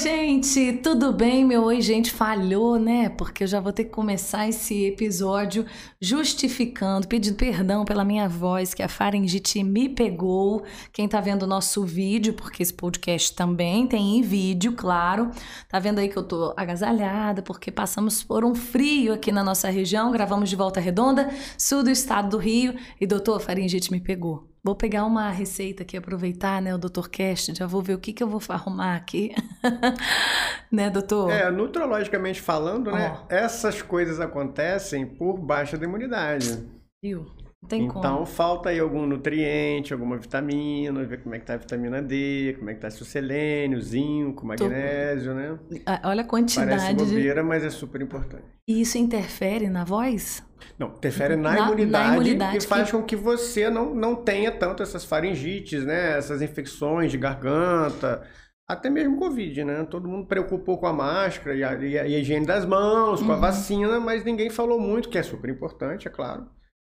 gente, 0.00 0.72
tudo 0.82 1.12
bem? 1.12 1.44
Meu 1.44 1.64
oi, 1.64 1.82
gente, 1.82 2.10
falhou, 2.10 2.78
né? 2.78 3.10
Porque 3.10 3.44
eu 3.44 3.46
já 3.46 3.60
vou 3.60 3.70
ter 3.70 3.84
que 3.84 3.90
começar 3.90 4.48
esse 4.48 4.86
episódio 4.86 5.66
justificando, 6.00 7.06
pedindo 7.06 7.36
perdão 7.36 7.84
pela 7.84 8.02
minha 8.02 8.26
voz, 8.26 8.72
que 8.72 8.82
a 8.82 8.88
faringite 8.88 9.62
me 9.62 9.90
pegou. 9.90 10.62
Quem 10.90 11.06
tá 11.06 11.20
vendo 11.20 11.42
o 11.42 11.46
nosso 11.46 11.84
vídeo, 11.84 12.32
porque 12.32 12.62
esse 12.62 12.72
podcast 12.72 13.34
também 13.34 13.86
tem 13.86 14.16
em 14.16 14.22
vídeo, 14.22 14.72
claro. 14.72 15.30
Tá 15.68 15.78
vendo 15.78 15.98
aí 15.98 16.08
que 16.08 16.16
eu 16.16 16.24
tô 16.24 16.54
agasalhada, 16.56 17.42
porque 17.42 17.70
passamos 17.70 18.22
por 18.22 18.42
um 18.42 18.54
frio 18.54 19.12
aqui 19.12 19.30
na 19.30 19.44
nossa 19.44 19.68
região, 19.68 20.10
gravamos 20.10 20.48
de 20.48 20.56
Volta 20.56 20.80
Redonda, 20.80 21.28
sul 21.58 21.82
do 21.82 21.90
estado 21.90 22.30
do 22.30 22.38
Rio, 22.38 22.74
e 22.98 23.06
doutor, 23.06 23.36
a 23.36 23.40
faringite 23.40 23.92
me 23.92 24.00
pegou. 24.00 24.49
Vou 24.62 24.74
pegar 24.74 25.04
uma 25.04 25.30
receita 25.30 25.82
aqui, 25.82 25.96
aproveitar, 25.96 26.60
né, 26.60 26.74
o 26.74 26.78
Dr. 26.78 27.08
Cast, 27.08 27.54
já 27.54 27.66
vou 27.66 27.80
ver 27.80 27.94
o 27.94 27.98
que, 27.98 28.12
que 28.12 28.22
eu 28.22 28.28
vou 28.28 28.40
arrumar 28.50 28.94
aqui. 28.94 29.34
né, 30.70 30.90
doutor? 30.90 31.30
É, 31.30 31.50
nutrologicamente 31.50 32.40
falando, 32.42 32.92
né, 32.92 33.16
Ó. 33.22 33.24
essas 33.28 33.80
coisas 33.80 34.20
acontecem 34.20 35.06
por 35.06 35.38
baixa 35.38 35.78
da 35.78 35.86
imunidade. 35.86 36.62
Viu? 37.02 37.26
Tem 37.68 37.86
então 37.86 37.92
como. 37.92 38.26
falta 38.26 38.70
aí 38.70 38.78
algum 38.80 39.06
nutriente, 39.06 39.92
alguma 39.92 40.18
vitamina, 40.18 41.04
ver 41.04 41.22
como 41.22 41.34
é 41.34 41.38
que 41.38 41.46
tá 41.46 41.54
a 41.54 41.56
vitamina 41.58 42.02
D, 42.02 42.54
como 42.58 42.70
é 42.70 42.74
que 42.74 42.80
tá 42.80 42.90
seu 42.90 43.06
selênio, 43.06 43.80
zinco, 43.80 44.46
magnésio, 44.46 45.34
né? 45.34 45.58
Ah, 45.86 46.00
Olha 46.08 46.22
a 46.22 46.24
Parece 46.52 46.90
quantidade 46.90 47.04
de... 47.06 47.14
bobeira, 47.14 47.42
mas 47.44 47.64
é 47.64 47.70
super 47.70 48.00
importante. 48.02 48.48
E 48.66 48.80
isso 48.80 48.96
interfere 48.98 49.68
na 49.68 49.84
voz? 49.84 50.42
Não, 50.78 50.88
interfere 50.96 51.36
na, 51.36 51.54
Na- 51.54 51.76
na 51.86 52.06
imunidade, 52.06 52.06
imunidade 52.06 52.56
e 52.56 52.60
faz 52.60 52.90
que- 52.90 52.92
com 52.92 53.02
que 53.04 53.16
você 53.16 53.68
não, 53.70 53.94
não 53.94 54.16
tenha 54.24 54.50
tanto 54.52 54.82
essas 54.82 55.04
faringites, 55.04 55.84
né? 55.84 56.16
Essas 56.18 56.42
infecções 56.42 57.10
de 57.10 57.18
garganta, 57.18 58.26
até 58.68 58.88
mesmo 58.90 59.18
Covid, 59.18 59.64
né? 59.64 59.84
Todo 59.84 60.08
mundo 60.08 60.26
preocupou 60.26 60.78
com 60.78 60.86
a 60.86 60.92
máscara 60.92 61.54
e 61.56 61.64
a, 61.64 61.74
e 61.74 61.98
a- 61.98 62.06
e 62.08 62.14
a 62.14 62.18
higiene 62.18 62.46
das 62.46 62.64
mãos, 62.64 63.22
com 63.22 63.32
a 63.32 63.36
Uhum. 63.36 63.40
vacina, 63.40 64.00
mas 64.00 64.24
ninguém 64.24 64.50
falou 64.50 64.80
muito, 64.80 65.08
que 65.08 65.18
é 65.18 65.22
super 65.22 65.50
importante, 65.50 66.06
é 66.08 66.10
claro. 66.10 66.46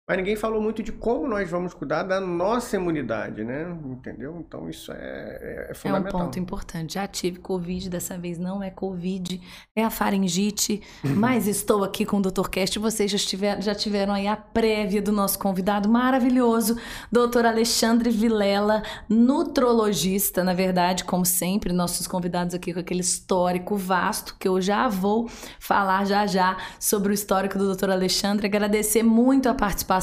Mas 0.07 0.17
ninguém 0.17 0.35
falou 0.35 0.61
muito 0.61 0.83
de 0.83 0.91
como 0.91 1.27
nós 1.27 1.49
vamos 1.49 1.73
cuidar 1.73 2.03
da 2.03 2.19
nossa 2.21 2.75
imunidade, 2.75 3.43
né? 3.43 3.75
Entendeu? 3.85 4.37
Então 4.39 4.69
isso 4.69 4.91
é, 4.91 4.95
é, 4.95 4.99
é 5.01 5.67
É 5.69 5.71
um 5.71 5.75
fundamental. 5.75 6.21
ponto 6.21 6.37
importante. 6.37 6.93
Já 6.93 7.07
tive 7.07 7.39
Covid, 7.39 7.89
dessa 7.89 8.15
vez 8.15 8.37
não 8.37 8.61
é 8.61 8.69
Covid, 8.69 9.41
é 9.75 9.83
a 9.83 9.89
faringite. 9.89 10.79
Mas 11.03 11.47
estou 11.47 11.83
aqui 11.83 12.05
com 12.05 12.17
o 12.17 12.21
Dr. 12.21 12.47
Cast. 12.51 12.77
Vocês 12.77 13.09
já 13.09 13.17
tiveram, 13.17 13.61
já 13.63 13.73
tiveram 13.73 14.13
aí 14.13 14.27
a 14.27 14.37
prévia 14.37 15.01
do 15.01 15.11
nosso 15.11 15.39
convidado 15.39 15.89
maravilhoso, 15.89 16.77
Dr. 17.11 17.47
Alexandre 17.47 18.11
Vilela, 18.11 18.83
nutrologista, 19.09 20.43
na 20.43 20.53
verdade, 20.53 21.03
como 21.03 21.25
sempre, 21.25 21.73
nossos 21.73 22.05
convidados 22.05 22.53
aqui 22.53 22.71
com 22.71 22.79
aquele 22.79 23.01
histórico 23.01 23.75
vasto, 23.75 24.35
que 24.39 24.47
eu 24.47 24.61
já 24.61 24.87
vou 24.87 25.27
falar 25.59 26.05
já 26.05 26.27
já 26.27 26.57
sobre 26.79 27.11
o 27.11 27.13
histórico 27.15 27.57
do 27.57 27.75
Dr. 27.75 27.89
Alexandre. 27.89 28.45
Agradecer 28.45 29.01
muito 29.01 29.49
a 29.49 29.53
participação, 29.55 29.94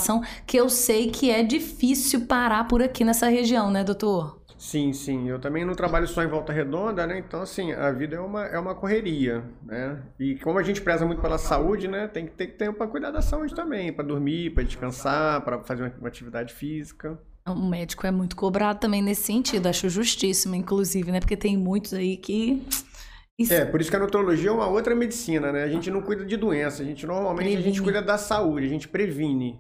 que 0.47 0.57
eu 0.57 0.69
sei 0.69 1.11
que 1.11 1.31
é 1.31 1.43
difícil 1.43 2.27
parar 2.27 2.67
por 2.69 2.83
aqui 2.83 3.05
nessa 3.05 3.29
região, 3.29 3.71
né, 3.71 3.83
doutor? 3.85 4.41
Sim, 4.57 4.93
sim. 4.93 5.29
Eu 5.29 5.41
também 5.41 5.65
não 5.65 5.75
trabalho 5.75 6.07
só 6.07 6.23
em 6.23 6.29
Volta 6.29 6.53
Redonda, 6.53 7.05
né? 7.05 7.19
Então, 7.19 7.43
assim, 7.43 7.73
a 7.73 7.91
vida 7.91 8.15
é 8.15 8.21
uma, 8.21 8.45
é 8.47 8.57
uma 8.57 8.77
correria, 8.77 9.43
né? 9.65 10.01
E 10.21 10.37
como 10.37 10.57
a 10.57 10.63
gente 10.63 10.81
preza 10.81 11.05
muito 11.05 11.21
pela 11.21 11.37
saúde, 11.37 11.89
né? 11.89 12.07
Tem 12.07 12.27
que 12.27 12.33
ter 12.33 12.47
tempo 12.47 12.79
para 12.79 12.87
cuidar 12.87 13.11
da 13.11 13.21
saúde 13.21 13.55
também, 13.57 13.93
para 13.93 14.05
dormir, 14.05 14.51
para 14.55 14.63
descansar, 14.63 15.41
para 15.41 15.59
fazer 15.65 15.93
uma, 15.99 16.07
atividade 16.09 16.55
física. 16.55 17.19
O 17.45 17.57
médico 17.57 18.07
é 18.07 18.13
muito 18.13 18.37
cobrado 18.37 18.79
também 18.79 19.03
nesse 19.03 19.23
sentido, 19.23 19.67
acho 19.67 19.89
justíssimo, 19.89 20.55
inclusive, 20.55 21.11
né? 21.11 21.19
Porque 21.19 21.37
tem 21.37 21.57
muitos 21.57 21.93
aí 21.93 22.17
que. 22.17 22.63
Isso- 23.37 23.53
É, 23.55 23.65
por 23.65 23.81
isso 23.81 23.91
que 23.91 23.97
a 23.97 23.99
nutrologia 23.99 24.51
é 24.51 24.53
uma 24.53 24.69
outra 24.69 24.95
medicina, 24.95 25.51
né? 25.51 25.65
A 25.65 25.69
gente 25.69 25.91
não 25.91 26.03
cuida 26.03 26.25
de 26.25 26.37
doença, 26.37 26.85
a 26.85 26.87
gente 26.87 27.05
normalmente 27.05 27.57
a 27.57 27.61
gente 27.61 27.83
cuida 27.83 28.01
da 28.01 28.17
saúde, 28.17 28.67
a 28.67 28.71
gente 28.71 28.87
previne. 28.87 29.59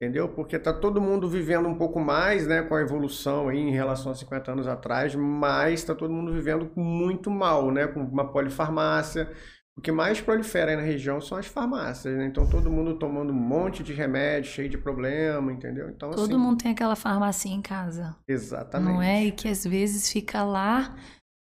Entendeu? 0.00 0.28
Porque 0.28 0.58
tá 0.58 0.74
todo 0.74 1.00
mundo 1.00 1.26
vivendo 1.28 1.66
um 1.68 1.74
pouco 1.74 1.98
mais, 1.98 2.46
né, 2.46 2.62
com 2.62 2.74
a 2.74 2.82
evolução 2.82 3.48
aí 3.48 3.58
em 3.58 3.70
relação 3.70 4.12
a 4.12 4.14
50 4.14 4.52
anos 4.52 4.66
atrás, 4.68 5.14
mas 5.14 5.82
tá 5.84 5.94
todo 5.94 6.12
mundo 6.12 6.32
vivendo 6.34 6.70
muito 6.76 7.30
mal, 7.30 7.70
né, 7.70 7.86
com 7.86 8.00
uma 8.00 8.30
polifarmácia. 8.30 9.32
O 9.74 9.80
que 9.80 9.92
mais 9.92 10.20
prolifera 10.20 10.70
aí 10.70 10.76
na 10.76 10.82
região 10.82 11.20
são 11.20 11.36
as 11.36 11.46
farmácias, 11.46 12.16
né? 12.16 12.26
Então 12.26 12.48
todo 12.48 12.70
mundo 12.70 12.98
tomando 12.98 13.30
um 13.30 13.36
monte 13.36 13.82
de 13.82 13.92
remédio, 13.92 14.50
cheio 14.50 14.70
de 14.70 14.78
problema, 14.78 15.52
entendeu? 15.52 15.90
Então 15.90 16.10
Todo 16.10 16.22
assim, 16.22 16.36
mundo 16.38 16.56
tem 16.62 16.72
aquela 16.72 16.96
farmácia 16.96 17.48
em 17.50 17.60
casa, 17.60 18.16
exatamente. 18.26 18.94
não 18.94 19.02
é? 19.02 19.24
E 19.26 19.32
que 19.32 19.48
às 19.48 19.64
vezes 19.64 20.10
fica 20.10 20.42
lá 20.44 20.94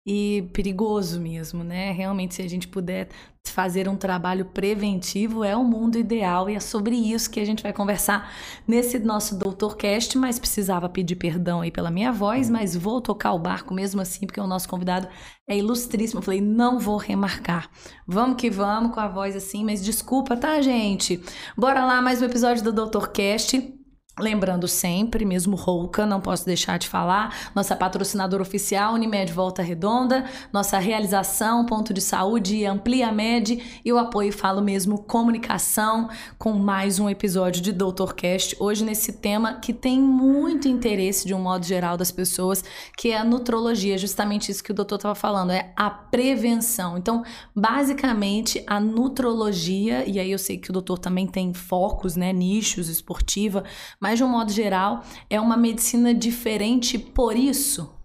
e 0.04 0.48
perigoso 0.52 1.20
mesmo, 1.20 1.62
né? 1.62 1.92
Realmente, 1.92 2.34
se 2.34 2.42
a 2.42 2.48
gente 2.48 2.66
puder 2.66 3.08
fazer 3.44 3.88
um 3.88 3.96
trabalho 3.96 4.44
preventivo, 4.46 5.44
é 5.44 5.56
o 5.56 5.64
mundo 5.64 5.98
ideal 5.98 6.48
e 6.48 6.54
é 6.54 6.60
sobre 6.60 6.96
isso 6.96 7.30
que 7.30 7.40
a 7.40 7.44
gente 7.44 7.62
vai 7.62 7.72
conversar 7.72 8.32
nesse 8.66 8.98
nosso 8.98 9.36
Doutorcast, 9.36 10.16
mas 10.16 10.38
precisava 10.38 10.88
pedir 10.88 11.16
perdão 11.16 11.60
aí 11.60 11.70
pela 11.70 11.90
minha 11.90 12.12
voz, 12.12 12.48
mas 12.48 12.76
vou 12.76 13.00
tocar 13.00 13.32
o 13.32 13.38
barco 13.38 13.74
mesmo 13.74 14.00
assim, 14.00 14.26
porque 14.26 14.40
o 14.40 14.46
nosso 14.46 14.68
convidado 14.68 15.08
é 15.48 15.56
ilustríssimo. 15.56 16.18
Eu 16.18 16.24
falei, 16.24 16.40
não 16.40 16.78
vou 16.78 16.96
remarcar. 16.96 17.68
Vamos 18.06 18.36
que 18.36 18.50
vamos 18.50 18.94
com 18.94 19.00
a 19.00 19.08
voz 19.08 19.36
assim, 19.36 19.64
mas 19.64 19.84
desculpa, 19.84 20.36
tá, 20.36 20.60
gente? 20.60 21.22
Bora 21.56 21.84
lá, 21.84 22.00
mais 22.00 22.22
um 22.22 22.26
episódio 22.26 22.62
do 22.62 22.72
Doutorcast. 22.72 23.81
Lembrando 24.20 24.68
sempre, 24.68 25.24
mesmo 25.24 25.56
rouca, 25.56 26.04
não 26.04 26.20
posso 26.20 26.44
deixar 26.44 26.78
de 26.78 26.86
falar, 26.86 27.50
nossa 27.54 27.74
patrocinadora 27.74 28.42
oficial, 28.42 28.92
Unimed 28.92 29.32
Volta 29.32 29.62
Redonda, 29.62 30.26
nossa 30.52 30.78
realização, 30.78 31.64
ponto 31.64 31.94
de 31.94 32.02
saúde 32.02 32.66
Amplia 32.66 33.10
Med 33.10 33.80
e 33.82 33.90
o 33.90 33.96
apoio, 33.96 34.30
falo 34.30 34.60
mesmo, 34.60 34.98
comunicação, 34.98 36.10
com 36.36 36.52
mais 36.52 36.98
um 36.98 37.08
episódio 37.08 37.62
de 37.62 37.72
Doutorcast, 37.72 38.54
hoje 38.60 38.84
nesse 38.84 39.14
tema 39.14 39.54
que 39.54 39.72
tem 39.72 39.98
muito 39.98 40.68
interesse 40.68 41.26
de 41.26 41.32
um 41.32 41.40
modo 41.40 41.64
geral 41.64 41.96
das 41.96 42.12
pessoas, 42.12 42.62
que 42.94 43.12
é 43.12 43.16
a 43.16 43.24
nutrologia, 43.24 43.96
justamente 43.96 44.52
isso 44.52 44.62
que 44.62 44.72
o 44.72 44.74
doutor 44.74 44.96
estava 44.96 45.14
falando, 45.14 45.52
é 45.52 45.72
a 45.74 45.88
prevenção. 45.88 46.98
Então, 46.98 47.24
basicamente, 47.56 48.62
a 48.66 48.78
nutrologia, 48.78 50.06
e 50.06 50.20
aí 50.20 50.30
eu 50.30 50.38
sei 50.38 50.58
que 50.58 50.68
o 50.68 50.72
doutor 50.74 50.98
também 50.98 51.26
tem 51.26 51.54
focos, 51.54 52.14
né, 52.14 52.30
nichos, 52.30 52.90
esportiva, 52.90 53.64
mas 54.02 54.18
de 54.18 54.24
um 54.24 54.28
modo 54.28 54.50
geral, 54.50 55.04
é 55.30 55.40
uma 55.40 55.56
medicina 55.56 56.12
diferente 56.12 56.98
por 56.98 57.36
isso. 57.36 57.96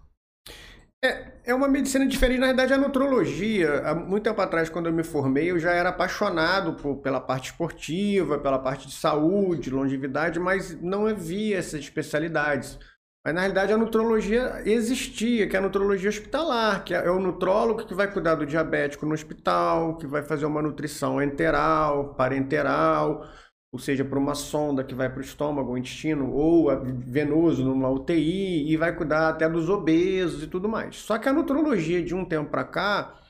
É 1.44 1.54
uma 1.54 1.66
medicina 1.66 2.06
diferente, 2.06 2.40
na 2.40 2.48
verdade, 2.48 2.74
a 2.74 2.78
nutrologia. 2.78 3.80
Há 3.80 3.94
muito 3.94 4.24
tempo 4.24 4.40
atrás, 4.40 4.68
quando 4.68 4.86
eu 4.86 4.92
me 4.92 5.02
formei, 5.02 5.50
eu 5.50 5.58
já 5.58 5.72
era 5.72 5.88
apaixonado 5.88 6.74
por- 6.74 6.96
pela 6.96 7.20
parte 7.20 7.46
esportiva, 7.50 8.38
pela 8.38 8.58
parte 8.58 8.86
de 8.86 8.92
saúde, 8.92 9.70
longevidade, 9.70 10.38
mas 10.38 10.78
não 10.82 11.06
havia 11.06 11.56
essas 11.56 11.80
especialidades. 11.80 12.78
Mas 13.24 13.34
na 13.34 13.40
realidade 13.40 13.72
a 13.72 13.78
nutrologia 13.78 14.62
existia, 14.66 15.48
que 15.48 15.56
é 15.56 15.58
a 15.58 15.62
nutrologia 15.62 16.10
hospitalar, 16.10 16.84
que 16.84 16.92
é 16.94 17.10
o 17.10 17.18
nutrólogo 17.18 17.86
que 17.86 17.94
vai 17.94 18.12
cuidar 18.12 18.34
do 18.34 18.44
diabético 18.44 19.06
no 19.06 19.14
hospital, 19.14 19.96
que 19.96 20.06
vai 20.06 20.22
fazer 20.22 20.44
uma 20.46 20.60
nutrição 20.60 21.22
enteral, 21.22 22.14
parenteral, 22.14 23.26
ou 23.70 23.78
seja, 23.78 24.04
por 24.04 24.16
uma 24.16 24.34
sonda 24.34 24.82
que 24.82 24.94
vai 24.94 25.10
para 25.10 25.18
o 25.18 25.22
estômago, 25.22 25.72
o 25.72 25.78
intestino, 25.78 26.32
ou 26.32 26.68
venoso 26.84 27.64
numa 27.64 27.90
UTI, 27.90 28.70
e 28.70 28.76
vai 28.76 28.94
cuidar 28.96 29.28
até 29.28 29.48
dos 29.48 29.68
obesos 29.68 30.42
e 30.42 30.46
tudo 30.46 30.68
mais. 30.68 30.96
Só 30.96 31.18
que 31.18 31.28
a 31.28 31.32
nutrologia 31.32 32.02
de 32.02 32.14
um 32.14 32.24
tempo 32.24 32.50
para 32.50 32.64
cá, 32.64 33.20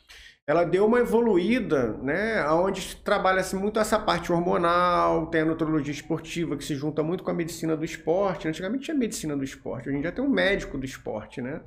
ela 0.47 0.65
deu 0.65 0.87
uma 0.87 1.00
evoluída, 1.00 1.93
né, 1.99 2.49
onde 2.50 2.97
trabalha-se 2.97 3.54
muito 3.56 3.78
essa 3.81 3.99
parte 3.99 4.32
hormonal, 4.32 5.26
tem 5.26 5.43
a 5.43 5.44
nutrologia 5.44 5.93
esportiva 5.93 6.56
que 6.56 6.65
se 6.65 6.75
junta 6.75 7.03
muito 7.03 7.22
com 7.25 7.31
a 7.31 7.34
medicina 7.34 7.76
do 7.76 7.84
esporte. 7.84 8.49
Antigamente 8.49 8.84
tinha 8.84 8.97
medicina 8.97 9.37
do 9.37 9.44
esporte, 9.44 9.88
hoje 9.88 9.99
em 9.99 10.00
dia 10.00 10.12
tem 10.12 10.25
um 10.25 10.31
médico 10.31 10.79
do 10.79 10.87
esporte, 10.87 11.43
né? 11.43 11.61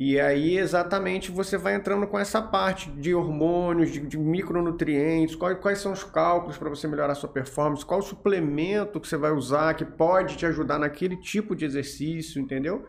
E 0.00 0.18
aí, 0.18 0.56
exatamente, 0.56 1.30
você 1.30 1.58
vai 1.58 1.74
entrando 1.74 2.06
com 2.06 2.18
essa 2.18 2.40
parte 2.40 2.90
de 2.90 3.14
hormônios, 3.14 3.90
de, 3.90 4.00
de 4.00 4.16
micronutrientes, 4.16 5.36
quais, 5.36 5.58
quais 5.58 5.78
são 5.78 5.92
os 5.92 6.02
cálculos 6.02 6.56
para 6.56 6.70
você 6.70 6.88
melhorar 6.88 7.12
a 7.12 7.14
sua 7.14 7.28
performance, 7.28 7.84
qual 7.84 8.00
o 8.00 8.02
suplemento 8.02 8.98
que 8.98 9.06
você 9.06 9.18
vai 9.18 9.30
usar 9.30 9.74
que 9.74 9.84
pode 9.84 10.38
te 10.38 10.46
ajudar 10.46 10.78
naquele 10.78 11.18
tipo 11.18 11.54
de 11.54 11.66
exercício, 11.66 12.40
entendeu? 12.40 12.88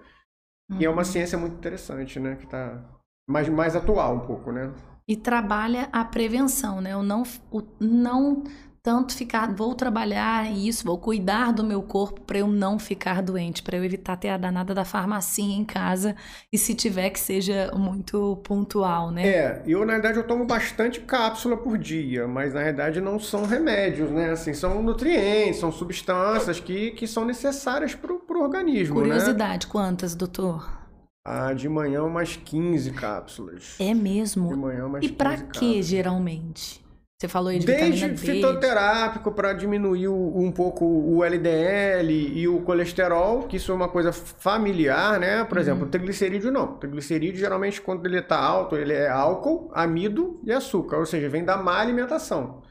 E 0.80 0.86
é 0.86 0.90
uma 0.90 1.04
ciência 1.04 1.38
muito 1.38 1.58
interessante, 1.58 2.18
né? 2.18 2.38
Que 2.38 2.48
tá 2.48 2.82
mais, 3.30 3.50
mais 3.50 3.76
atual 3.76 4.16
um 4.16 4.26
pouco, 4.26 4.54
né? 4.54 4.74
E 5.06 5.18
trabalha 5.18 5.90
a 5.92 6.06
prevenção, 6.06 6.80
né? 6.80 6.96
O 6.96 7.04
não, 7.04 7.24
o 7.52 7.62
não 7.78 8.46
tanto 8.84 9.16
ficar, 9.16 9.54
vou 9.54 9.76
trabalhar 9.76 10.52
isso, 10.52 10.84
vou 10.86 10.98
cuidar 10.98 11.52
do 11.54 11.64
meu 11.64 11.84
corpo 11.84 12.22
para 12.22 12.40
eu 12.40 12.48
não 12.48 12.80
ficar 12.80 13.22
doente, 13.22 13.62
para 13.62 13.78
eu 13.78 13.84
evitar 13.84 14.18
ter 14.18 14.30
a 14.30 14.38
danada 14.38 14.74
da 14.74 14.84
farmacinha 14.84 15.56
em 15.56 15.64
casa 15.64 16.16
e 16.52 16.58
se 16.58 16.74
tiver 16.74 17.12
que 17.12 17.20
seja 17.20 17.72
muito 17.76 18.38
pontual, 18.44 19.12
né? 19.12 19.28
É, 19.28 19.64
eu 19.68 19.86
na 19.86 19.94
verdade 19.94 20.18
eu 20.18 20.26
tomo 20.26 20.46
bastante 20.46 21.00
cápsula 21.02 21.58
por 21.58 21.78
dia, 21.78 22.28
mas 22.28 22.54
na 22.54 22.64
verdade 22.64 23.00
não 23.00 23.20
são 23.20 23.46
remédios, 23.46 24.10
né? 24.10 24.32
Assim, 24.32 24.54
são 24.54 24.82
nutrientes, 24.82 25.60
são 25.60 25.72
substâncias 25.72 26.60
que, 26.60 26.92
que 26.92 27.06
são 27.06 27.24
necessárias 27.24 27.94
para 27.94 28.12
o 28.12 28.42
organismo, 28.42 28.96
né? 28.96 29.10
Curiosidade, 29.10 29.68
quantas, 29.68 30.16
doutor? 30.16 30.82
Ah, 31.24 31.54
de 31.54 31.70
manhã 31.70 32.04
umas 32.04 32.36
15 32.36 32.92
cápsulas. 32.94 33.76
É 33.80 33.94
mesmo? 33.94 34.48
De 34.50 34.56
manhã 34.56 34.88
umas 34.88 35.04
E 35.04 35.10
15 35.10 35.16
pra 35.18 35.38
cápsulas. 35.38 35.58
que, 35.60 35.84
geralmente? 35.84 36.82
Você 37.22 37.28
falou 37.28 37.50
aí 37.50 37.60
de 37.60 37.68
Desde 37.68 38.18
fitoterápico 38.18 39.32
para 39.32 39.54
diminuir 39.54 40.08
um 40.08 40.52
pouco 40.52 40.84
o 40.84 41.24
LDL 41.24 42.12
e 42.12 42.48
o 42.48 42.62
colesterol, 42.64 43.44
que 43.44 43.58
isso 43.58 43.72
é 43.72 43.76
uma 43.76 43.88
coisa 43.88 44.12
familiar, 44.12 45.20
né? 45.20 45.44
Por 45.44 45.60
exemplo, 45.60 45.86
o 45.86 45.88
triglicerídeo 45.88 46.52
não. 46.52 46.64
O 46.64 46.78
triglicerídeo 46.78 47.40
geralmente 47.40 47.80
quando 47.80 48.08
ele 48.08 48.18
está 48.18 48.40
alto, 48.40 48.76
ele 48.76 48.94
é 48.94 49.08
álcool, 49.08 49.70
amido 49.72 50.42
e 50.44 50.52
açúcar, 50.52 50.98
ou 50.98 51.06
seja, 51.06 51.30
vem 51.30 51.46
da 51.46 51.56
má 51.58 51.80
alimentação. 51.80 52.64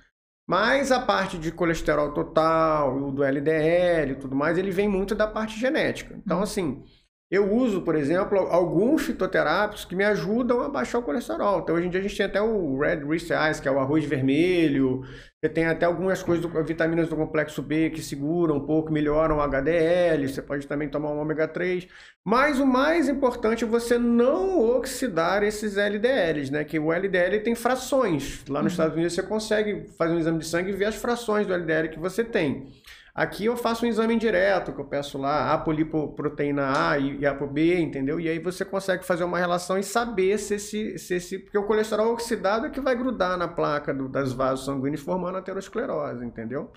Mas 0.49 0.91
a 0.91 0.99
parte 0.99 1.39
de 1.39 1.53
colesterol 1.53 2.11
total, 2.11 2.97
o 2.97 3.13
do 3.13 3.23
LDL 3.23 4.11
e 4.11 4.17
tudo 4.17 4.35
mais, 4.35 4.59
ele 4.59 4.73
vem 4.73 4.89
muito 4.89 5.15
da 5.15 5.29
parte 5.29 5.61
genética. 5.61 6.17
Então, 6.27 6.43
assim, 6.43 6.83
eu 7.31 7.55
uso, 7.55 7.83
por 7.83 7.95
exemplo, 7.95 8.39
alguns 8.51 9.03
fitoterápicos 9.03 9.85
que 9.85 9.95
me 9.95 10.03
ajudam 10.03 10.63
a 10.63 10.69
baixar 10.69 10.99
o 10.99 11.03
colesterol. 11.03 11.61
Então, 11.61 11.77
hoje 11.77 11.87
em 11.87 11.91
dia, 11.91 12.01
a 12.01 12.03
gente 12.03 12.17
tem 12.17 12.27
até 12.27 12.43
o 12.43 12.77
Red 12.77 13.05
Rice 13.09 13.33
Eyes, 13.33 13.61
que 13.61 13.69
é 13.69 13.71
o 13.71 13.79
arroz 13.79 14.05
vermelho. 14.05 15.03
Você 15.41 15.49
tem 15.49 15.65
até 15.67 15.87
algumas 15.87 16.25
coisas, 16.25 16.45
do, 16.45 16.65
vitaminas 16.65 17.09
do 17.09 17.15
complexo 17.15 17.63
B 17.63 17.91
que 17.91 18.03
seguram 18.03 18.57
um 18.57 18.67
pouco, 18.67 18.93
melhoram 18.93 19.37
o 19.37 19.41
HDL. 19.41 20.29
Você 20.29 20.43
pode 20.43 20.67
também 20.67 20.89
tomar 20.89 21.13
um 21.13 21.21
ômega 21.21 21.47
3. 21.47 21.87
Mas 22.25 22.59
o 22.59 22.67
mais 22.67 23.09
importante 23.09 23.63
é 23.63 23.67
você 23.67 23.97
não 23.97 24.59
oxidar 24.77 25.45
esses 25.45 25.77
LDLs, 25.77 26.51
né? 26.51 26.65
Que 26.65 26.81
o 26.81 26.93
LDL 26.93 27.39
tem 27.45 27.55
frações. 27.55 28.45
Lá 28.49 28.61
nos 28.61 28.73
Estados 28.73 28.95
Unidos 28.95 29.15
você 29.15 29.23
consegue 29.23 29.87
fazer 29.97 30.15
um 30.15 30.19
exame 30.19 30.41
de 30.41 30.47
sangue 30.47 30.71
e 30.71 30.75
ver 30.75 30.87
as 30.87 30.97
frações 30.97 31.47
do 31.47 31.55
LDL 31.55 31.91
que 31.91 31.99
você 32.01 32.25
tem. 32.25 32.67
Aqui 33.15 33.45
eu 33.45 33.57
faço 33.57 33.85
um 33.85 33.89
exame 33.89 34.17
direto, 34.17 34.73
que 34.73 34.81
eu 34.81 34.85
peço 34.85 35.19
lá 35.19 35.53
apolipoproteína 35.53 36.91
A 36.91 36.99
e 36.99 37.27
ApoB, 37.27 37.81
entendeu? 37.81 38.21
E 38.21 38.29
aí 38.29 38.39
você 38.39 38.65
consegue 38.65 39.05
fazer 39.05 39.25
uma 39.25 39.39
relação 39.39 39.77
e 39.79 39.83
saber 39.83 40.39
se 40.39 40.55
esse, 40.55 40.99
se 40.99 41.15
esse... 41.15 41.39
Porque 41.39 41.59
o 41.59 41.65
colesterol 41.67 42.13
oxidado 42.13 42.67
é 42.67 42.71
que 42.71 42.81
vai 42.81 42.95
grudar 42.97 43.37
na 43.37 43.49
placa 43.49 43.93
do- 43.93 44.09
das 44.09 44.33
vasos 44.33 44.65
sanguíneos 44.65 45.03
formando 45.03 45.39
aterosclerose, 45.39 46.25
entendeu? 46.25 46.71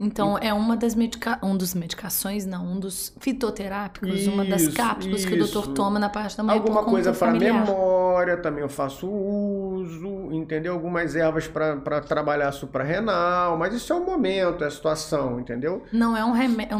Então, 0.00 0.36
é 0.36 0.52
uma 0.52 0.76
das 0.76 0.94
medica... 0.96 1.38
um 1.42 1.56
dos 1.56 1.74
medicações, 1.74 2.44
não, 2.44 2.66
um 2.66 2.80
dos 2.80 3.14
fitoterápicos, 3.20 4.26
uma 4.26 4.44
das 4.44 4.62
Isso, 4.62 4.76
cápsulas 4.76 5.24
que 5.24 5.34
o 5.34 5.38
doutor 5.38 5.62
isso. 5.62 5.74
toma 5.74 5.98
na 5.98 6.08
parte 6.08 6.36
da 6.36 6.42
manhã 6.42 6.58
Alguma 6.58 6.84
coisa 6.84 7.12
para 7.12 7.32
memória 7.32 8.36
também 8.36 8.62
eu 8.62 8.68
faço 8.68 9.08
uso, 9.08 10.32
entendeu? 10.32 10.72
Algumas 10.72 11.14
ervas 11.14 11.46
para 11.46 12.00
trabalhar 12.00 12.50
suprarrenal, 12.50 13.56
mas 13.56 13.74
isso 13.74 13.92
é 13.92 13.96
o 13.96 14.04
momento, 14.04 14.64
é 14.64 14.66
a 14.66 14.70
situação, 14.70 15.38
entendeu? 15.38 15.84
Não 15.92 16.16
é 16.16 16.24
um 16.24 16.32
remédio. 16.32 16.76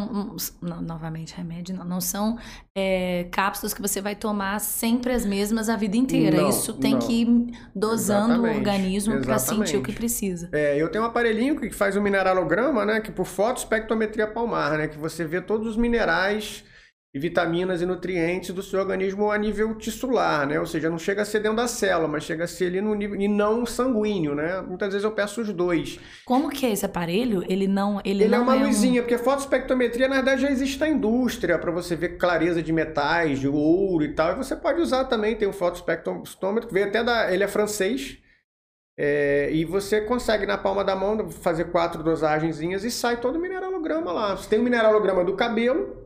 novamente, 0.60 1.34
remédio 1.34 1.76
não. 1.76 1.84
Não 1.84 2.00
são 2.00 2.38
é, 2.74 3.26
cápsulas 3.30 3.74
que 3.74 3.82
você 3.82 4.00
vai 4.00 4.14
tomar 4.14 4.58
sempre 4.58 5.12
as 5.12 5.26
mesmas 5.26 5.68
a 5.68 5.76
vida 5.76 5.96
inteira. 5.96 6.40
Não, 6.40 6.48
Isso 6.48 6.72
tem 6.74 6.92
não. 6.92 6.98
que 7.00 7.22
ir 7.22 7.28
dosando 7.74 8.32
Exatamente, 8.32 8.54
o 8.54 8.58
organismo 8.58 9.20
para 9.20 9.38
sentir 9.38 9.76
o 9.76 9.82
que 9.82 9.92
precisa. 9.92 10.48
É, 10.52 10.80
eu 10.80 10.90
tenho 10.90 11.04
um 11.04 11.06
aparelhinho 11.06 11.58
que 11.58 11.70
faz 11.70 11.96
o 11.96 12.02
mineralograma, 12.02 12.84
né? 12.84 13.00
Que 13.00 13.12
por 13.12 13.26
fotoespectrometria 13.26 14.26
palmar, 14.26 14.78
né? 14.78 14.88
Que 14.88 14.98
você 14.98 15.24
vê 15.24 15.40
todos 15.40 15.66
os 15.66 15.76
minerais 15.76 16.64
e 17.14 17.18
vitaminas 17.18 17.82
e 17.82 17.86
nutrientes 17.86 18.54
do 18.54 18.62
seu 18.62 18.80
organismo 18.80 19.30
a 19.30 19.36
nível 19.36 19.74
tissular, 19.76 20.46
né? 20.46 20.58
Ou 20.58 20.64
seja, 20.64 20.88
não 20.88 20.98
chega 20.98 21.20
a 21.20 21.24
ser 21.26 21.40
dentro 21.40 21.58
da 21.58 21.68
célula, 21.68 22.08
mas 22.08 22.24
chega 22.24 22.44
a 22.44 22.46
ser 22.46 22.66
ali 22.68 22.80
no 22.80 22.94
nível 22.94 23.20
e 23.20 23.28
não 23.28 23.66
sanguíneo, 23.66 24.34
né? 24.34 24.62
Muitas 24.62 24.88
vezes 24.94 25.04
eu 25.04 25.12
peço 25.12 25.42
os 25.42 25.52
dois. 25.52 26.00
Como 26.24 26.48
que 26.48 26.64
é 26.64 26.70
esse 26.72 26.86
aparelho? 26.86 27.44
Ele 27.46 27.68
não. 27.68 28.00
Ele, 28.02 28.24
Ele 28.24 28.34
é 28.34 28.38
não 28.38 28.44
uma 28.44 28.54
um- 28.54 28.66
luzinha, 28.66 29.02
porque 29.02 29.18
fotoespectrometria 29.18 30.08
na 30.08 30.14
verdade 30.16 30.40
já 30.40 30.50
existe 30.50 30.80
na 30.80 30.88
indústria 30.88 31.58
para 31.58 31.70
você 31.70 31.94
ver 31.94 32.16
clareza 32.16 32.62
de 32.62 32.72
metais, 32.72 33.38
de 33.40 33.46
ouro 33.48 34.02
e 34.04 34.14
tal. 34.14 34.32
E 34.32 34.36
você 34.36 34.56
pode 34.56 34.80
usar 34.80 35.04
também, 35.04 35.36
tem 35.36 35.46
o 35.46 35.52
fotoespectrômetro, 35.52 36.66
que 36.68 36.72
veio 36.72 36.86
até 36.86 37.04
da. 37.04 37.30
Ele 37.32 37.44
é 37.44 37.48
francês. 37.48 38.18
é, 38.98 39.50
e 39.52 39.64
você 39.64 40.00
consegue 40.02 40.44
na 40.46 40.56
palma 40.58 40.84
da 40.84 40.94
mão 40.94 41.28
fazer 41.30 41.64
quatro 41.66 42.02
dosagenzinhas 42.02 42.84
e 42.84 42.90
sai 42.90 43.20
todo 43.20 43.36
o 43.36 43.40
mineralograma 43.40 44.12
lá. 44.12 44.36
Você 44.36 44.48
tem 44.48 44.58
o 44.58 44.62
mineralograma 44.62 45.24
do 45.24 45.34
cabelo, 45.34 46.01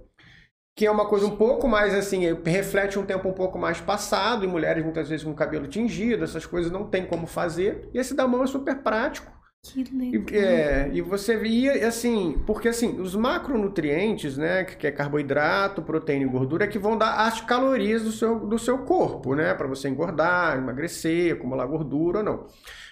que 0.77 0.87
é 0.87 0.91
uma 0.91 1.07
coisa 1.07 1.27
um 1.27 1.37
pouco 1.37 1.67
mais 1.67 1.95
assim, 1.95 2.21
reflete 2.45 2.99
um 2.99 3.07
tempo 3.07 3.29
um 3.29 3.33
pouco 3.33 3.59
mais 3.59 3.81
passado, 3.81 4.45
em 4.45 4.49
mulheres 4.49 4.85
muitas 4.85 5.09
vezes 5.09 5.25
com 5.25 5.35
cabelo 5.35 5.67
tingido, 5.67 6.23
essas 6.23 6.47
coisas 6.47 6.71
não 6.71 6.85
tem 6.87 7.07
como 7.07 7.27
fazer. 7.27 7.89
E 7.95 7.99
esse 7.99 8.15
da 8.15 8.29
mão 8.29 8.45
é 8.45 8.47
super 8.47 8.83
prático. 8.83 9.35
Que 9.63 9.81
E, 10.13 10.19
legal. 10.19 10.33
é, 10.33 10.91
e 10.93 11.01
você 11.03 11.37
via, 11.37 11.89
assim, 11.89 12.41
porque 12.47 12.69
assim, 12.69 13.01
os 13.01 13.17
macronutrientes, 13.17 14.37
né, 14.37 14.65
que 14.65 14.77
que 14.77 14.87
é 14.87 14.93
carboidrato, 14.93 15.83
proteína 15.83 16.25
e 16.25 16.29
gordura, 16.29 16.65
é 16.65 16.69
que 16.69 16.79
vão 16.79 16.97
dar 16.97 17.27
as 17.27 17.41
calorias 17.41 18.03
do 18.05 18.13
seu, 18.13 18.39
do 18.47 18.59
seu 18.59 18.79
corpo, 18.79 19.35
né, 19.35 19.55
para 19.55 19.67
você 19.67 19.89
engordar, 19.89 20.57
emagrecer, 20.59 21.33
acumular 21.35 21.67
gordura 21.67 22.19
ou 22.19 22.25
não. 22.25 22.47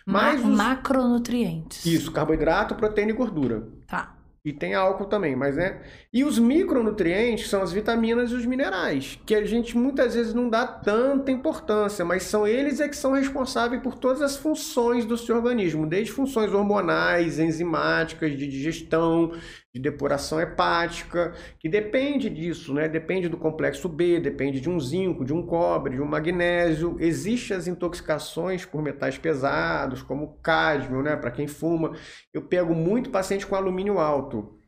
Mas 0.04 0.42
Ma- 0.42 0.48
os- 0.50 0.56
Macronutrientes. 0.56 1.84
Isso, 1.86 2.10
carboidrato, 2.10 2.74
proteína 2.74 3.12
e 3.12 3.14
gordura. 3.14 3.68
Tá. 3.86 4.14
E 4.44 4.52
tem 4.52 4.74
álcool 4.74 5.06
também, 5.06 5.34
mas 5.34 5.56
né? 5.56 5.80
E 6.12 6.22
os 6.22 6.38
micronutrientes 6.38 7.48
são 7.48 7.62
as 7.62 7.72
vitaminas 7.72 8.30
e 8.30 8.34
os 8.34 8.44
minerais, 8.44 9.18
que 9.24 9.34
a 9.34 9.42
gente 9.42 9.74
muitas 9.74 10.14
vezes 10.14 10.34
não 10.34 10.50
dá 10.50 10.66
tanta 10.66 11.30
importância, 11.30 12.04
mas 12.04 12.24
são 12.24 12.46
eles 12.46 12.78
é 12.78 12.86
que 12.86 12.96
são 12.96 13.12
responsáveis 13.12 13.82
por 13.82 13.96
todas 13.96 14.20
as 14.20 14.36
funções 14.36 15.06
do 15.06 15.16
seu 15.16 15.36
organismo, 15.36 15.86
desde 15.86 16.12
funções 16.12 16.52
hormonais, 16.52 17.38
enzimáticas, 17.38 18.36
de 18.36 18.46
digestão, 18.46 19.32
de 19.74 19.80
depuração 19.80 20.40
hepática, 20.40 21.34
que 21.58 21.68
depende 21.68 22.30
disso, 22.30 22.72
né? 22.72 22.88
Depende 22.88 23.28
do 23.28 23.36
complexo 23.36 23.88
B, 23.88 24.20
depende 24.20 24.60
de 24.60 24.70
um 24.70 24.78
zinco, 24.78 25.24
de 25.24 25.32
um 25.34 25.44
cobre, 25.44 25.96
de 25.96 26.00
um 26.00 26.06
magnésio. 26.06 26.96
Existem 27.00 27.56
as 27.56 27.66
intoxicações 27.66 28.64
por 28.64 28.80
metais 28.80 29.18
pesados, 29.18 30.00
como 30.00 30.38
cádmio, 30.40 31.02
né? 31.02 31.16
Para 31.16 31.32
quem 31.32 31.48
fuma. 31.48 31.92
Eu 32.32 32.42
pego 32.42 32.72
muito 32.72 33.10
paciente 33.10 33.44
com 33.46 33.56
alumínio 33.56 33.98
alto. 33.98 34.60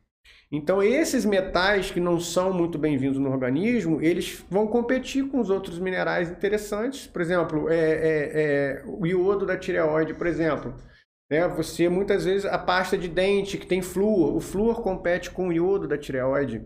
Então, 0.51 0.83
esses 0.83 1.23
metais 1.25 1.89
que 1.91 1.99
não 2.01 2.19
são 2.19 2.53
muito 2.53 2.77
bem-vindos 2.77 3.17
no 3.17 3.31
organismo, 3.31 4.01
eles 4.01 4.43
vão 4.49 4.67
competir 4.67 5.27
com 5.29 5.39
os 5.39 5.49
outros 5.49 5.79
minerais 5.79 6.29
interessantes. 6.29 7.07
Por 7.07 7.21
exemplo, 7.21 7.69
é, 7.69 7.75
é- 7.77 8.31
é 8.33 8.83
o 8.85 9.05
iodo 9.05 9.45
da 9.45 9.57
tireoide, 9.57 10.13
por 10.13 10.27
exemplo. 10.27 10.75
Né? 11.29 11.47
Você, 11.47 11.89
muitas 11.89 12.25
vezes, 12.25 12.45
a 12.45 12.57
pasta 12.57 12.97
de 12.97 13.07
dente 13.07 13.57
que 13.57 13.65
tem 13.67 13.81
flúor, 13.81 14.35
o 14.35 14.39
flúor 14.39 14.81
compete 14.81 15.31
com 15.31 15.49
o 15.49 15.53
iodo 15.53 15.87
da 15.87 15.97
tireoide. 15.97 16.65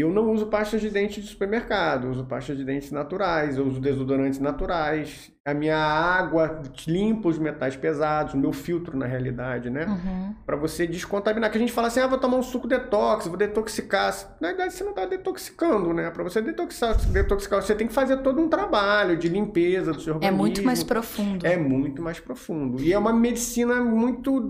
Eu 0.00 0.10
não 0.12 0.30
uso 0.32 0.46
pasta 0.46 0.78
de 0.78 0.90
dente 0.90 1.20
de 1.20 1.26
supermercado, 1.28 2.04
eu 2.06 2.10
uso 2.10 2.24
pasta 2.24 2.54
de 2.54 2.64
dentes 2.64 2.90
naturais, 2.90 3.56
eu 3.56 3.66
uso 3.66 3.80
desodorantes 3.80 4.38
naturais. 4.38 5.32
A 5.44 5.54
minha 5.54 5.76
água 5.76 6.62
limpa 6.86 7.28
os 7.28 7.38
metais 7.38 7.74
pesados, 7.74 8.34
o 8.34 8.38
meu 8.38 8.52
filtro, 8.52 8.96
na 8.96 9.06
realidade, 9.06 9.70
né? 9.70 9.86
Uhum. 9.86 10.34
Para 10.44 10.56
você 10.56 10.86
descontaminar. 10.86 11.50
Que 11.50 11.56
a 11.56 11.60
gente 11.60 11.72
fala 11.72 11.88
assim, 11.88 11.98
ah, 12.00 12.06
vou 12.06 12.18
tomar 12.18 12.36
um 12.36 12.42
suco 12.42 12.68
detox, 12.68 13.26
vou 13.26 13.36
detoxicar. 13.36 14.14
Na 14.40 14.48
verdade, 14.48 14.74
você 14.74 14.84
não 14.84 14.90
está 14.90 15.06
detoxicando, 15.06 15.92
né? 15.94 16.10
Para 16.10 16.22
você 16.22 16.40
detoxar, 16.42 16.94
detoxicar, 17.10 17.62
você 17.62 17.74
tem 17.74 17.86
que 17.86 17.92
fazer 17.92 18.18
todo 18.18 18.40
um 18.40 18.48
trabalho 18.48 19.16
de 19.16 19.28
limpeza 19.28 19.92
do 19.92 20.00
seu 20.00 20.12
É 20.12 20.16
organismo. 20.16 20.38
muito 20.38 20.62
mais 20.62 20.84
profundo. 20.84 21.46
É 21.46 21.56
muito 21.56 22.02
mais 22.02 22.20
profundo. 22.20 22.80
E 22.82 22.92
é 22.92 22.98
uma 22.98 23.12
medicina 23.12 23.76
muito. 23.76 24.48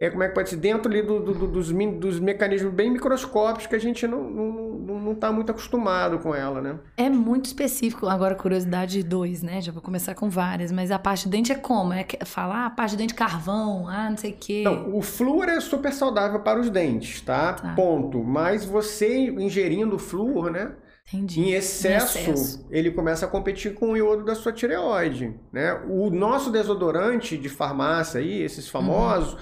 É, 0.00 0.08
como 0.10 0.22
é 0.22 0.28
que 0.28 0.34
pode 0.34 0.48
ser? 0.50 0.56
Dentro 0.56 0.88
ali 0.90 1.02
do- 1.02 1.18
do- 1.18 1.34
do- 1.34 1.48
dos, 1.48 1.72
dos 1.72 2.20
mecanismos 2.20 2.72
bem 2.72 2.88
microscópicos 2.92 3.66
que 3.66 3.74
a 3.74 3.80
gente 3.80 4.06
não, 4.06 4.22
não, 4.30 5.00
não, 5.00 5.14
tá 5.16 5.32
muito 5.32 5.50
acostumado 5.50 6.20
com 6.20 6.32
ela, 6.32 6.60
né? 6.60 6.78
É 6.96 7.10
muito 7.10 7.46
específico. 7.46 8.06
Agora, 8.06 8.36
curiosidade 8.36 9.02
2, 9.02 9.42
né? 9.42 9.60
Já 9.60 9.72
vou 9.72 9.82
começar 9.82 10.14
com 10.14 10.30
várias. 10.30 10.70
Mas 10.70 10.92
a 10.92 11.00
parte 11.00 11.24
de 11.24 11.30
dente 11.30 11.50
é 11.50 11.56
como? 11.56 11.92
É 11.92 12.06
falar 12.24 12.66
a 12.66 12.70
parte 12.70 12.92
de 12.92 12.98
dente 12.98 13.14
carvão, 13.14 13.88
ah, 13.88 14.08
não 14.08 14.16
sei 14.16 14.30
o 14.30 14.36
quê. 14.38 14.60
Então, 14.60 14.94
o 14.96 15.02
flúor 15.02 15.48
é 15.48 15.58
super 15.60 15.92
saudável 15.92 16.40
para 16.40 16.60
os 16.60 16.70
dentes, 16.70 17.20
tá? 17.20 17.54
Tá. 17.54 17.74
Ponto. 17.74 18.22
Mas 18.22 18.64
você 18.64 19.16
ingerindo 19.30 19.98
flúor, 19.98 20.48
né? 20.52 20.76
Entendi. 21.12 21.40
Em 21.40 21.50
excesso, 21.54 22.18
Em 22.18 22.20
excesso. 22.20 22.66
ele 22.70 22.92
começa 22.92 23.24
a 23.26 23.28
competir 23.28 23.74
com 23.74 23.92
o 23.92 23.96
iodo 23.96 24.24
da 24.24 24.36
sua 24.36 24.52
tireoide, 24.52 25.34
né? 25.52 25.72
O 25.88 26.08
nosso 26.10 26.52
desodorante 26.52 27.36
de 27.36 27.48
farmácia 27.48 28.20
aí, 28.20 28.42
esses 28.42 28.68
famosos, 28.68 29.36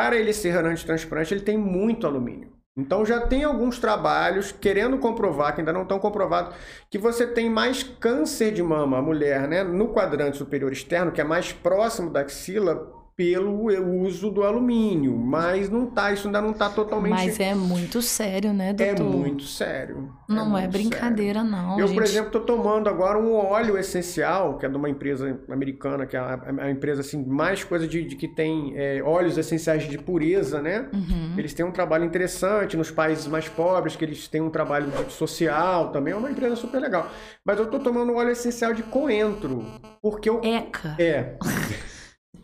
para 0.00 0.16
ele 0.16 0.32
ser 0.32 0.56
antitransparente, 0.56 1.34
ele 1.34 1.42
tem 1.42 1.58
muito 1.58 2.06
alumínio. 2.06 2.48
Então 2.74 3.04
já 3.04 3.20
tem 3.20 3.44
alguns 3.44 3.78
trabalhos 3.78 4.50
querendo 4.50 4.96
comprovar, 4.96 5.54
que 5.54 5.60
ainda 5.60 5.74
não 5.74 5.82
estão 5.82 5.98
comprovados, 5.98 6.56
que 6.88 6.96
você 6.96 7.26
tem 7.26 7.50
mais 7.50 7.82
câncer 7.82 8.50
de 8.50 8.62
mama, 8.62 8.96
a 8.96 9.02
mulher, 9.02 9.46
né? 9.46 9.62
No 9.62 9.88
quadrante 9.88 10.38
superior 10.38 10.72
externo, 10.72 11.12
que 11.12 11.20
é 11.20 11.24
mais 11.24 11.52
próximo 11.52 12.08
da 12.08 12.20
axila, 12.20 12.90
pelo 13.20 14.00
uso 14.00 14.30
do 14.30 14.42
alumínio, 14.42 15.14
mas 15.14 15.68
não 15.68 15.84
tá, 15.84 16.10
isso 16.10 16.26
ainda 16.26 16.40
não 16.40 16.52
está 16.52 16.70
totalmente. 16.70 17.10
Mas 17.10 17.38
é 17.38 17.54
muito 17.54 18.00
sério, 18.00 18.54
né, 18.54 18.72
doutor? 18.72 18.96
É 18.96 19.02
muito 19.02 19.44
sério. 19.44 20.10
Não 20.26 20.56
é, 20.56 20.64
é 20.64 20.68
brincadeira, 20.68 21.40
sério. 21.40 21.54
não. 21.54 21.78
Eu, 21.78 21.86
gente... 21.86 21.96
por 21.96 22.02
exemplo, 22.02 22.26
estou 22.28 22.40
tomando 22.40 22.88
agora 22.88 23.18
um 23.18 23.34
óleo 23.34 23.76
essencial, 23.76 24.56
que 24.56 24.64
é 24.64 24.70
de 24.70 24.76
uma 24.76 24.88
empresa 24.88 25.38
americana, 25.50 26.06
que 26.06 26.16
é 26.16 26.18
a, 26.18 26.40
a 26.60 26.70
empresa 26.70 27.02
assim, 27.02 27.22
mais 27.22 27.62
coisa 27.62 27.86
de, 27.86 28.02
de 28.02 28.16
que 28.16 28.26
tem 28.26 28.72
é, 28.74 29.02
óleos 29.02 29.36
essenciais 29.36 29.82
de 29.82 29.98
pureza, 29.98 30.62
né? 30.62 30.88
Uhum. 30.90 31.34
Eles 31.36 31.52
têm 31.52 31.66
um 31.66 31.72
trabalho 31.72 32.06
interessante 32.06 32.74
nos 32.74 32.90
países 32.90 33.26
mais 33.26 33.50
pobres, 33.50 33.96
que 33.96 34.04
eles 34.06 34.28
têm 34.28 34.40
um 34.40 34.48
trabalho 34.48 34.90
social 35.10 35.92
também, 35.92 36.14
é 36.14 36.16
uma 36.16 36.30
empresa 36.30 36.56
super 36.56 36.80
legal. 36.80 37.10
Mas 37.44 37.58
eu 37.58 37.66
estou 37.66 37.80
tomando 37.80 38.12
um 38.12 38.16
óleo 38.16 38.30
essencial 38.30 38.72
de 38.72 38.82
coentro, 38.82 39.62
porque 40.00 40.30
eu. 40.30 40.40
Eca! 40.42 40.96
É. 40.98 41.36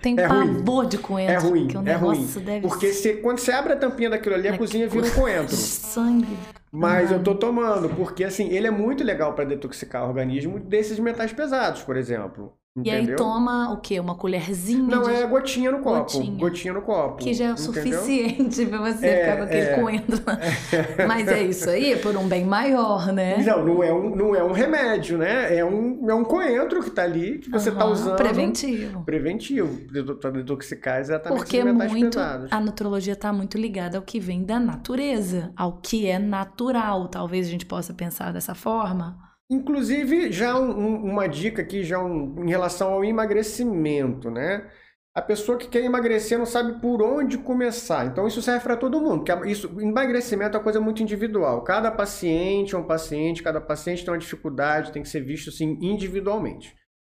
Tem 0.06 0.20
é 0.20 0.28
pavor 0.28 0.82
ruim. 0.82 0.88
de 0.88 0.98
coentro. 0.98 1.34
É 1.34 1.38
ruim, 1.38 1.66
que 1.66 1.76
o 1.76 1.88
é 1.88 1.94
ruim. 1.94 2.28
Porque 2.62 2.92
se, 2.92 3.14
quando 3.14 3.40
você 3.40 3.50
abre 3.50 3.72
a 3.72 3.76
tampinha 3.76 4.08
daquilo 4.08 4.36
ali, 4.36 4.46
a 4.46 4.54
é 4.54 4.56
cozinha 4.56 4.86
vira 4.86 5.04
um 5.04 5.10
coentro. 5.10 5.56
Sangue. 5.56 6.36
Mas 6.70 7.10
eu 7.10 7.20
tô 7.24 7.34
tomando, 7.34 7.88
porque 7.88 8.22
assim, 8.22 8.48
ele 8.50 8.68
é 8.68 8.70
muito 8.70 9.02
legal 9.02 9.32
para 9.32 9.44
detoxicar 9.44 10.04
o 10.04 10.08
organismo 10.08 10.60
desses 10.60 11.00
metais 11.00 11.32
pesados, 11.32 11.82
por 11.82 11.96
exemplo. 11.96 12.52
E 12.76 12.80
Entendeu? 12.80 12.94
aí 13.12 13.16
toma 13.16 13.72
o 13.72 13.78
quê? 13.78 13.98
Uma 13.98 14.14
colherzinha? 14.14 14.82
Não, 14.82 15.02
de... 15.04 15.10
é 15.14 15.26
gotinha 15.26 15.72
no 15.72 15.78
copo. 15.78 16.00
Gotinha. 16.12 16.38
Gotinha, 16.38 16.74
no 16.74 16.82
copo. 16.82 17.16
Que 17.16 17.32
já 17.32 17.46
é 17.46 17.48
o 17.48 17.52
entendeu? 17.52 17.72
suficiente 17.72 18.66
pra 18.66 18.78
você 18.78 19.06
É, 19.06 19.20
ficar 19.24 19.36
com 19.38 19.42
aquele 19.44 19.60
é. 19.66 19.80
coentro. 19.80 20.22
Mas 21.08 21.26
é 21.28 21.42
isso 21.42 21.70
aí, 21.70 21.92
é 21.94 21.96
por 21.96 22.14
um 22.16 22.28
bem 22.28 22.44
maior, 22.44 23.10
né? 23.14 23.38
Não, 23.38 23.64
não 23.64 23.82
é, 23.82 23.90
um, 23.92 24.14
não 24.14 24.34
é 24.34 24.44
um 24.44 24.52
remédio, 24.52 25.16
né? 25.16 25.56
É 25.56 25.64
um, 25.64 26.10
é 26.10 26.14
um 26.14 26.22
coentro 26.22 26.82
que 26.82 26.90
tá 26.90 27.02
ali, 27.04 27.38
que 27.38 27.50
você 27.50 27.70
tá 27.70 27.82
Aham, 27.84 27.92
usando. 27.92 28.16
Preventivo. 28.16 29.02
Preventivo. 29.04 29.78
Pra 30.20 30.30
detoxicar 30.30 31.00
exatamente 31.00 31.38
Porque 31.38 31.64
metais 31.64 31.90
muito 31.90 32.18
pesados. 32.18 32.52
a 32.52 32.60
nutrologia 32.60 33.14
está 33.14 33.32
muito 33.32 33.56
ligada 33.56 33.96
ao 33.96 34.02
que 34.02 34.20
vem 34.20 34.44
da 34.44 34.60
natureza, 34.60 35.50
ao 35.56 35.78
que 35.78 36.06
é 36.06 36.18
natural. 36.18 37.08
Talvez 37.08 37.46
a 37.46 37.50
gente 37.50 37.64
possa 37.64 37.94
pensar 37.94 38.34
dessa 38.34 38.54
forma. 38.54 39.16
Inclusive, 39.50 40.32
já 40.32 40.58
um- 40.58 40.70
um- 40.78 41.04
uma 41.04 41.28
dica 41.28 41.62
aqui, 41.62 41.84
já 41.84 42.02
um- 42.02 42.44
em 42.44 42.50
relação 42.50 42.92
ao 42.92 43.04
emagrecimento, 43.04 44.30
né? 44.30 44.68
A 45.14 45.22
pessoa 45.22 45.56
que 45.56 45.68
quer 45.68 45.82
emagrecer 45.82 46.36
não 46.38 46.44
sabe 46.44 46.80
por 46.80 47.00
onde 47.00 47.38
começar. 47.38 48.04
Então, 48.06 48.26
isso 48.26 48.42
serve 48.42 48.62
para 48.64 48.76
todo 48.76 49.00
mundo. 49.00 49.24
isso, 49.46 49.80
emagrecimento 49.80 50.56
é 50.56 50.58
uma 50.58 50.64
coisa 50.64 50.80
muito 50.80 51.02
individual. 51.02 51.62
Cada 51.64 51.90
paciente 51.90 52.74
é 52.74 52.78
um 52.78 52.86
paciente, 52.86 53.42
cada 53.42 53.60
paciente 53.60 54.04
tem 54.04 54.12
uma 54.12 54.18
dificuldade, 54.18 54.92
tem 54.92 55.02
que 55.02 55.08
ser 55.08 55.20
visto 55.22 55.48
assim 55.48 55.78
individualmente. 55.80 56.76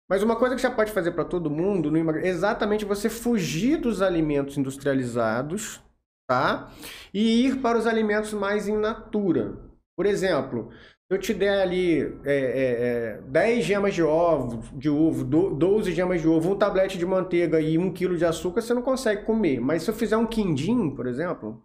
Mas 0.08 0.23
uma 0.23 0.37
coisa 0.37 0.54
que 0.54 0.62
já 0.62 0.70
pode 0.70 0.92
fazer 0.92 1.11
para 1.12 1.25
todo 1.25 1.50
mundo 1.50 1.90
no 1.90 1.99
emagre- 1.99 2.26
exatamente 2.26 2.85
você 2.85 3.11
fugir 3.11 3.78
dos 3.78 4.00
alimentos 4.00 4.56
industrializados, 4.56 5.82
tá? 6.28 6.70
E 7.12 7.47
ir 7.47 7.61
para 7.61 7.76
os 7.76 7.87
alimentos 7.87 8.32
mais 8.32 8.68
in 8.68 8.76
natura. 8.76 9.58
Por 9.97 10.06
exemplo, 10.06 10.70
eu 11.10 11.18
te 11.18 11.32
der 11.32 11.62
ali 11.62 12.00
é, 12.24 12.34
é, 12.34 13.18
é, 13.18 13.20
10 13.28 13.64
gemas 13.64 13.94
de 13.94 14.02
ovo, 14.02 14.62
de 14.76 14.90
ovo, 14.90 15.24
do- 15.24 15.50
12 15.54 15.92
gemas 15.92 16.20
de 16.20 16.28
ovo, 16.28 16.52
um 16.52 16.56
tablete 16.56 16.98
de 16.98 17.06
manteiga 17.06 17.60
e 17.60 17.78
um 17.78 17.90
quilo 17.92 18.16
de 18.16 18.24
açúcar, 18.26 18.60
você 18.60 18.74
não 18.74 18.82
consegue 18.82 19.24
comer. 19.24 19.58
Mas 19.60 19.82
se 19.82 19.90
eu 19.90 19.94
fizer 19.94 20.16
um 20.18 20.26
quindim, 20.26 20.90
por 20.90 21.06
exemplo, 21.06 21.62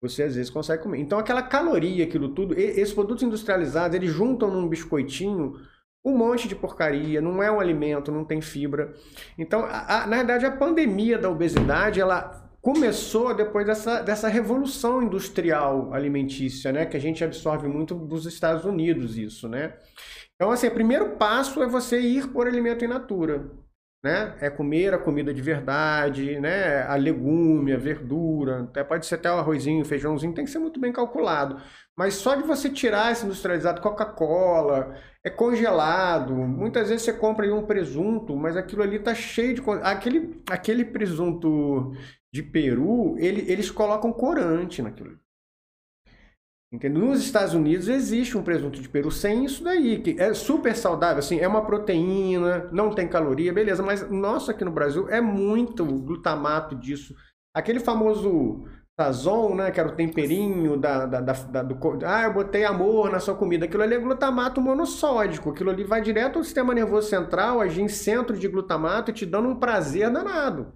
você 0.00 0.22
às 0.22 0.34
vezes 0.36 0.50
consegue 0.50 0.82
comer. 0.82 1.00
Então 1.00 1.18
aquela 1.18 1.42
caloria, 1.42 2.04
aquilo 2.04 2.30
tudo, 2.30 2.54
esses 2.58 2.92
produtos 2.94 3.22
industrializados, 3.22 3.94
eles 3.94 4.10
juntam 4.10 4.50
num 4.50 4.68
biscoitinho 4.68 5.54
um 6.04 6.16
monte 6.16 6.48
de 6.48 6.54
porcaria, 6.54 7.20
não 7.20 7.42
é 7.42 7.50
um 7.50 7.60
alimento, 7.60 8.10
não 8.10 8.24
tem 8.24 8.40
fibra. 8.40 8.94
Então, 9.36 9.64
a- 9.64 10.04
a- 10.04 10.06
na 10.06 10.16
verdade, 10.18 10.46
a 10.46 10.50
pandemia 10.50 11.18
da 11.18 11.28
obesidade, 11.28 12.00
ela 12.00 12.47
começou 12.72 13.34
depois 13.34 13.66
dessa, 13.66 14.02
dessa 14.02 14.28
revolução 14.28 15.02
industrial 15.02 15.94
alimentícia, 15.94 16.70
né? 16.70 16.84
Que 16.84 16.98
a 16.98 17.00
gente 17.00 17.24
absorve 17.24 17.66
muito 17.66 17.94
dos 17.94 18.26
Estados 18.26 18.66
Unidos 18.66 19.16
isso, 19.16 19.48
né? 19.48 19.72
Então, 20.34 20.50
assim, 20.50 20.66
o 20.66 20.74
primeiro 20.74 21.16
passo 21.16 21.62
é 21.62 21.66
você 21.66 21.98
ir 21.98 22.28
por 22.28 22.46
alimento 22.46 22.84
in 22.84 22.88
natura, 22.88 23.50
né? 24.04 24.36
É 24.38 24.50
comer 24.50 24.92
a 24.92 24.98
comida 24.98 25.32
de 25.32 25.40
verdade, 25.40 26.38
né? 26.38 26.82
A 26.82 26.94
legume, 26.96 27.72
a 27.72 27.78
verdura, 27.78 28.64
até 28.64 28.84
pode 28.84 29.06
ser 29.06 29.14
até 29.14 29.32
o 29.32 29.38
arrozinho, 29.38 29.82
feijãozinho, 29.82 30.34
tem 30.34 30.44
que 30.44 30.50
ser 30.50 30.58
muito 30.58 30.78
bem 30.78 30.92
calculado. 30.92 31.58
Mas 31.96 32.16
só 32.16 32.34
de 32.34 32.42
você 32.42 32.68
tirar 32.68 33.10
esse 33.10 33.24
industrializado, 33.24 33.80
Coca-Cola, 33.80 34.94
é 35.24 35.30
congelado. 35.30 36.34
Muitas 36.34 36.90
vezes 36.90 37.04
você 37.04 37.14
compra 37.14 37.46
aí 37.46 37.50
um 37.50 37.64
presunto, 37.64 38.36
mas 38.36 38.58
aquilo 38.58 38.82
ali 38.82 38.98
tá 38.98 39.14
cheio 39.14 39.54
de. 39.54 39.62
Aquele, 39.82 40.42
aquele 40.50 40.84
presunto 40.84 41.92
de 42.32 42.42
Peru, 42.42 43.16
ele- 43.18 43.50
eles 43.50 43.70
colocam 43.70 44.12
corante 44.12 44.82
naquilo. 44.82 45.18
Entendeu? 46.70 47.02
Nos 47.06 47.20
Estados 47.24 47.54
Unidos 47.54 47.88
existe 47.88 48.36
um 48.36 48.42
presunto 48.42 48.78
de 48.78 48.88
peru 48.90 49.10
sem 49.10 49.42
isso 49.46 49.64
daí, 49.64 50.02
que 50.02 50.20
é 50.20 50.34
super 50.34 50.76
saudável, 50.76 51.18
assim, 51.18 51.38
é 51.38 51.48
uma 51.48 51.64
proteína, 51.64 52.68
não 52.70 52.90
tem 52.94 53.08
caloria, 53.08 53.50
beleza, 53.52 53.82
mas 53.82 54.08
nosso 54.10 54.50
aqui 54.50 54.64
no 54.66 54.70
Brasil 54.70 55.08
é 55.08 55.18
muito 55.18 55.82
glutamato 55.82 56.74
disso. 56.74 57.14
Aquele 57.54 57.80
famoso 57.80 58.66
sazon, 59.00 59.54
né, 59.54 59.70
que 59.70 59.80
era 59.80 59.88
o 59.88 59.96
temperinho 59.96 60.76
da, 60.76 61.06
da, 61.06 61.20
da- 61.22 61.32
da- 61.32 61.62
do... 61.62 61.78
Ah, 62.04 62.24
eu 62.24 62.34
botei 62.34 62.64
amor 62.64 63.10
na 63.10 63.18
sua 63.20 63.34
comida. 63.34 63.64
Aquilo 63.64 63.82
ali 63.82 63.94
é 63.94 63.98
glutamato 63.98 64.60
monossódico, 64.60 65.50
aquilo 65.50 65.70
ali 65.70 65.84
vai 65.84 66.02
direto 66.02 66.36
ao 66.38 66.44
sistema 66.44 66.74
nervoso 66.74 67.08
central, 67.08 67.62
agir 67.62 67.80
em 67.80 67.88
centro 67.88 68.36
de 68.36 68.46
glutamato 68.46 69.10
e 69.10 69.14
te 69.14 69.24
dando 69.24 69.48
um 69.48 69.56
prazer 69.58 70.10
danado. 70.10 70.74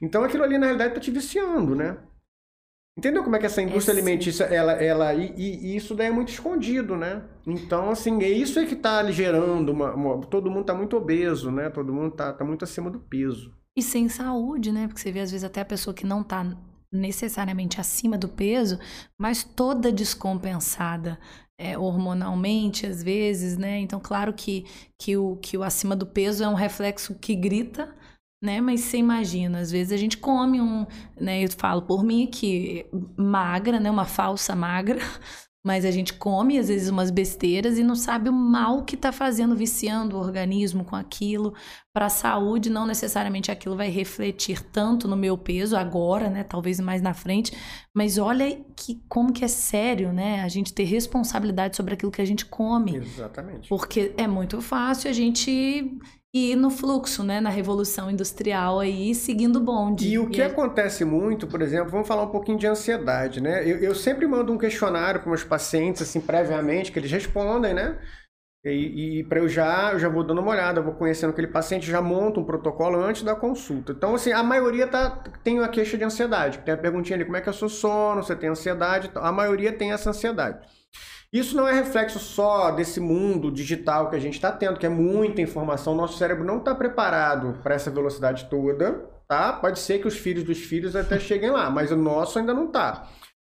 Então 0.00 0.24
aquilo 0.24 0.44
ali, 0.44 0.58
na 0.58 0.66
realidade, 0.66 0.94
tá 0.94 1.00
te 1.00 1.10
viciando, 1.10 1.74
né? 1.74 1.98
Entendeu 2.96 3.24
como 3.24 3.34
é 3.36 3.38
que 3.40 3.46
essa 3.46 3.60
indústria 3.62 3.92
sim. 3.92 4.00
alimentícia, 4.00 4.44
ela, 4.44 4.72
ela 4.72 5.14
e, 5.14 5.32
e- 5.36 5.76
isso 5.76 5.94
daí 5.96 6.08
é 6.08 6.10
muito 6.12 6.28
escondido, 6.30 6.96
né? 6.96 7.24
Então, 7.46 7.90
assim, 7.90 8.22
é 8.22 8.28
isso 8.28 8.58
é 8.58 8.66
que 8.66 8.76
tá 8.76 9.10
gerando 9.10 9.70
uma, 9.72 9.92
uma- 9.94 10.20
todo 10.26 10.50
mundo 10.50 10.64
tá 10.66 10.74
muito 10.74 10.96
obeso, 10.96 11.50
né? 11.50 11.70
Todo 11.70 11.92
mundo 11.92 12.12
tá, 12.14 12.32
tá 12.32 12.44
muito 12.44 12.64
acima 12.64 12.90
do 12.90 13.00
peso. 13.00 13.52
E 13.76 13.82
sem 13.82 14.08
saúde, 14.08 14.70
né? 14.72 14.86
Porque 14.86 15.00
você 15.00 15.10
vê, 15.12 15.20
às 15.20 15.30
vezes, 15.30 15.44
até 15.44 15.60
a 15.60 15.64
pessoa 15.64 15.92
que 15.94 16.06
não 16.06 16.22
tá 16.22 16.56
necessariamente 16.92 17.80
acima 17.80 18.16
do 18.16 18.28
peso, 18.28 18.78
mas 19.18 19.42
toda 19.42 19.90
descompensada 19.90 21.18
é, 21.58 21.76
hormonalmente, 21.76 22.86
às 22.86 23.02
vezes, 23.02 23.56
né? 23.58 23.78
Então, 23.80 23.98
claro 24.00 24.32
que, 24.32 24.64
que, 25.00 25.16
o, 25.16 25.36
que 25.36 25.56
o 25.58 25.64
acima 25.64 25.96
do 25.96 26.06
peso 26.06 26.44
é 26.44 26.48
um 26.48 26.54
reflexo 26.54 27.16
que 27.20 27.34
grita, 27.34 27.92
né? 28.44 28.60
Mas 28.60 28.82
você 28.82 28.98
imagina, 28.98 29.58
às 29.58 29.70
vezes 29.70 29.92
a 29.92 29.96
gente 29.96 30.18
come 30.18 30.60
um, 30.60 30.86
né? 31.18 31.42
Eu 31.42 31.50
falo 31.50 31.82
por 31.82 32.04
mim 32.04 32.26
que 32.26 32.86
magra, 33.16 33.80
né? 33.80 33.90
Uma 33.90 34.04
falsa 34.04 34.54
magra, 34.54 35.00
mas 35.64 35.86
a 35.86 35.90
gente 35.90 36.12
come 36.12 36.58
às 36.58 36.68
vezes 36.68 36.90
umas 36.90 37.10
besteiras 37.10 37.78
e 37.78 37.82
não 37.82 37.96
sabe 37.96 38.28
o 38.28 38.32
mal 38.32 38.84
que 38.84 38.98
tá 38.98 39.10
fazendo, 39.10 39.56
viciando 39.56 40.16
o 40.16 40.20
organismo 40.20 40.84
com 40.84 40.94
aquilo. 40.94 41.54
Para 41.90 42.06
a 42.06 42.10
saúde, 42.10 42.68
não 42.68 42.86
necessariamente 42.86 43.50
aquilo 43.50 43.76
vai 43.76 43.88
refletir 43.88 44.60
tanto 44.60 45.08
no 45.08 45.16
meu 45.16 45.38
peso 45.38 45.74
agora, 45.74 46.28
né? 46.28 46.44
Talvez 46.44 46.78
mais 46.80 47.00
na 47.00 47.14
frente, 47.14 47.56
mas 47.96 48.18
olha 48.18 48.62
que 48.76 49.02
como 49.08 49.32
que 49.32 49.44
é 49.44 49.48
sério, 49.48 50.12
né? 50.12 50.42
A 50.42 50.48
gente 50.48 50.74
ter 50.74 50.84
responsabilidade 50.84 51.76
sobre 51.76 51.94
aquilo 51.94 52.12
que 52.12 52.20
a 52.20 52.26
gente 52.26 52.44
come. 52.44 52.96
Exatamente. 52.96 53.70
Porque 53.70 54.12
é 54.18 54.26
muito 54.26 54.60
fácil 54.60 55.08
a 55.08 55.14
gente 55.14 55.98
ir 56.34 56.56
no 56.56 56.68
fluxo, 56.68 57.22
né? 57.22 57.40
Na 57.40 57.48
revolução 57.50 58.10
industrial 58.10 58.80
aí, 58.80 59.14
seguindo 59.14 59.56
o 59.56 59.60
bonde. 59.60 60.08
E 60.08 60.18
o 60.18 60.28
que 60.28 60.42
aí- 60.42 60.50
acontece 60.50 61.04
muito, 61.04 61.46
por 61.46 61.62
exemplo, 61.62 61.90
vamos 61.90 62.08
falar 62.08 62.24
um 62.24 62.30
pouquinho 62.30 62.58
de 62.58 62.66
ansiedade, 62.66 63.40
né? 63.40 63.62
Eu, 63.62 63.78
eu 63.78 63.94
sempre 63.94 64.26
mando 64.26 64.52
um 64.52 64.58
questionário 64.58 65.20
para 65.20 65.28
meus 65.30 65.44
pacientes, 65.44 66.02
assim, 66.02 66.20
previamente, 66.20 66.90
que 66.90 66.98
eles 66.98 67.10
respondem, 67.10 67.72
né? 67.72 67.98
E, 68.64 69.20
e 69.20 69.24
para 69.24 69.40
eu 69.40 69.48
já, 69.48 69.92
eu 69.92 69.98
já 69.98 70.08
vou 70.08 70.24
dando 70.24 70.40
uma 70.40 70.50
olhada, 70.50 70.80
vou 70.80 70.94
conhecendo 70.94 71.30
aquele 71.30 71.48
paciente, 71.48 71.86
já 71.86 72.00
monto 72.00 72.40
um 72.40 72.44
protocolo 72.44 72.98
antes 72.98 73.22
da 73.22 73.36
consulta. 73.36 73.92
Então, 73.92 74.14
assim, 74.14 74.32
a 74.32 74.42
maioria 74.42 74.86
tá, 74.88 75.22
tem 75.44 75.60
a 75.60 75.68
queixa 75.68 75.98
de 75.98 76.04
ansiedade. 76.04 76.58
Tem 76.60 76.72
a 76.72 76.76
perguntinha 76.76 77.16
ali, 77.16 77.26
como 77.26 77.36
é 77.36 77.42
que 77.42 77.48
é 77.48 77.52
o 77.52 77.54
seu 77.54 77.68
sono, 77.68 78.22
você 78.22 78.34
tem 78.34 78.48
ansiedade? 78.48 79.10
A 79.16 79.30
maioria 79.30 79.70
tem 79.70 79.92
essa 79.92 80.08
ansiedade. 80.10 80.66
Isso 81.34 81.56
não 81.56 81.66
é 81.66 81.72
reflexo 81.72 82.20
só 82.20 82.70
desse 82.70 83.00
mundo 83.00 83.50
digital 83.50 84.08
que 84.08 84.14
a 84.14 84.20
gente 84.20 84.34
está 84.34 84.52
tendo, 84.52 84.78
que 84.78 84.86
é 84.86 84.88
muita 84.88 85.42
informação. 85.42 85.92
Nosso 85.92 86.16
cérebro 86.16 86.44
não 86.44 86.58
está 86.58 86.72
preparado 86.76 87.58
para 87.60 87.74
essa 87.74 87.90
velocidade 87.90 88.48
toda, 88.48 89.04
tá? 89.26 89.52
Pode 89.52 89.80
ser 89.80 89.98
que 89.98 90.06
os 90.06 90.16
filhos 90.16 90.44
dos 90.44 90.58
filhos 90.58 90.94
até 90.94 91.18
cheguem 91.20 91.50
lá, 91.50 91.68
mas 91.68 91.90
o 91.90 91.96
nosso 91.96 92.38
ainda 92.38 92.54
não 92.54 92.66
está. 92.66 93.08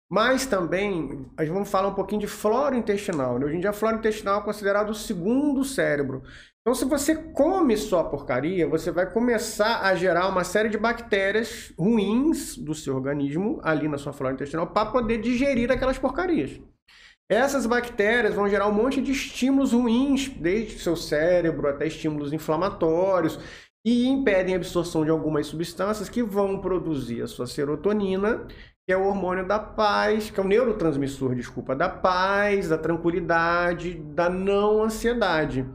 Mas 0.09 0.47
também, 0.47 1.27
a 1.37 1.43
gente 1.43 1.53
vamos 1.53 1.69
falar 1.69 1.89
um 1.89 1.93
pouquinho 1.93 2.21
de 2.21 2.25
flora 2.25 2.75
intestinal. 2.75 3.37
Né? 3.37 3.45
Hoje 3.45 3.57
em 3.57 3.59
dia, 3.59 3.69
a 3.69 3.73
flora 3.73 3.97
intestinal 3.97 4.39
é 4.39 4.43
considerado 4.43 4.89
o 4.89 4.95
segundo 4.95 5.63
cérebro. 5.63 6.23
Então, 6.61 6.73
se 6.73 6.83
você 6.83 7.15
come 7.15 7.77
só 7.77 8.05
porcaria, 8.05 8.67
você 8.67 8.89
vai 8.89 9.11
começar 9.11 9.83
a 9.83 9.93
gerar 9.93 10.29
uma 10.29 10.43
série 10.43 10.69
de 10.69 10.79
bactérias 10.79 11.71
ruins 11.77 12.57
do 12.57 12.73
seu 12.73 12.95
organismo 12.95 13.59
ali 13.61 13.87
na 13.87 13.99
sua 13.99 14.13
flora 14.13 14.33
intestinal 14.33 14.65
para 14.65 14.89
poder 14.89 15.19
digerir 15.19 15.71
aquelas 15.71 15.99
porcarias. 15.99 16.59
Essas 17.29 17.65
bactérias 17.65 18.33
vão 18.35 18.47
gerar 18.47 18.67
um 18.67 18.73
monte 18.73 19.01
de 19.01 19.11
estímulos 19.11 19.73
ruins, 19.73 20.29
desde 20.29 20.79
seu 20.79 20.95
cérebro 20.95 21.67
até 21.67 21.85
estímulos 21.87 22.31
inflamatórios. 22.33 23.39
e 23.85 24.05
impedem 24.05 24.53
a 24.53 24.57
absorção 24.57 25.05
de 25.05 25.11
algumas 25.11 25.47
substâncias 25.47 26.09
que 26.09 26.21
vão 26.21 26.59
produzir 26.59 27.21
a 27.21 27.27
sua 27.27 27.47
serotonina, 27.47 28.45
que 28.85 28.91
é 28.91 28.97
o 28.97 29.05
hormônio 29.05 29.47
da 29.47 29.59
paz, 29.59 30.29
que 30.29 30.37
é 30.39 30.43
o 30.43 30.47
neurotransmissor, 30.47 31.33
desculpa, 31.35 31.73
da 31.73 31.87
paz, 31.87 32.67
da 32.67 32.77
tranquilidade, 32.77 33.93
da 33.93 34.29
não 34.29 34.83
ansiedade. 34.83 35.65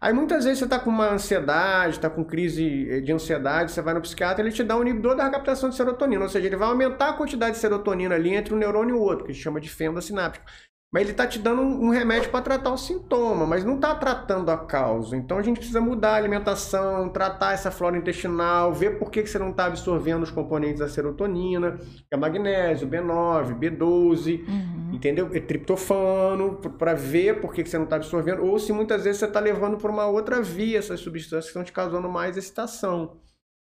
Aí 0.00 0.12
muitas 0.12 0.44
vezes 0.44 0.58
você 0.58 0.64
está 0.64 0.78
com 0.78 0.90
uma 0.90 1.12
ansiedade, 1.12 1.96
está 1.96 2.10
com 2.10 2.22
crise 2.24 3.00
de 3.00 3.12
ansiedade, 3.12 3.72
você 3.72 3.80
vai 3.80 3.94
no 3.94 4.02
psiquiatra, 4.02 4.42
ele 4.42 4.52
te 4.52 4.62
dá 4.62 4.76
um 4.76 4.82
inibidor 4.82 5.16
da 5.16 5.30
captação 5.30 5.70
de 5.70 5.76
serotonina, 5.76 6.24
ou 6.24 6.28
seja, 6.28 6.46
ele 6.46 6.56
vai 6.56 6.68
aumentar 6.68 7.10
a 7.10 7.12
quantidade 7.14 7.52
de 7.52 7.58
serotonina 7.58 8.14
ali 8.14 8.34
entre 8.34 8.52
um 8.52 8.58
neurônio 8.58 8.96
e 8.96 8.98
o 8.98 9.02
outro, 9.02 9.24
que 9.24 9.30
a 9.30 9.34
gente 9.34 9.42
chama 9.42 9.60
de 9.60 9.70
fenda 9.70 10.00
sináptica. 10.02 10.44
Mas 10.92 11.04
ele 11.04 11.12
está 11.12 11.26
te 11.26 11.38
dando 11.38 11.62
um 11.62 11.88
remédio 11.88 12.30
para 12.30 12.42
tratar 12.42 12.70
o 12.70 12.76
sintoma, 12.76 13.46
mas 13.46 13.64
não 13.64 13.76
está 13.76 13.94
tratando 13.94 14.50
a 14.50 14.58
causa. 14.58 15.16
Então 15.16 15.38
a 15.38 15.42
gente 15.42 15.56
precisa 15.56 15.80
mudar 15.80 16.10
a 16.10 16.16
alimentação, 16.16 17.08
tratar 17.08 17.54
essa 17.54 17.70
flora 17.70 17.96
intestinal, 17.96 18.74
ver 18.74 18.98
por 18.98 19.10
que, 19.10 19.22
que 19.22 19.30
você 19.30 19.38
não 19.38 19.50
está 19.50 19.64
absorvendo 19.64 20.22
os 20.22 20.30
componentes 20.30 20.80
da 20.80 20.88
serotonina, 20.90 21.78
que 21.78 22.12
é 22.14 22.16
magnésio, 22.16 22.86
B9, 22.86 23.58
B12, 23.58 24.46
uhum. 24.46 24.90
entendeu? 24.92 25.30
É 25.32 25.40
triptofano, 25.40 26.56
para 26.78 26.92
ver 26.92 27.40
por 27.40 27.54
que, 27.54 27.62
que 27.62 27.70
você 27.70 27.78
não 27.78 27.84
está 27.84 27.96
absorvendo, 27.96 28.44
ou 28.44 28.58
se 28.58 28.70
muitas 28.70 29.04
vezes 29.04 29.18
você 29.20 29.24
está 29.24 29.40
levando 29.40 29.78
para 29.78 29.90
uma 29.90 30.04
outra 30.04 30.42
via 30.42 30.78
essas 30.78 31.00
substâncias 31.00 31.46
que 31.46 31.50
estão 31.50 31.64
te 31.64 31.72
causando 31.72 32.06
mais 32.06 32.36
excitação. 32.36 33.16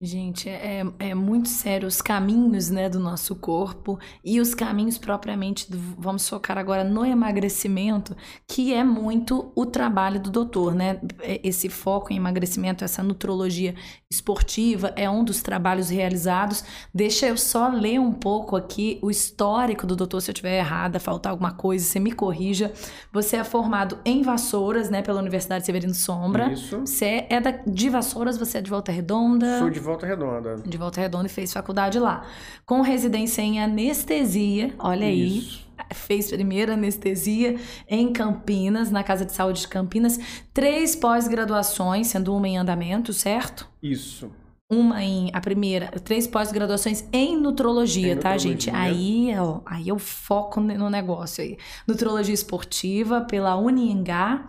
Gente, 0.03 0.49
é, 0.49 0.83
é 0.99 1.15
muito 1.15 1.51
sério 1.51 1.87
os 1.87 2.01
caminhos 2.01 2.71
né, 2.71 2.89
do 2.89 2.99
nosso 2.99 3.37
corpo 3.37 3.99
e 4.25 4.41
os 4.41 4.55
caminhos 4.55 4.97
propriamente, 4.97 5.71
do, 5.71 5.77
vamos 5.99 6.27
focar 6.27 6.57
agora 6.57 6.83
no 6.83 7.05
emagrecimento, 7.05 8.17
que 8.49 8.73
é 8.73 8.83
muito 8.83 9.53
o 9.55 9.67
trabalho 9.67 10.19
do 10.19 10.31
doutor, 10.31 10.75
né? 10.75 10.99
É, 11.21 11.47
esse 11.47 11.69
foco 11.69 12.15
em 12.15 12.17
emagrecimento, 12.17 12.83
essa 12.83 13.03
nutrologia 13.03 13.75
esportiva 14.11 14.91
é 14.97 15.09
um 15.09 15.23
dos 15.23 15.43
trabalhos 15.43 15.91
realizados. 15.91 16.65
Deixa 16.95 17.27
eu 17.27 17.37
só 17.37 17.69
ler 17.69 18.01
um 18.01 18.13
pouco 18.15 18.57
aqui 18.57 18.99
o 19.03 19.11
histórico 19.11 19.87
do 19.87 19.95
doutor, 19.95 20.23
se 20.23 20.31
eu 20.31 20.33
estiver 20.33 20.59
errada, 20.61 20.99
faltar 20.99 21.31
alguma 21.31 21.53
coisa, 21.53 21.85
você 21.85 22.01
me 22.01 22.13
corrija. 22.13 22.73
Você 23.13 23.37
é 23.37 23.45
formado 23.45 23.99
em 24.03 24.23
Vassouras, 24.23 24.89
né, 24.89 25.03
pela 25.03 25.21
Universidade 25.21 25.67
Severino 25.67 25.93
Sombra. 25.93 26.55
Isso. 26.55 26.81
Você 26.81 27.05
é, 27.05 27.27
é 27.35 27.41
da, 27.41 27.51
de 27.51 27.91
Vassouras, 27.91 28.39
você 28.39 28.57
é 28.57 28.63
de 28.63 28.71
Volta 28.71 28.91
Redonda? 28.91 29.59
Sou 29.59 29.69
de 29.69 29.90
Volta 29.91 30.07
Redonda. 30.07 30.57
De 30.65 30.79
Volta 30.79 31.01
Redonda 31.01 31.27
e 31.27 31.31
fez 31.31 31.53
faculdade 31.53 31.99
lá. 31.99 32.25
Com 32.65 32.81
residência 32.81 33.43
em 33.43 33.61
anestesia, 33.63 34.75
olha 34.79 35.11
Isso. 35.11 35.69
aí. 35.77 35.95
Fez 35.95 36.31
primeira 36.31 36.75
anestesia 36.75 37.59
em 37.89 38.13
Campinas, 38.13 38.91
na 38.91 39.03
Casa 39.03 39.25
de 39.25 39.33
Saúde 39.33 39.63
de 39.63 39.69
Campinas. 39.69 40.19
Três 40.53 40.95
pós-graduações, 40.95 42.09
sendo 42.09 42.37
uma 42.37 42.47
em 42.47 42.59
andamento, 42.59 43.13
certo? 43.13 43.69
Isso 43.83 44.31
uma 44.71 45.03
em 45.03 45.31
a 45.33 45.41
primeira, 45.41 45.89
três 46.05 46.27
pós-graduações 46.27 47.05
em 47.13 47.37
nutrologia, 47.37 48.13
em 48.13 48.17
tá, 48.17 48.31
nutrologia. 48.35 48.53
gente? 48.53 48.71
Aí, 48.71 49.37
ó, 49.37 49.61
aí 49.67 49.89
eu 49.89 49.99
foco 49.99 50.61
no 50.61 50.89
negócio 50.89 51.43
aí. 51.43 51.59
Nutrologia 51.89 52.33
esportiva 52.33 53.23
pela 53.23 53.57
Uniengá, 53.57 54.47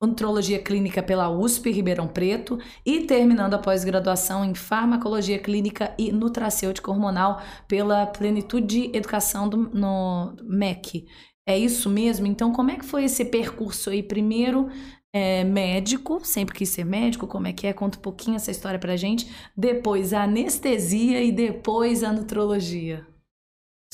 Nutrologia 0.00 0.58
Clínica 0.62 1.02
pela 1.02 1.28
USP 1.28 1.70
Ribeirão 1.70 2.06
Preto 2.06 2.58
e 2.84 3.00
terminando 3.00 3.54
a 3.54 3.58
pós-graduação 3.58 4.44
em 4.44 4.54
Farmacologia 4.54 5.38
Clínica 5.38 5.94
e 5.98 6.12
Nutracêutica 6.12 6.90
Hormonal 6.90 7.40
pela 7.66 8.06
Plenitude 8.06 8.90
Educação 8.94 9.48
do, 9.48 9.56
no 9.56 10.36
MEC. 10.42 11.06
É 11.46 11.58
isso 11.58 11.90
mesmo? 11.90 12.26
Então, 12.26 12.52
como 12.52 12.70
é 12.70 12.76
que 12.76 12.84
foi 12.84 13.04
esse 13.04 13.24
percurso 13.26 13.90
aí? 13.90 14.02
Primeiro, 14.02 14.68
é, 15.14 15.44
médico, 15.44 16.24
sempre 16.24 16.56
quis 16.56 16.68
ser 16.70 16.84
médico, 16.84 17.28
como 17.28 17.46
é 17.46 17.52
que 17.52 17.68
é? 17.68 17.72
Conta 17.72 17.96
um 17.96 18.02
pouquinho 18.02 18.34
essa 18.34 18.50
história 18.50 18.80
pra 18.80 18.96
gente. 18.96 19.32
Depois 19.56 20.12
a 20.12 20.24
anestesia 20.24 21.22
e 21.22 21.30
depois 21.30 22.02
a 22.02 22.12
nutrologia. 22.12 23.06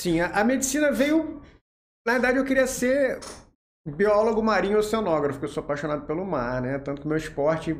Sim, 0.01 0.19
a, 0.19 0.41
a 0.41 0.43
medicina 0.43 0.91
veio. 0.91 1.39
Na 2.07 2.13
verdade, 2.13 2.39
eu 2.39 2.43
queria 2.43 2.65
ser 2.65 3.19
biólogo 3.87 4.41
marinho 4.41 4.79
oceanógrafo, 4.79 5.37
porque 5.37 5.45
eu 5.45 5.53
sou 5.53 5.63
apaixonado 5.63 6.07
pelo 6.07 6.25
mar, 6.25 6.59
né? 6.59 6.79
Tanto 6.79 7.03
que 7.03 7.07
meu 7.07 7.17
esporte 7.17 7.75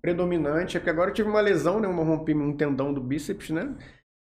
predominante 0.00 0.78
é 0.78 0.80
que 0.80 0.88
agora 0.88 1.10
eu 1.10 1.14
tive 1.14 1.28
uma 1.28 1.40
lesão, 1.42 1.80
né? 1.80 1.86
Uma 1.86 2.02
rompi 2.02 2.34
um 2.34 2.56
tendão 2.56 2.94
do 2.94 3.00
bíceps, 3.02 3.50
né? 3.50 3.76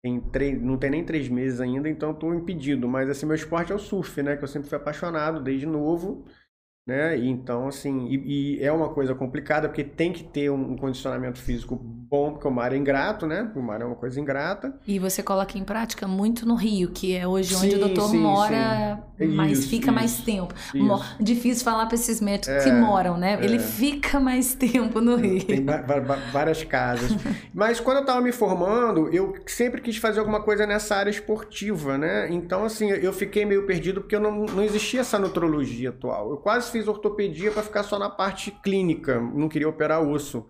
Tem 0.03 0.19
três, 0.19 0.59
não 0.59 0.79
tem 0.79 0.89
nem 0.89 1.05
três 1.05 1.29
meses 1.29 1.61
ainda, 1.61 1.87
então 1.87 2.09
estou 2.09 2.33
impedido. 2.33 2.87
Mas 2.87 3.07
assim, 3.07 3.27
meu 3.27 3.35
esporte 3.35 3.71
é 3.71 3.75
o 3.75 3.79
surf, 3.79 4.23
né? 4.23 4.35
Que 4.35 4.43
eu 4.43 4.47
sempre 4.47 4.67
fui 4.67 4.79
apaixonado 4.79 5.39
desde 5.43 5.67
novo 5.67 6.25
né? 6.85 7.17
então, 7.17 7.67
assim, 7.67 8.07
e, 8.07 8.57
e, 8.57 8.63
é 8.63 8.71
uma 8.71 8.89
coisa 8.89 9.13
complicada 9.13 9.69
porque 9.69 9.83
tem 9.83 10.11
que 10.11 10.23
ter 10.23 10.49
um, 10.49 10.75
condicionamento 10.75 11.39
físico 11.39 11.75
bom, 11.75 12.31
porque 12.31 12.47
o 12.47 12.51
mar 12.51 12.73
é 12.73 12.77
ingrato, 12.77 13.27
né? 13.27 13.49
O 13.55 13.61
mar 13.61 13.79
é 13.81 13.85
uma 13.85 13.95
coisa 13.95 14.19
ingrata. 14.19 14.73
E 14.85 14.97
você 14.97 15.21
coloca 15.21 15.57
em 15.57 15.63
prática 15.63 16.07
muito 16.07 16.45
no 16.45 16.55
Rio, 16.55 16.89
que 16.91 17.15
é 17.15 17.25
hoje 17.27 17.55
onde 17.55 17.71
sim, 17.71 17.75
o 17.77 17.79
doutor 17.79 18.09
sim, 18.09 18.17
mora, 18.17 19.01
sim. 19.17 19.27
mas 19.27 19.59
isso, 19.59 19.69
fica 19.69 19.85
isso, 19.85 19.93
mais 19.93 20.17
tempo. 20.21 20.53
Isso. 20.73 21.15
Difícil 21.19 21.63
falar 21.63 21.85
para 21.85 21.95
esses 21.95 22.19
médicos 22.19 22.49
é, 22.49 22.63
que 22.63 22.71
moram, 22.71 23.15
né? 23.15 23.37
É. 23.39 23.45
Ele 23.45 23.59
fica 23.59 24.19
mais 24.19 24.53
tempo 24.55 24.99
no 24.99 25.15
Rio. 25.15 25.45
Tem 25.45 25.63
várias 26.33 26.63
casas. 26.63 27.11
mas 27.53 27.79
quando 27.79 27.97
eu 27.97 28.01
estava 28.01 28.21
me 28.21 28.31
formando, 28.31 29.07
eu 29.13 29.35
sempre 29.45 29.79
quis 29.81 29.97
fazer 29.97 30.19
alguma 30.19 30.41
coisa 30.41 30.65
nessa 30.65 30.95
área 30.95 31.11
esportiva, 31.11 31.97
né? 31.97 32.27
Então, 32.31 32.65
assim, 32.65 32.89
eu 32.89 33.13
fiquei 33.13 33.45
meio 33.45 33.65
perdido 33.65 34.01
porque 34.01 34.15
eu 34.15 34.19
não, 34.19 34.45
não 34.45 34.63
existia 34.63 35.01
essa 35.01 35.19
nutrologia 35.19 35.89
atual. 35.89 36.31
Eu 36.31 36.37
quase 36.37 36.70
fiz 36.71 36.87
ortopedia 36.87 37.51
para 37.51 37.63
ficar 37.63 37.83
só 37.83 37.99
na 37.99 38.09
parte 38.09 38.51
clínica, 38.63 39.19
não 39.19 39.49
queria 39.49 39.69
operar 39.69 40.01
osso. 40.01 40.47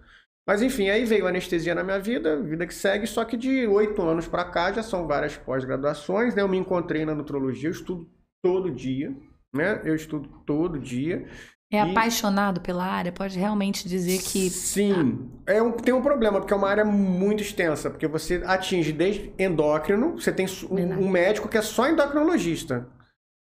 Mas 0.47 0.61
enfim, 0.61 0.89
aí 0.89 1.05
veio 1.05 1.27
anestesia 1.27 1.75
na 1.75 1.83
minha 1.83 1.99
vida, 1.99 2.41
vida 2.41 2.65
que 2.65 2.73
segue, 2.73 3.05
só 3.05 3.23
que 3.23 3.37
de 3.37 3.67
oito 3.67 4.01
anos 4.01 4.27
para 4.27 4.45
cá 4.45 4.71
já 4.71 4.81
são 4.81 5.07
várias 5.07 5.37
pós-graduações, 5.37 6.33
né? 6.33 6.41
Eu 6.41 6.47
me 6.47 6.57
encontrei 6.57 7.05
na 7.05 7.13
nutrologia, 7.13 7.69
eu 7.69 7.73
estudo 7.73 8.09
todo 8.43 8.71
dia, 8.71 9.15
né? 9.53 9.81
Eu 9.83 9.95
estudo 9.95 10.27
todo 10.45 10.79
dia. 10.79 11.27
É 11.71 11.77
e... 11.77 11.79
apaixonado 11.79 12.59
pela 12.59 12.83
área? 12.83 13.11
Pode 13.11 13.39
realmente 13.39 13.87
dizer 13.87 14.19
que. 14.21 14.49
Sim. 14.49 15.29
É 15.45 15.61
um, 15.61 15.71
tem 15.71 15.93
um 15.93 16.01
problema, 16.01 16.39
porque 16.39 16.53
é 16.53 16.57
uma 16.57 16.69
área 16.69 16.83
muito 16.83 17.41
extensa, 17.41 17.89
porque 17.89 18.07
você 18.07 18.41
atinge 18.45 18.91
desde 18.91 19.31
endócrino, 19.37 20.19
você 20.19 20.31
tem 20.31 20.47
um, 20.69 21.05
um 21.05 21.09
médico 21.09 21.47
que 21.47 21.57
é 21.57 21.61
só 21.61 21.87
endocrinologista. 21.87 22.87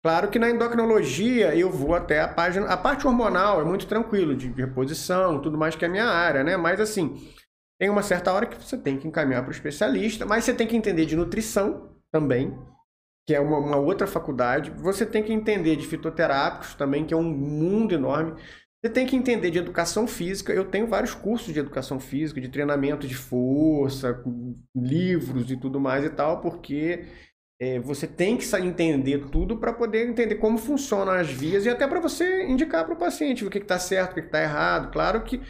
Claro 0.04 0.28
que 0.28 0.38
na 0.38 0.50
endocrinologia 0.50 1.56
eu 1.56 1.70
vou 1.70 1.94
até 1.94 2.20
a 2.20 2.28
página. 2.28 2.66
A 2.66 2.76
parte 2.76 3.06
hormonal 3.06 3.62
é 3.62 3.64
muito 3.64 3.86
tranquilo, 3.86 4.36
de 4.36 4.48
reposição, 4.48 5.40
tudo 5.40 5.56
mais 5.56 5.76
que 5.76 5.82
é 5.82 5.88
a 5.88 5.90
minha 5.90 6.04
área, 6.04 6.44
né? 6.44 6.58
Mas 6.58 6.78
assim, 6.78 7.16
tem 7.80 7.88
uma 7.88 8.02
certa 8.02 8.30
hora 8.30 8.44
que 8.44 8.62
você 8.62 8.76
tem 8.76 8.98
que 8.98 9.08
encaminhar 9.08 9.40
para 9.40 9.48
o 9.48 9.54
especialista, 9.54 10.26
mas 10.26 10.44
você 10.44 10.52
tem 10.52 10.66
que 10.66 10.76
entender 10.76 11.06
de 11.06 11.16
nutrição 11.16 11.88
também, 12.12 12.54
que 13.26 13.34
é 13.34 13.40
uma, 13.40 13.56
uma, 13.56 13.76
outra 13.78 14.06
faculdade. 14.06 14.70
Você 14.72 15.06
tem 15.06 15.22
que 15.22 15.32
entender 15.32 15.74
de 15.74 15.86
fitoterápicos 15.86 16.74
também, 16.74 17.06
que 17.06 17.14
é 17.14 17.16
um 17.16 17.22
mundo 17.22 17.94
enorme. 17.94 18.34
Você 18.84 18.92
tem 18.92 19.06
que 19.06 19.16
entender 19.16 19.50
de 19.50 19.58
educação 19.58 20.06
física. 20.06 20.52
Eu 20.52 20.66
tenho 20.66 20.86
vários 20.86 21.14
cursos 21.14 21.50
de 21.50 21.60
educação 21.60 21.98
física, 21.98 22.42
de 22.42 22.50
treinamento 22.50 23.08
de 23.08 23.14
força, 23.14 24.22
livros 24.76 25.50
e 25.50 25.56
tudo 25.56 25.80
mais 25.80 26.04
e 26.04 26.10
tal, 26.10 26.42
porque 26.42 27.06
é, 27.60 27.78
você 27.78 28.06
tem 28.06 28.36
que 28.36 28.44
entender 28.56 29.28
tudo 29.30 29.56
para 29.56 29.72
poder 29.72 30.08
entender 30.08 30.36
como 30.36 30.58
funcionam 30.58 31.12
as 31.12 31.30
vias 31.30 31.64
e 31.64 31.70
até 31.70 31.86
para 31.86 32.00
você 32.00 32.44
indicar 32.44 32.84
para 32.84 32.94
o 32.94 32.98
paciente 32.98 33.44
o 33.44 33.50
que 33.50 33.58
está 33.58 33.78
certo, 33.78 34.12
o 34.12 34.14
que 34.14 34.20
está 34.20 34.42
errado. 34.42 34.92
Claro 34.92 35.22
que 35.22 35.40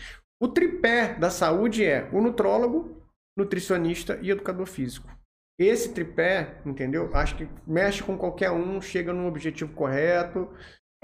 o 0.40 0.48
tripé 0.48 1.14
da 1.14 1.30
saúde 1.30 1.84
é 1.84 2.08
o 2.12 2.20
nutrólogo, 2.20 3.02
nutricionista 3.36 4.18
e 4.22 4.30
educador 4.30 4.66
físico. 4.66 5.08
Esse 5.58 5.92
tripé, 5.92 6.60
entendeu? 6.66 7.10
Acho 7.14 7.36
que 7.36 7.48
mexe 7.66 8.02
com 8.02 8.18
qualquer 8.18 8.50
um, 8.50 8.80
chega 8.80 9.12
no 9.12 9.26
objetivo 9.26 9.72
correto, 9.72 10.50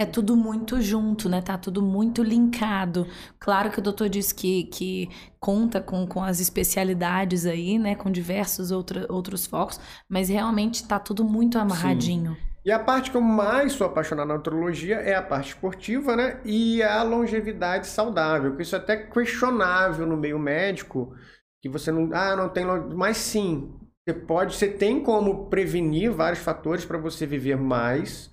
é 0.00 0.06
tudo 0.06 0.34
muito 0.34 0.80
junto, 0.80 1.28
né? 1.28 1.42
Tá 1.42 1.58
tudo 1.58 1.82
muito 1.82 2.22
linkado. 2.22 3.06
Claro 3.38 3.70
que 3.70 3.80
o 3.80 3.82
doutor 3.82 4.08
disse 4.08 4.34
que, 4.34 4.64
que 4.64 5.10
conta 5.38 5.78
com, 5.78 6.06
com 6.06 6.24
as 6.24 6.40
especialidades 6.40 7.44
aí, 7.44 7.78
né? 7.78 7.94
Com 7.94 8.10
diversos 8.10 8.70
outra, 8.70 9.04
outros 9.10 9.44
focos, 9.44 9.78
mas 10.08 10.30
realmente 10.30 10.88
tá 10.88 10.98
tudo 10.98 11.22
muito 11.22 11.58
amarradinho. 11.58 12.32
Sim. 12.32 12.40
E 12.64 12.72
a 12.72 12.78
parte 12.78 13.10
que 13.10 13.16
eu 13.18 13.20
mais 13.20 13.72
sou 13.72 13.86
apaixonado 13.86 14.28
na 14.28 14.34
nutrologia 14.36 14.96
é 14.96 15.14
a 15.14 15.22
parte 15.22 15.48
esportiva, 15.48 16.16
né? 16.16 16.40
E 16.46 16.82
a 16.82 17.02
longevidade 17.02 17.86
saudável, 17.86 18.56
que 18.56 18.62
isso 18.62 18.74
é 18.74 18.78
até 18.78 18.96
questionável 18.96 20.06
no 20.06 20.16
meio 20.16 20.38
médico, 20.38 21.14
que 21.60 21.68
você 21.68 21.92
não, 21.92 22.08
ah, 22.14 22.34
não 22.34 22.48
tem, 22.48 22.64
mas 22.94 23.18
sim, 23.18 23.70
você 24.02 24.14
pode, 24.14 24.56
você 24.56 24.68
tem 24.68 25.02
como 25.02 25.50
prevenir 25.50 26.10
vários 26.10 26.40
fatores 26.40 26.86
para 26.86 26.96
você 26.96 27.26
viver 27.26 27.56
mais 27.58 28.30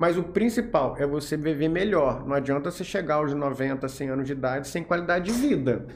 mas 0.00 0.16
o 0.16 0.22
principal 0.22 0.96
é 0.98 1.06
você 1.06 1.36
viver 1.36 1.68
melhor. 1.68 2.26
Não 2.26 2.34
adianta 2.34 2.70
você 2.70 2.82
chegar 2.82 3.16
aos 3.16 3.34
90, 3.34 3.86
100 3.86 4.08
anos 4.08 4.26
de 4.26 4.32
idade 4.32 4.66
sem 4.66 4.82
qualidade 4.82 5.26
de 5.26 5.32
vida. 5.32 5.86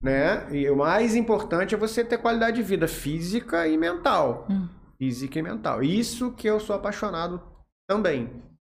Né? 0.00 0.46
E 0.52 0.70
o 0.70 0.76
mais 0.76 1.16
importante 1.16 1.74
é 1.74 1.78
você 1.78 2.04
ter 2.04 2.18
qualidade 2.18 2.58
de 2.58 2.62
vida 2.62 2.86
física 2.86 3.66
e 3.66 3.76
mental. 3.76 4.46
Hum. 4.48 4.68
Física 4.96 5.40
e 5.40 5.42
mental. 5.42 5.82
Isso 5.82 6.30
que 6.30 6.48
eu 6.48 6.60
sou 6.60 6.76
apaixonado 6.76 7.42
também. 7.88 8.30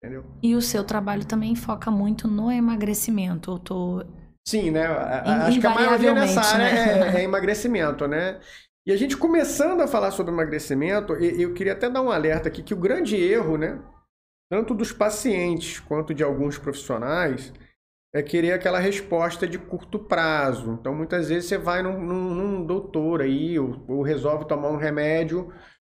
Entendeu? 0.01 0.25
E 0.41 0.55
o 0.55 0.63
seu 0.63 0.85
trabalho 0.85 1.25
também 1.25 1.57
foca 1.57 1.91
muito 1.91 2.29
no 2.29 2.49
emagrecimento. 2.49 3.51
Eu 3.51 3.59
tô 3.59 4.05
Sim, 4.47 4.71
né? 4.71 4.87
Acho 4.87 5.61
que 5.61 5.67
a 5.67 5.75
maioria 5.75 6.15
nessa 6.15 6.41
área 6.41 6.73
né? 6.73 7.17
é, 7.17 7.21
é 7.21 7.25
emagrecimento, 7.25 8.07
né? 8.07 8.41
E 8.87 8.93
a 8.93 8.97
gente 8.97 9.17
começando 9.17 9.81
a 9.81 9.89
falar 9.89 10.13
sobre 10.13 10.33
emagrecimento, 10.33 11.13
eu 11.15 11.53
queria 11.55 11.73
até 11.73 11.91
dar 11.91 12.03
um 12.03 12.11
alerta 12.11 12.49
aqui 12.49 12.63
que 12.63 12.73
o 12.73 12.79
grande 12.79 13.15
erro, 13.17 13.59
né, 13.59 13.79
tanto 14.51 14.75
dos 14.75 14.93
pacientes 14.93 15.79
quanto 15.79 16.13
de 16.13 16.25
alguns 16.25 16.59
profissionais, 16.59 17.53
é 18.13 18.21
querer 18.23 18.53
aquela 18.53 18.81
resposta 18.81 19.47
de 19.47 19.57
curto 19.59 19.99
prazo. 19.99 20.73
Então, 20.73 20.93
muitas 20.93 21.29
vezes 21.29 21.49
você 21.49 21.57
vai 21.57 21.83
num, 21.83 22.01
num, 22.01 22.35
num 22.35 22.67
doutor 22.67 23.23
aí, 23.23 23.59
ou, 23.59 23.85
ou, 23.87 24.03
resolve 24.03 24.49
tomar 24.49 24.69
um 24.71 24.77
remédio 24.77 25.53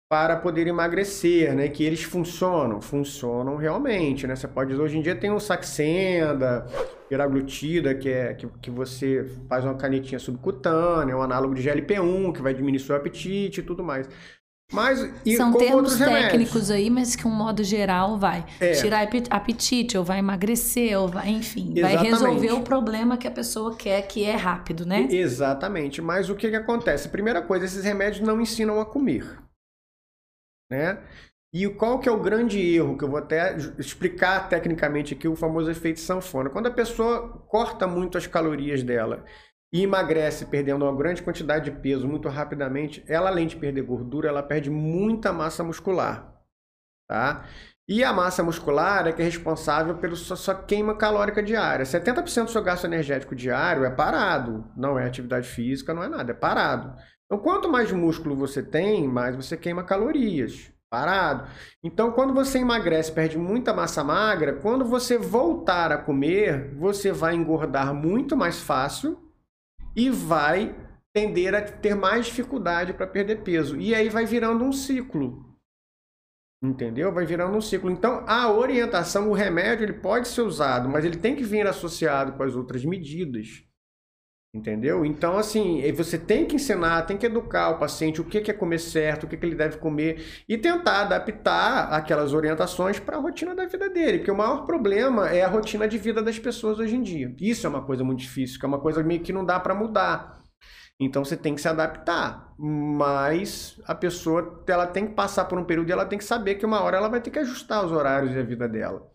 para 0.10 0.36
poder 0.36 0.68
emagrecer, 0.68 1.56
né? 1.56 1.70
Que 1.70 1.86
eles 1.86 2.04
funcionam, 2.04 2.82
funcionam 2.82 3.56
realmente, 3.56 4.28
né? 4.28 4.36
Você 4.36 4.46
pode 4.46 4.76
hoje 4.76 4.98
em 4.98 5.02
dia 5.02 5.16
tem 5.16 5.32
o 5.32 5.40
Saxenda, 5.40 6.66
piraglutida, 7.08 7.96
que 7.96 8.10
é 8.10 8.34
que, 8.34 8.46
que 8.62 8.70
você 8.70 9.24
faz 9.48 9.64
uma 9.64 9.76
canetinha 9.76 10.20
subcutânea, 10.20 11.16
um 11.16 11.22
análogo 11.22 11.56
de 11.56 11.64
GLP-1, 11.64 12.34
que 12.34 12.42
vai 12.42 12.54
diminuir 12.54 12.80
seu 12.80 12.94
apetite 12.94 13.62
e 13.62 13.64
tudo 13.64 13.82
mais. 13.86 14.10
Mas, 14.72 15.00
São 15.36 15.52
termos 15.54 15.98
técnicos 15.98 16.72
aí, 16.72 16.90
mas 16.90 17.16
que 17.16 17.28
um 17.28 17.32
modo 17.32 17.64
geral 17.64 18.18
vai 18.18 18.46
é. 18.60 18.72
tirar 18.72 19.08
apetite, 19.30 19.98
ou 19.98 20.04
vai 20.04 20.20
emagrecer, 20.20 20.98
ou 20.98 21.10
vai, 21.10 21.30
enfim, 21.30 21.74
Exatamente. 21.76 21.82
vai 21.82 22.12
resolver 22.12 22.52
o 22.54 22.62
problema 22.62 23.18
que 23.18 23.28
a 23.28 23.32
pessoa 23.32 23.76
quer, 23.76 24.02
que 24.04 24.24
é 24.24 24.36
rápido, 24.36 24.86
né? 24.86 25.08
Exatamente. 25.12 26.02
Mas 26.02 26.30
o 26.30 26.36
que, 26.36 26.50
que 26.50 26.56
acontece? 26.56 27.10
Primeira 27.10 27.42
coisa, 27.42 27.66
esses 27.66 27.84
remédios 27.84 28.26
não 28.26 28.40
ensinam 28.40 28.80
a 28.80 28.86
comer 28.86 29.42
né? 30.72 30.98
E 31.54 31.68
qual 31.68 32.00
que 32.00 32.08
é 32.08 32.12
o 32.12 32.22
grande 32.22 32.58
erro, 32.58 32.98
que 32.98 33.04
eu 33.04 33.10
vou 33.10 33.20
até 33.20 33.58
explicar 33.78 34.48
tecnicamente 34.48 35.14
aqui, 35.14 35.28
o 35.28 35.36
famoso 35.36 35.70
efeito 35.70 36.00
sanfona. 36.00 36.50
Quando 36.50 36.68
a 36.68 36.72
pessoa 36.72 37.28
corta 37.50 37.86
muito 37.86 38.18
as 38.18 38.26
calorias 38.26 38.82
dela 38.82 39.26
e 39.74 39.84
emagrece 39.84 40.46
perdendo 40.46 40.84
uma 40.84 40.96
grande 40.96 41.22
quantidade 41.24 41.66
de 41.66 41.72
peso 41.72 42.08
muito 42.08 42.28
rapidamente, 42.28 43.04
ela 43.08 43.30
além 43.30 43.48
de 43.48 43.56
perder 43.56 43.84
gordura, 43.84 44.28
ela 44.28 44.44
perde 44.44 44.70
muita 44.70 45.32
massa 45.32 45.64
muscular, 45.64 46.36
tá? 47.10 47.46
E 47.88 48.04
a 48.04 48.14
massa 48.14 48.44
muscular 48.44 49.08
é 49.08 49.12
que 49.12 49.22
é 49.22 49.26
responsável 49.26 49.98
pela 49.98 50.16
sua, 50.16 50.36
sua 50.36 50.56
queima 50.56 50.96
calórica 50.96 51.42
diária. 51.44 51.84
70% 51.84 52.46
do 52.46 52.52
seu 52.52 52.64
gasto 52.64 52.86
energético 52.86 53.36
diário 53.36 53.84
é 53.84 53.90
parado, 53.90 54.66
não 54.78 54.98
é 54.98 55.06
atividade 55.06 55.48
física, 55.48 55.94
não 55.94 56.04
é 56.04 56.08
nada, 56.08 56.32
é 56.32 56.36
parado. 56.36 56.96
Então, 57.26 57.40
quanto 57.40 57.70
mais 57.70 57.92
músculo 57.92 58.36
você 58.36 58.62
tem, 58.62 59.08
mais 59.08 59.36
você 59.36 59.58
queima 59.58 59.84
calorias. 59.84 60.72
Parado. 60.90 61.50
Então, 61.82 62.12
quando 62.12 62.34
você 62.34 62.60
emagrece, 62.60 63.14
perde 63.14 63.38
muita 63.38 63.74
massa 63.74 64.04
magra, 64.04 64.54
quando 64.54 64.84
você 64.84 65.18
voltar 65.18 65.90
a 65.92 65.98
comer, 65.98 66.76
você 66.76 67.14
vai 67.14 67.34
engordar 67.34 67.94
muito 67.94 68.36
mais 68.36 68.60
fácil 68.60 69.31
e 69.96 70.10
vai 70.10 70.76
tender 71.14 71.54
a 71.54 71.62
ter 71.62 71.96
mais 71.96 72.28
dificuldade 72.28 72.94
para 72.94 73.08
perder 73.08 73.44
peso. 73.44 73.78
E 73.78 73.94
aí 73.94 74.10
vai 74.10 74.26
virando 74.26 74.64
um 74.64 74.72
ciclo. 74.72 75.52
Entendeu? 76.64 77.12
Vai 77.12 77.26
virando 77.26 77.58
um 77.58 77.62
ciclo. 77.62 77.90
Então, 77.90 78.24
a 78.28 78.52
orientação, 78.52 79.30
o 79.30 79.34
remédio, 79.34 79.84
ele 79.84 79.94
pode 79.94 80.28
ser 80.28 80.42
usado, 80.42 80.88
mas 80.88 81.04
ele 81.04 81.18
tem 81.18 81.36
que 81.36 81.44
vir 81.44 81.66
associado 81.66 82.34
com 82.34 82.44
as 82.44 82.56
outras 82.56 82.86
medidas. 82.86 83.64
Entendeu? 84.54 85.06
Então, 85.06 85.38
assim, 85.38 85.90
você 85.94 86.18
tem 86.18 86.46
que 86.46 86.58
ensinar, 86.58 87.04
tem 87.04 87.18
que 87.18 87.26
educar 87.26 87.70
o 87.70 87.80
paciente 87.80 88.20
o 88.20 88.26
que 88.26 88.52
é 88.52 88.54
comer 88.54 88.80
certo, 88.80 89.24
o 89.24 89.28
que 89.28 89.38
ele 89.46 89.56
deve 89.56 89.78
comer 89.78 90.44
e 90.48 90.58
tentar 90.58 91.04
adaptar 91.04 91.94
aquelas 91.94 92.34
orientações 92.34 93.00
para 93.00 93.16
a 93.16 93.20
rotina 93.20 93.56
da 93.56 93.66
vida 93.66 93.90
dele. 93.90 94.18
Porque 94.18 94.32
o 94.32 94.36
maior 94.36 94.66
problema 94.66 95.30
é 95.30 95.42
a 95.42 95.48
rotina 95.48 95.88
de 95.88 95.98
vida 95.98 96.22
das 96.22 96.38
pessoas 96.38 96.80
hoje 96.80 96.98
em 96.98 97.02
dia. 97.02 97.34
Isso 97.40 97.66
é 97.66 97.70
uma 97.70 97.86
coisa 97.86 98.04
muito 98.04 98.20
difícil, 98.20 98.60
que 98.60 98.66
é 98.66 98.68
uma 98.68 98.80
coisa 98.82 99.02
meio 99.02 99.22
que 99.22 99.32
não 99.32 99.46
dá 99.46 99.58
para 99.58 99.74
mudar. 99.74 100.42
Então 101.00 101.24
você 101.24 101.38
tem 101.38 101.56
que 101.56 101.62
se 101.62 101.68
adaptar, 101.70 102.54
mas 102.60 103.80
a 103.86 103.96
pessoa 103.96 104.64
ela 104.68 104.86
tem 104.86 105.08
que 105.08 105.14
passar 105.14 105.46
por 105.46 105.58
um 105.58 105.66
período 105.66 105.90
e 105.90 105.92
ela 105.94 106.06
tem 106.06 106.20
que 106.20 106.26
saber 106.26 106.56
que 106.56 106.66
uma 106.66 106.82
hora 106.82 106.98
ela 106.98 107.08
vai 107.08 107.22
ter 107.22 107.32
que 107.32 107.40
ajustar 107.40 107.86
os 107.86 107.92
horários 107.92 108.36
e 108.36 108.40
a 108.40 108.44
vida 108.44 108.68
dela. 108.68 109.11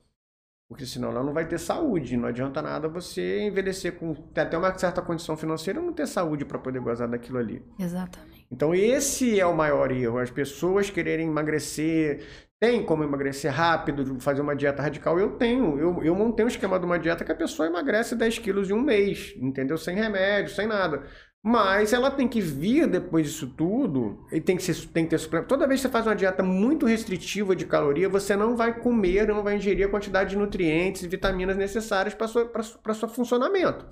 Porque 0.68 0.84
senão 0.84 1.10
ela 1.10 1.22
não 1.22 1.32
vai 1.32 1.46
ter 1.46 1.58
saúde. 1.58 2.16
Não 2.16 2.28
adianta 2.28 2.60
nada 2.60 2.88
você 2.88 3.46
envelhecer 3.46 3.92
com 3.98 4.16
até 4.34 4.58
uma 4.58 4.76
certa 4.76 5.00
condição 5.00 5.36
financeira 5.36 5.80
e 5.80 5.82
não 5.82 5.92
ter 5.92 6.06
saúde 6.06 6.44
para 6.44 6.58
poder 6.58 6.80
gozar 6.80 7.08
daquilo 7.08 7.38
ali. 7.38 7.62
Exatamente. 7.78 8.46
Então 8.50 8.74
esse 8.74 9.38
é 9.38 9.46
o 9.46 9.56
maior 9.56 9.92
erro. 9.92 10.18
As 10.18 10.30
pessoas 10.30 10.90
quererem 10.90 11.28
emagrecer. 11.28 12.24
Tem 12.58 12.82
como 12.84 13.04
emagrecer 13.04 13.52
rápido, 13.52 14.18
fazer 14.18 14.40
uma 14.40 14.56
dieta 14.56 14.82
radical? 14.82 15.20
Eu 15.20 15.36
tenho. 15.36 15.78
Eu, 15.78 16.02
eu 16.02 16.14
montei 16.14 16.44
um 16.44 16.48
esquema 16.48 16.78
de 16.80 16.86
uma 16.86 16.98
dieta 16.98 17.22
que 17.22 17.30
a 17.30 17.34
pessoa 17.34 17.68
emagrece 17.68 18.16
10 18.16 18.38
quilos 18.38 18.70
em 18.70 18.72
um 18.72 18.80
mês, 18.80 19.34
entendeu? 19.36 19.76
Sem 19.76 19.94
remédio, 19.94 20.54
sem 20.54 20.66
nada. 20.66 21.04
Mas 21.48 21.92
ela 21.92 22.10
tem 22.10 22.26
que 22.26 22.40
vir 22.40 22.88
depois 22.88 23.28
disso 23.28 23.46
tudo, 23.46 24.18
e 24.32 24.40
tem 24.40 24.56
que, 24.56 24.64
ser, 24.64 24.88
tem 24.88 25.04
que 25.04 25.10
ter 25.10 25.18
suplemento. 25.18 25.48
Toda 25.48 25.64
vez 25.64 25.78
que 25.80 25.86
você 25.86 25.92
faz 25.92 26.04
uma 26.04 26.16
dieta 26.16 26.42
muito 26.42 26.86
restritiva 26.86 27.54
de 27.54 27.64
caloria, 27.64 28.08
você 28.08 28.34
não 28.34 28.56
vai 28.56 28.80
comer, 28.80 29.28
não 29.28 29.44
vai 29.44 29.54
ingerir 29.54 29.86
a 29.86 29.88
quantidade 29.88 30.30
de 30.30 30.36
nutrientes 30.36 31.04
e 31.04 31.08
vitaminas 31.08 31.56
necessárias 31.56 32.16
para 32.16 32.90
o 32.90 32.94
seu 32.94 33.08
funcionamento. 33.08 33.86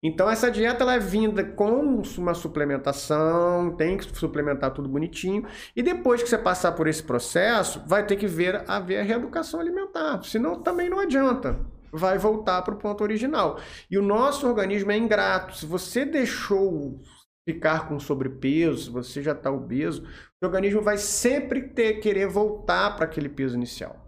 Então 0.00 0.30
essa 0.30 0.48
dieta 0.48 0.84
ela 0.84 0.94
é 0.94 1.00
vinda 1.00 1.42
com 1.42 2.00
uma 2.18 2.34
suplementação, 2.34 3.74
tem 3.74 3.96
que 3.96 4.04
suplementar 4.16 4.70
tudo 4.70 4.88
bonitinho, 4.88 5.44
e 5.74 5.82
depois 5.82 6.22
que 6.22 6.28
você 6.28 6.38
passar 6.38 6.70
por 6.70 6.86
esse 6.86 7.02
processo, 7.02 7.82
vai 7.84 8.06
ter 8.06 8.14
que 8.14 8.28
ver 8.28 8.62
a, 8.70 8.78
ver 8.78 8.98
a 8.98 9.02
reeducação 9.02 9.58
alimentar, 9.58 10.22
senão 10.22 10.62
também 10.62 10.88
não 10.88 11.00
adianta 11.00 11.58
vai 11.92 12.18
voltar 12.18 12.62
para 12.62 12.74
o 12.74 12.78
ponto 12.78 13.02
original. 13.02 13.58
E 13.90 13.98
o 13.98 14.02
nosso 14.02 14.46
organismo 14.46 14.92
é 14.92 14.96
ingrato. 14.96 15.56
Se 15.56 15.66
você 15.66 16.04
deixou 16.04 17.00
ficar 17.48 17.88
com 17.88 17.98
sobrepeso, 18.00 18.84
se 18.84 18.90
você 18.90 19.22
já 19.22 19.32
está 19.32 19.50
obeso, 19.50 20.02
o 20.42 20.46
organismo 20.46 20.82
vai 20.82 20.98
sempre 20.98 21.68
ter 21.68 22.00
querer 22.00 22.26
voltar 22.26 22.96
para 22.96 23.04
aquele 23.04 23.28
peso 23.28 23.56
inicial. 23.56 24.04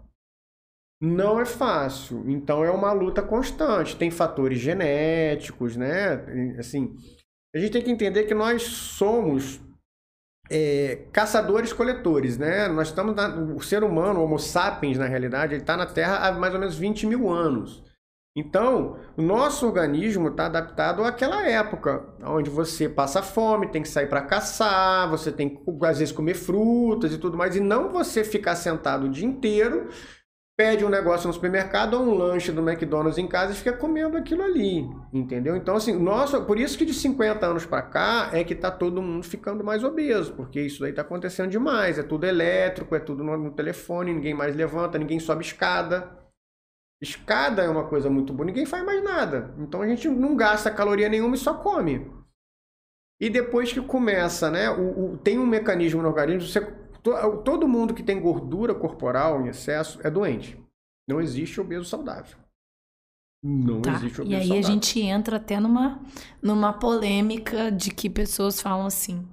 Não 1.01 1.39
é 1.39 1.45
fácil, 1.45 2.29
então 2.29 2.63
é 2.63 2.69
uma 2.69 2.91
luta 2.91 3.21
constante. 3.21 3.95
Tem 3.95 4.11
fatores 4.11 4.59
genéticos, 4.59 5.77
né? 5.77 6.57
Assim, 6.59 6.97
a 7.55 7.59
gente 7.59 7.71
tem 7.71 7.81
que 7.81 7.91
entender 7.91 8.25
que 8.25 8.33
nós 8.33 8.63
somos 8.63 9.61
é, 10.49 11.03
caçadores-coletores, 11.11 12.37
né? 12.37 12.67
Nós 12.67 12.89
estamos 12.89 13.15
na, 13.15 13.27
o 13.35 13.61
ser 13.61 13.83
humano, 13.83 14.19
o 14.19 14.23
Homo 14.23 14.39
sapiens, 14.39 14.97
na 14.97 15.05
realidade, 15.05 15.53
ele 15.53 15.61
está 15.61 15.77
na 15.77 15.85
Terra 15.85 16.27
há 16.27 16.31
mais 16.31 16.53
ou 16.53 16.59
menos 16.59 16.77
20 16.77 17.05
mil 17.05 17.29
anos. 17.29 17.83
Então, 18.35 18.97
o 19.17 19.21
nosso 19.21 19.65
organismo 19.65 20.29
está 20.29 20.45
adaptado 20.45 21.03
àquela 21.03 21.45
época, 21.47 22.05
onde 22.23 22.49
você 22.49 22.87
passa 22.87 23.21
fome, 23.21 23.67
tem 23.67 23.81
que 23.81 23.89
sair 23.89 24.07
para 24.07 24.21
caçar, 24.21 25.09
você 25.09 25.31
tem 25.31 25.49
que, 25.49 25.85
às 25.85 25.99
vezes, 25.99 26.13
comer 26.13 26.35
frutas 26.35 27.13
e 27.13 27.17
tudo 27.17 27.37
mais, 27.37 27.55
e 27.55 27.59
não 27.59 27.89
você 27.89 28.23
ficar 28.23 28.55
sentado 28.55 29.07
o 29.07 29.09
dia 29.09 29.25
inteiro 29.25 29.89
pede 30.59 30.83
um 30.83 30.89
negócio 30.89 31.25
no 31.25 31.33
supermercado 31.33 31.93
ou 31.93 32.03
um 32.03 32.13
lanche 32.13 32.51
do 32.51 32.59
McDonald's 32.59 33.17
em 33.17 33.25
casa 33.25 33.53
e 33.53 33.55
fica 33.55 33.71
comendo 33.71 34.17
aquilo 34.17 34.43
ali, 34.43 34.85
entendeu? 35.13 35.55
Então, 35.55 35.77
assim, 35.77 35.97
nossa, 35.97 36.41
por 36.41 36.59
isso 36.59 36.77
que 36.77 36.83
de 36.83 36.93
50 36.93 37.45
anos 37.45 37.65
para 37.65 37.81
cá 37.81 38.29
é 38.33 38.43
que 38.43 38.53
tá 38.53 38.69
todo 38.69 39.01
mundo 39.01 39.23
ficando 39.23 39.63
mais 39.63 39.85
obeso, 39.85 40.33
porque 40.33 40.59
isso 40.59 40.83
aí 40.83 40.91
tá 40.91 41.01
acontecendo 41.01 41.49
demais, 41.49 41.97
é 41.97 42.03
tudo 42.03 42.25
elétrico, 42.25 42.93
é 42.93 42.99
tudo 42.99 43.23
no, 43.23 43.37
no 43.37 43.51
telefone, 43.51 44.13
ninguém 44.13 44.33
mais 44.33 44.53
levanta, 44.53 44.97
ninguém 44.97 45.17
sobe 45.17 45.45
escada. 45.45 46.11
Escada 47.01 47.61
é 47.61 47.69
uma 47.69 47.87
coisa 47.87 48.09
muito 48.09 48.33
boa, 48.33 48.45
ninguém 48.45 48.65
faz 48.65 48.83
mais 48.83 49.01
nada. 49.01 49.55
Então 49.59 49.81
a 49.81 49.87
gente 49.87 50.09
não 50.09 50.35
gasta 50.35 50.69
caloria 50.69 51.07
nenhuma 51.07 51.35
e 51.35 51.39
só 51.39 51.53
come. 51.53 52.11
E 53.17 53.29
depois 53.29 53.71
que 53.71 53.81
começa, 53.81 54.51
né? 54.51 54.69
O, 54.69 55.13
o, 55.13 55.17
tem 55.17 55.39
um 55.39 55.45
mecanismo 55.45 56.01
no 56.01 56.09
organismo, 56.09 56.49
você 56.49 56.59
Todo 57.43 57.67
mundo 57.67 57.93
que 57.93 58.03
tem 58.03 58.19
gordura 58.19 58.73
corporal 58.73 59.41
em 59.41 59.49
excesso 59.49 59.99
é 60.03 60.09
doente. 60.09 60.57
Não 61.07 61.19
existe 61.19 61.59
obeso 61.59 61.85
saudável. 61.85 62.37
Não 63.43 63.81
tá. 63.81 63.93
existe 63.93 64.21
obeso 64.21 64.31
saudável. 64.31 64.31
E 64.31 64.35
aí 64.35 64.47
saudável. 64.47 64.67
a 64.67 64.71
gente 64.71 64.99
entra 65.01 65.37
até 65.37 65.59
numa, 65.59 66.01
numa 66.41 66.73
polêmica 66.73 67.71
de 67.71 67.91
que 67.91 68.09
pessoas 68.09 68.61
falam 68.61 68.85
assim: 68.85 69.27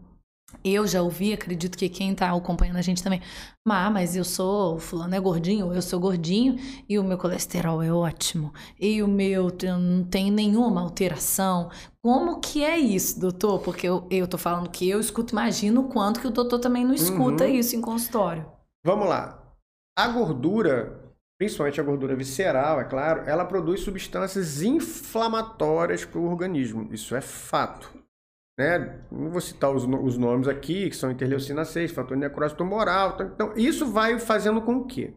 eu 0.64 0.86
já 0.86 1.02
ouvi, 1.02 1.32
acredito 1.32 1.76
que 1.76 1.88
quem 1.88 2.12
está 2.12 2.30
acompanhando 2.30 2.76
a 2.76 2.82
gente 2.82 3.02
também. 3.02 3.20
Ah, 3.68 3.90
mas 3.90 4.14
eu 4.14 4.24
sou, 4.24 4.76
o 4.76 4.78
fulano 4.78 5.14
é 5.14 5.20
gordinho, 5.20 5.72
eu 5.72 5.82
sou 5.82 5.98
gordinho 5.98 6.56
e 6.88 6.98
o 6.98 7.04
meu 7.04 7.18
colesterol 7.18 7.82
é 7.82 7.92
ótimo. 7.92 8.52
E 8.78 9.02
o 9.02 9.08
meu 9.08 9.48
não 9.62 10.04
tem 10.04 10.30
nenhuma 10.30 10.80
alteração. 10.80 11.70
Como 12.02 12.40
que 12.40 12.64
é 12.64 12.78
isso, 12.78 13.18
doutor? 13.18 13.60
Porque 13.60 13.88
eu, 13.88 14.06
eu 14.10 14.28
tô 14.28 14.38
falando 14.38 14.70
que 14.70 14.88
eu 14.88 15.00
escuto, 15.00 15.34
imagino 15.34 15.82
o 15.82 15.88
quanto 15.88 16.20
que 16.20 16.26
o 16.26 16.30
doutor 16.30 16.60
também 16.60 16.84
não 16.84 16.94
escuta 16.94 17.44
uhum. 17.44 17.50
isso 17.50 17.74
em 17.74 17.80
consultório. 17.80 18.46
Vamos 18.84 19.08
lá. 19.08 19.42
A 19.98 20.08
gordura, 20.08 21.12
principalmente 21.38 21.80
a 21.80 21.84
gordura 21.84 22.14
visceral, 22.14 22.80
é 22.80 22.84
claro, 22.84 23.22
ela 23.28 23.44
produz 23.44 23.80
substâncias 23.80 24.62
inflamatórias 24.62 26.04
para 26.04 26.20
o 26.20 26.30
organismo. 26.30 26.88
Isso 26.92 27.16
é 27.16 27.20
fato 27.20 28.05
né? 28.58 29.00
Não 29.10 29.30
vou 29.30 29.40
citar 29.40 29.70
os, 29.70 29.84
os 29.84 30.16
nomes 30.16 30.48
aqui, 30.48 30.88
que 30.88 30.96
são 30.96 31.10
interleucina 31.10 31.64
6, 31.64 31.92
fator 31.92 32.16
necrose 32.16 32.54
tumoral. 32.54 33.12
Então, 33.14 33.26
então, 33.26 33.52
isso 33.56 33.86
vai 33.86 34.18
fazendo 34.18 34.62
com 34.62 34.84
que, 34.84 35.14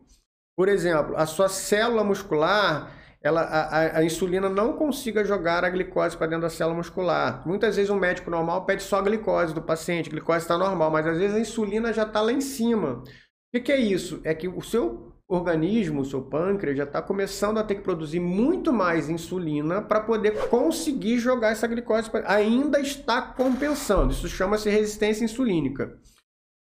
por 0.58 0.68
exemplo, 0.68 1.16
a 1.16 1.26
sua 1.26 1.50
célula 1.50 2.04
muscular 2.04 3.00
ela, 3.22 3.42
a, 3.42 3.98
a, 3.98 4.04
insulina 4.04 4.48
não 4.48 4.74
consiga 4.74 5.26
jogar 5.26 5.66
a 5.66 5.70
glicose 5.70 6.16
para 6.16 6.28
dentro 6.28 6.44
da 6.44 6.50
célula 6.50 6.78
muscular. 6.78 7.46
Muitas 7.46 7.76
vezes 7.76 7.90
um 7.90 8.00
médico 8.00 8.32
normal 8.32 8.66
pede 8.66 8.82
só 8.82 9.00
a 9.00 9.02
glicose 9.02 9.54
do 9.54 9.62
paciente, 9.62 10.08
a 10.08 10.12
glicose 10.12 10.40
está 10.40 10.58
normal, 10.58 10.90
mas 10.90 11.06
às 11.06 11.18
vezes 11.18 11.36
a 11.36 11.40
insulina 11.40 11.92
já 11.92 12.04
está 12.04 12.22
lá 12.22 12.32
em 12.32 12.40
cima. 12.40 13.04
O 13.04 13.04
que, 13.52 13.60
que 13.60 13.72
é 13.72 13.78
isso? 13.78 14.22
É 14.24 14.34
que 14.34 14.48
o 14.48 14.62
seu 14.62 15.09
organismo, 15.30 16.02
o 16.02 16.06
seu 16.06 16.24
pâncreas, 16.24 16.76
já 16.76 16.84
está 16.84 17.02
começando 17.02 17.60
a 17.60 17.64
ter 17.64 17.76
que 17.76 17.82
produzir 17.82 18.20
muito 18.20 18.74
mais 18.74 19.10
insulina 19.10 19.80
para 19.80 20.02
poder 20.02 20.48
conseguir 20.48 21.20
jogar 21.20 21.52
essa 21.52 21.68
glicose. 21.68 22.10
Ainda 22.26 22.80
está 22.80 23.22
compensando. 23.22 24.12
Isso 24.12 24.28
chama-se 24.28 24.70
resistência 24.70 25.24
insulínica. 25.24 25.96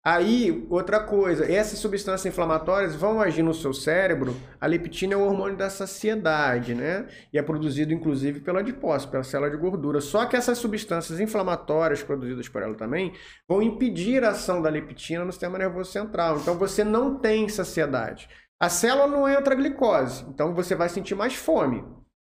Aí, 0.08 0.68
outra 0.70 1.00
coisa, 1.00 1.52
essas 1.52 1.80
substâncias 1.80 2.32
inflamatórias 2.32 2.96
vão 2.96 3.20
agir 3.20 3.41
no 3.41 3.56
seu 3.56 3.74
cérebro. 3.74 4.36
A 4.62 4.68
leptina 4.68 5.15
é 5.15 5.18
o 5.18 5.26
hormônio 5.26 5.58
da 5.58 5.68
saciedade, 5.68 6.76
né? 6.76 7.08
E 7.34 7.39
é 7.39 7.41
produzido 7.41 7.91
inclusive 7.91 8.39
pela 8.41 8.60
adipose, 8.60 9.08
pela 9.08 9.24
célula 9.24 9.50
de 9.50 9.58
gordura. 9.58 10.00
Só 10.00 10.28
que 10.28 10.36
essas 10.36 10.60
substâncias 10.60 11.20
inflamatórias 11.20 12.04
produzidas 12.04 12.48
por 12.48 12.62
ela 12.62 12.76
também 12.76 13.13
vão 13.50 13.63
impedir 13.63 14.24
a 14.24 14.30
ação 14.30 14.62
da 14.62 14.70
leptina 14.70 15.26
no 15.26 15.32
sistema 15.32 15.58
nervoso 15.58 15.91
central. 15.91 16.38
Então 16.38 16.56
você 16.56 16.84
não 16.84 17.18
tem 17.18 17.50
saciedade. 17.50 18.30
A 18.65 18.69
célula 18.69 19.06
não 19.06 19.30
entra 19.30 19.54
glicose, 19.54 20.25
então 20.28 20.51
você 20.56 20.73
vai 20.73 20.89
sentir 20.89 21.13
mais 21.13 21.36
fome, 21.36 21.86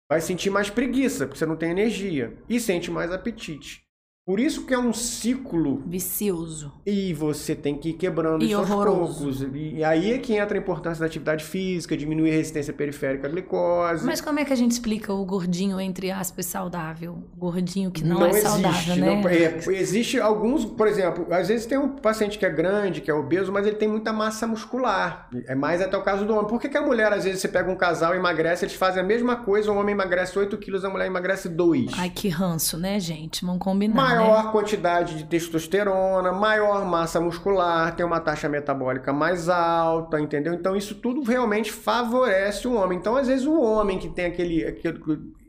vai 0.10 0.22
sentir 0.22 0.50
mais 0.50 0.70
preguiça, 0.70 1.28
porque 1.28 1.38
você 1.38 1.46
não 1.46 1.58
tem 1.58 1.72
energia, 1.72 2.42
e 2.48 2.58
sente 2.58 2.90
mais 2.90 3.12
apetite. 3.12 3.84
Por 4.32 4.40
isso 4.40 4.66
que 4.66 4.74
é 4.74 4.80
um 4.80 4.94
ciclo 4.94 5.84
vicioso. 5.86 6.72
E 6.86 7.14
você 7.14 7.54
tem 7.54 7.76
que 7.76 7.90
ir 7.90 7.94
quebrando 7.96 8.46
e 8.46 8.48
isso 8.48 8.60
aos 8.60 8.70
poucos. 8.70 9.46
E 9.54 9.84
aí 9.84 10.14
é 10.14 10.20
que 10.20 10.38
entra 10.38 10.58
a 10.58 10.62
importância 10.62 11.02
da 11.02 11.06
atividade 11.06 11.44
física, 11.44 11.98
diminuir 11.98 12.30
a 12.30 12.36
resistência 12.36 12.72
periférica 12.72 13.28
à 13.28 13.30
glicose. 13.30 14.06
Mas 14.06 14.22
como 14.22 14.40
é 14.40 14.46
que 14.46 14.54
a 14.54 14.56
gente 14.56 14.72
explica 14.72 15.12
o 15.12 15.26
gordinho, 15.26 15.82
entre 15.82 16.10
aspas, 16.12 16.46
saudável? 16.46 17.22
O 17.36 17.40
gordinho 17.42 17.92
que 17.92 18.06
não, 18.06 18.22
não 18.22 18.28
é 18.28 18.30
existe, 18.30 18.48
saudável, 18.48 18.96
né? 18.96 19.22
Não, 19.22 19.28
é, 19.28 19.78
existe 19.78 20.18
alguns, 20.18 20.64
por 20.64 20.88
exemplo, 20.88 21.28
às 21.30 21.50
vezes 21.50 21.66
tem 21.66 21.78
um 21.78 21.90
paciente 21.90 22.40
que 22.40 22.46
é 22.46 22.50
grande, 22.50 23.02
que 23.02 23.12
é 23.12 23.14
obeso, 23.14 23.52
mas 23.52 23.68
ele 23.68 23.76
tem 23.76 23.90
muita 23.90 24.14
massa 24.14 24.48
muscular. 24.48 25.28
É 25.46 25.56
mais 25.56 25.82
até 25.82 25.98
o 25.98 26.04
caso 26.04 26.24
do 26.24 26.34
homem. 26.34 26.48
Por 26.48 26.62
que, 26.62 26.70
que 26.70 26.78
a 26.78 26.82
mulher, 26.82 27.12
às 27.12 27.26
vezes, 27.26 27.42
você 27.42 27.50
pega 27.50 27.70
um 27.70 27.76
casal 27.76 28.14
e 28.14 28.18
emagrece, 28.18 28.64
eles 28.64 28.76
fazem 28.76 29.04
a 29.04 29.06
mesma 29.06 29.36
coisa, 29.36 29.70
o 29.70 29.76
homem 29.76 29.92
emagrece 29.92 30.40
8 30.40 30.58
quilos, 30.58 30.86
a 30.86 30.90
mulher 30.90 31.08
emagrece 31.08 31.50
2. 31.50 31.92
Ai, 31.98 32.10
que 32.10 32.30
ranço, 32.30 32.78
né, 32.78 32.98
gente? 32.98 33.44
Vamos 33.44 33.60
combinar. 33.62 34.21
Maior 34.22 34.46
né? 34.46 34.52
quantidade 34.52 35.18
de 35.18 35.26
testosterona, 35.26 36.32
maior 36.32 36.86
massa 36.86 37.20
muscular, 37.20 37.96
tem 37.96 38.06
uma 38.06 38.20
taxa 38.20 38.48
metabólica 38.48 39.12
mais 39.12 39.50
alta, 39.50 40.20
entendeu? 40.20 40.54
Então 40.54 40.76
isso 40.76 40.96
tudo 40.96 41.24
realmente 41.24 41.72
favorece 41.72 42.68
o 42.68 42.74
homem. 42.74 42.98
Então 42.98 43.16
às 43.16 43.28
vezes 43.28 43.46
o 43.46 43.60
homem 43.60 43.98
que 44.00 44.10
tem 44.10 44.26
aquele, 44.26 44.66
aquele 44.66 45.00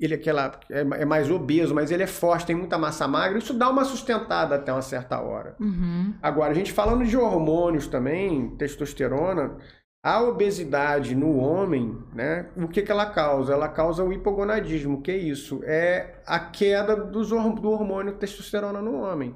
ele 0.00 0.14
aquela 0.14 0.58
é, 0.68 0.80
é 0.80 1.04
mais 1.04 1.30
obeso, 1.30 1.74
mas 1.74 1.90
ele 1.90 2.02
é 2.02 2.06
forte, 2.06 2.46
tem 2.46 2.56
muita 2.56 2.76
massa 2.76 3.06
magra, 3.06 3.38
isso 3.38 3.54
dá 3.54 3.70
uma 3.70 3.85
sustentada 3.85 4.56
até 4.56 4.72
uma 4.72 4.82
certa 4.82 5.20
hora. 5.20 5.54
Uhum. 5.61 6.12
Agora 6.20 6.50
a 6.50 6.54
gente 6.54 6.72
falando 6.72 7.04
de 7.04 7.16
hormônios 7.16 7.87
também, 7.87 8.50
testosterona, 8.56 9.56
a 10.02 10.20
obesidade 10.20 11.14
no 11.14 11.36
homem, 11.36 11.96
né, 12.12 12.50
o 12.56 12.66
que, 12.66 12.82
que 12.82 12.90
ela 12.90 13.06
causa? 13.06 13.52
Ela 13.52 13.68
causa 13.68 14.02
o 14.02 14.12
hipogonadismo. 14.12 15.00
Que 15.00 15.12
é 15.12 15.16
isso? 15.16 15.60
É 15.64 16.16
a 16.26 16.40
queda 16.40 16.96
dos, 16.96 17.28
do 17.28 17.70
hormônio 17.70 18.16
testosterona 18.16 18.82
no 18.82 19.00
homem. 19.00 19.34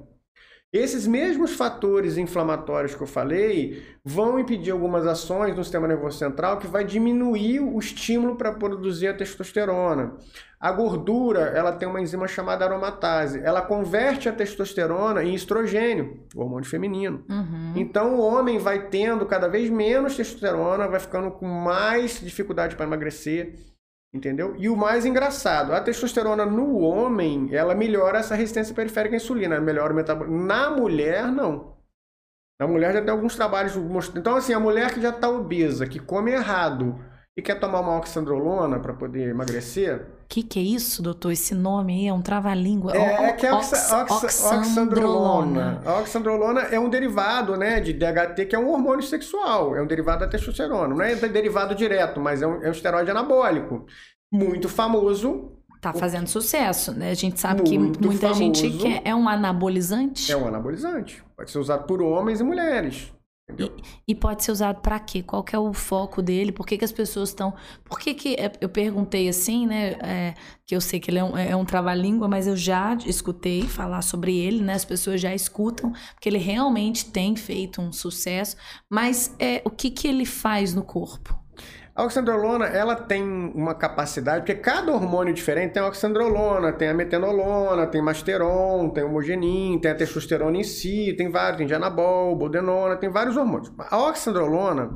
Esses 0.76 1.06
mesmos 1.06 1.54
fatores 1.54 2.18
inflamatórios 2.18 2.94
que 2.94 3.02
eu 3.02 3.06
falei 3.06 3.82
vão 4.04 4.38
impedir 4.38 4.72
algumas 4.72 5.06
ações 5.06 5.56
no 5.56 5.64
sistema 5.64 5.88
nervoso 5.88 6.18
central 6.18 6.58
que 6.58 6.66
vai 6.66 6.84
diminuir 6.84 7.60
o 7.60 7.78
estímulo 7.78 8.36
para 8.36 8.52
produzir 8.52 9.08
a 9.08 9.14
testosterona. 9.14 10.12
A 10.60 10.70
gordura, 10.70 11.40
ela 11.54 11.72
tem 11.72 11.88
uma 11.88 12.00
enzima 12.00 12.28
chamada 12.28 12.66
aromatase. 12.66 13.40
Ela 13.42 13.62
converte 13.62 14.28
a 14.28 14.32
testosterona 14.32 15.24
em 15.24 15.34
estrogênio, 15.34 16.20
o 16.34 16.42
hormônio 16.42 16.68
feminino. 16.68 17.24
Uhum. 17.26 17.72
Então 17.74 18.16
o 18.16 18.20
homem 18.20 18.58
vai 18.58 18.88
tendo 18.88 19.24
cada 19.24 19.48
vez 19.48 19.70
menos 19.70 20.14
testosterona, 20.14 20.88
vai 20.88 21.00
ficando 21.00 21.30
com 21.30 21.46
mais 21.46 22.20
dificuldade 22.20 22.76
para 22.76 22.84
emagrecer 22.84 23.54
Entendeu? 24.16 24.54
E 24.56 24.66
o 24.70 24.76
mais 24.76 25.04
engraçado, 25.04 25.74
a 25.74 25.80
testosterona 25.80 26.46
no 26.46 26.78
homem, 26.78 27.54
ela 27.54 27.74
melhora 27.74 28.18
essa 28.18 28.34
resistência 28.34 28.74
periférica 28.74 29.14
à 29.14 29.18
insulina, 29.18 29.60
melhora 29.60 29.92
o 29.92 29.96
metabolismo. 29.96 30.42
Na 30.46 30.70
mulher, 30.70 31.30
não. 31.30 31.76
Na 32.58 32.66
mulher 32.66 32.94
já 32.94 33.02
tem 33.02 33.10
alguns 33.10 33.36
trabalhos 33.36 33.76
mostrando. 33.76 34.20
Então, 34.20 34.36
assim, 34.36 34.54
a 34.54 34.60
mulher 34.60 34.94
que 34.94 35.02
já 35.02 35.10
está 35.10 35.28
obesa, 35.28 35.86
que 35.86 35.98
come 36.00 36.32
errado 36.32 36.98
e 37.36 37.42
quer 37.42 37.60
tomar 37.60 37.80
uma 37.80 37.98
oxandrolona 37.98 38.80
para 38.80 38.94
poder 38.94 39.28
emagrecer. 39.28 40.06
O 40.24 40.28
que, 40.28 40.42
que 40.42 40.58
é 40.58 40.62
isso, 40.62 41.02
doutor? 41.02 41.32
Esse 41.32 41.54
nome 41.54 41.92
aí 41.92 42.06
é 42.08 42.12
um 42.12 42.22
trava-língua. 42.22 42.96
É, 42.96 43.28
é 43.28 43.32
que 43.34 43.46
é 43.46 43.52
oxa, 43.52 44.06
oxa, 44.10 44.56
oxandrolona. 44.56 45.82
A 45.84 46.00
oxandrolona 46.00 46.62
é 46.62 46.80
um 46.80 46.88
derivado 46.88 47.54
né, 47.56 47.78
de 47.78 47.92
DHT, 47.92 48.46
que 48.46 48.56
é 48.56 48.58
um 48.58 48.70
hormônio 48.70 49.02
sexual. 49.04 49.76
É 49.76 49.82
um 49.82 49.86
derivado 49.86 50.20
da 50.20 50.28
testosterona. 50.28 50.94
Não 50.94 51.02
é 51.02 51.14
derivado 51.14 51.74
direto, 51.74 52.18
mas 52.18 52.40
é 52.40 52.46
um, 52.46 52.62
é 52.62 52.68
um 52.68 52.72
esteroide 52.72 53.10
anabólico. 53.10 53.84
Muito 54.32 54.68
famoso. 54.68 55.52
Tá 55.80 55.92
fazendo 55.92 56.26
sucesso, 56.26 56.92
né? 56.92 57.10
A 57.10 57.14
gente 57.14 57.38
sabe 57.38 57.62
que 57.62 57.78
muita 57.78 58.18
famoso. 58.18 58.34
gente 58.34 58.70
quer. 58.70 59.02
É 59.04 59.14
um 59.14 59.28
anabolizante? 59.28 60.32
É 60.32 60.36
um 60.36 60.48
anabolizante. 60.48 61.22
Pode 61.36 61.50
ser 61.50 61.58
usado 61.58 61.86
por 61.86 62.00
homens 62.00 62.40
e 62.40 62.42
mulheres. 62.42 63.12
E, 63.48 63.72
e, 64.08 64.14
pode 64.14 64.42
ser 64.42 64.50
usado 64.50 64.80
para 64.80 64.98
quê? 64.98 65.22
Qual 65.22 65.44
que 65.44 65.54
é 65.54 65.58
o 65.58 65.72
foco 65.72 66.20
dele? 66.20 66.50
Por 66.50 66.66
que, 66.66 66.76
que 66.76 66.84
as 66.84 66.90
pessoas 66.90 67.28
estão. 67.28 67.54
Por 67.84 67.98
que, 67.98 68.12
que 68.12 68.34
é, 68.34 68.50
eu 68.60 68.68
perguntei 68.68 69.28
assim, 69.28 69.66
né? 69.66 69.92
É, 70.02 70.34
que 70.66 70.74
eu 70.74 70.80
sei 70.80 70.98
que 70.98 71.10
ele 71.10 71.18
é 71.18 71.24
um, 71.24 71.36
é 71.36 71.54
um 71.54 71.64
trava-língua, 71.64 72.26
mas 72.26 72.48
eu 72.48 72.56
já 72.56 72.94
escutei 73.06 73.62
falar 73.62 74.02
sobre 74.02 74.36
ele, 74.36 74.62
né? 74.62 74.74
As 74.74 74.84
pessoas 74.84 75.20
já 75.20 75.32
escutam, 75.32 75.92
porque 76.14 76.28
ele 76.28 76.38
realmente 76.38 77.04
tem 77.10 77.36
feito 77.36 77.80
um 77.80 77.92
sucesso. 77.92 78.56
Mas 78.90 79.34
é, 79.38 79.62
o 79.64 79.70
que, 79.70 79.90
que 79.90 80.08
ele 80.08 80.24
faz 80.24 80.74
no 80.74 80.82
corpo? 80.82 81.45
A 81.96 82.04
oxandrolona, 82.04 82.66
ela 82.66 82.94
tem 82.94 83.22
uma 83.22 83.74
capacidade, 83.74 84.40
porque 84.40 84.54
cada 84.54 84.92
hormônio 84.92 85.32
diferente 85.32 85.72
tem 85.72 85.82
a 85.82 85.86
oxandrolona, 85.86 86.70
tem 86.70 86.88
a 86.88 86.94
metenolona, 86.94 87.86
tem 87.86 88.02
masteron, 88.02 88.90
tem 88.90 89.02
homogenin, 89.02 89.78
tem 89.80 89.92
a 89.92 89.94
testosterona 89.94 90.58
em 90.58 90.62
si, 90.62 91.14
tem 91.16 91.30
vários, 91.30 91.56
tem 91.56 91.66
dianabol, 91.66 92.36
boldenona, 92.36 92.96
tem 92.96 93.08
vários 93.08 93.34
hormônios. 93.34 93.72
A 93.78 93.96
oxandrolona, 93.96 94.90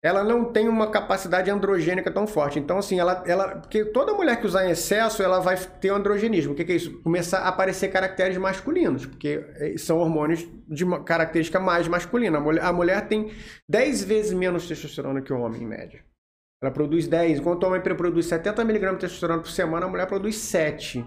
ela 0.00 0.22
não 0.22 0.44
tem 0.44 0.68
uma 0.68 0.88
capacidade 0.88 1.50
androgênica 1.50 2.12
tão 2.12 2.28
forte. 2.28 2.60
Então, 2.60 2.78
assim, 2.78 3.00
ela, 3.00 3.24
ela. 3.26 3.56
Porque 3.56 3.86
toda 3.86 4.14
mulher 4.14 4.38
que 4.40 4.46
usar 4.46 4.64
em 4.64 4.70
excesso, 4.70 5.24
ela 5.24 5.40
vai 5.40 5.56
ter 5.56 5.90
um 5.90 5.96
androgenismo. 5.96 6.52
O 6.52 6.54
que, 6.54 6.64
que 6.64 6.70
é 6.70 6.76
isso? 6.76 7.02
Começar 7.02 7.40
a 7.40 7.48
aparecer 7.48 7.88
caracteres 7.88 8.38
masculinos, 8.38 9.04
porque 9.04 9.44
eh, 9.56 9.74
são 9.78 9.98
hormônios 9.98 10.46
de 10.68 10.86
característica 11.04 11.58
mais 11.58 11.88
masculina. 11.88 12.38
A 12.38 12.40
mulher, 12.40 12.64
a 12.64 12.72
mulher 12.72 13.08
tem 13.08 13.32
10 13.68 14.04
vezes 14.04 14.32
menos 14.32 14.68
testosterona 14.68 15.20
que 15.22 15.32
o 15.32 15.40
homem, 15.40 15.64
em 15.64 15.66
média. 15.66 16.08
Ela 16.62 16.70
produz 16.70 17.08
10. 17.08 17.38
Enquanto 17.38 17.64
o 17.64 17.66
homem 17.66 17.80
produz 17.80 18.26
70 18.26 18.62
mg 18.62 18.90
de 18.92 18.98
testosterona 18.98 19.40
por 19.40 19.50
semana, 19.50 19.86
a 19.86 19.88
mulher 19.88 20.06
produz 20.06 20.36
7. 20.36 21.04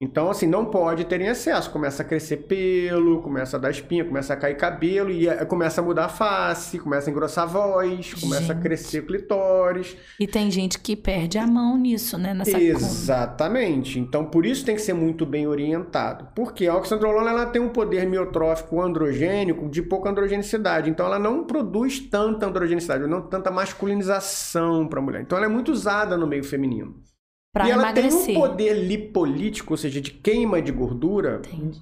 Então, 0.00 0.28
assim, 0.28 0.46
não 0.46 0.64
pode 0.64 1.04
ter 1.04 1.20
em 1.20 1.28
excesso. 1.28 1.70
Começa 1.70 2.02
a 2.02 2.04
crescer 2.04 2.38
pelo, 2.38 3.22
começa 3.22 3.56
a 3.56 3.60
dar 3.60 3.70
espinha, 3.70 4.04
começa 4.04 4.34
a 4.34 4.36
cair 4.36 4.56
cabelo, 4.56 5.10
e 5.10 5.28
eh, 5.28 5.44
começa 5.44 5.80
a 5.80 5.84
mudar 5.84 6.06
a 6.06 6.08
face, 6.08 6.80
começa 6.80 7.08
a 7.08 7.12
engrossar 7.12 7.44
a 7.44 7.46
voz, 7.46 8.12
começa 8.14 8.42
gente. 8.42 8.52
a 8.52 8.54
crescer 8.56 9.06
clitóris. 9.06 9.96
E 10.18 10.26
tem 10.26 10.50
gente 10.50 10.80
que 10.80 10.96
perde 10.96 11.38
a 11.38 11.46
mão 11.46 11.78
nisso, 11.78 12.18
né? 12.18 12.34
Nessa 12.34 12.60
Exatamente. 12.60 14.00
Então, 14.00 14.24
por 14.24 14.44
isso 14.44 14.64
tem 14.64 14.74
que 14.74 14.82
ser 14.82 14.94
muito 14.94 15.24
bem 15.24 15.46
orientado. 15.46 16.28
Porque 16.34 16.66
a 16.66 16.74
oxandrolona 16.74 17.30
ela 17.30 17.46
tem 17.46 17.62
um 17.62 17.68
poder 17.68 18.04
miotrófico 18.06 18.82
androgênico 18.82 19.68
de 19.70 19.80
pouca 19.80 20.10
androgenicidade. 20.10 20.90
Então, 20.90 21.06
ela 21.06 21.20
não 21.20 21.44
produz 21.44 22.00
tanta 22.00 22.46
androgenicidade, 22.46 23.06
não 23.06 23.22
tanta 23.22 23.50
masculinização 23.50 24.88
para 24.88 24.98
a 24.98 25.02
mulher. 25.02 25.22
Então, 25.22 25.38
ela 25.38 25.46
é 25.46 25.50
muito 25.50 25.70
usada 25.70 26.16
no 26.16 26.26
meio 26.26 26.42
feminino. 26.42 26.96
Pra 27.54 27.68
e 27.68 27.70
ela 27.70 27.84
emagrecer. 27.84 28.26
tem 28.26 28.36
um 28.36 28.40
poder 28.40 28.74
lipolítico, 28.74 29.72
ou 29.72 29.76
seja, 29.76 30.00
de 30.00 30.10
queima 30.10 30.60
de 30.60 30.72
gordura 30.72 31.40
Entendi. 31.46 31.80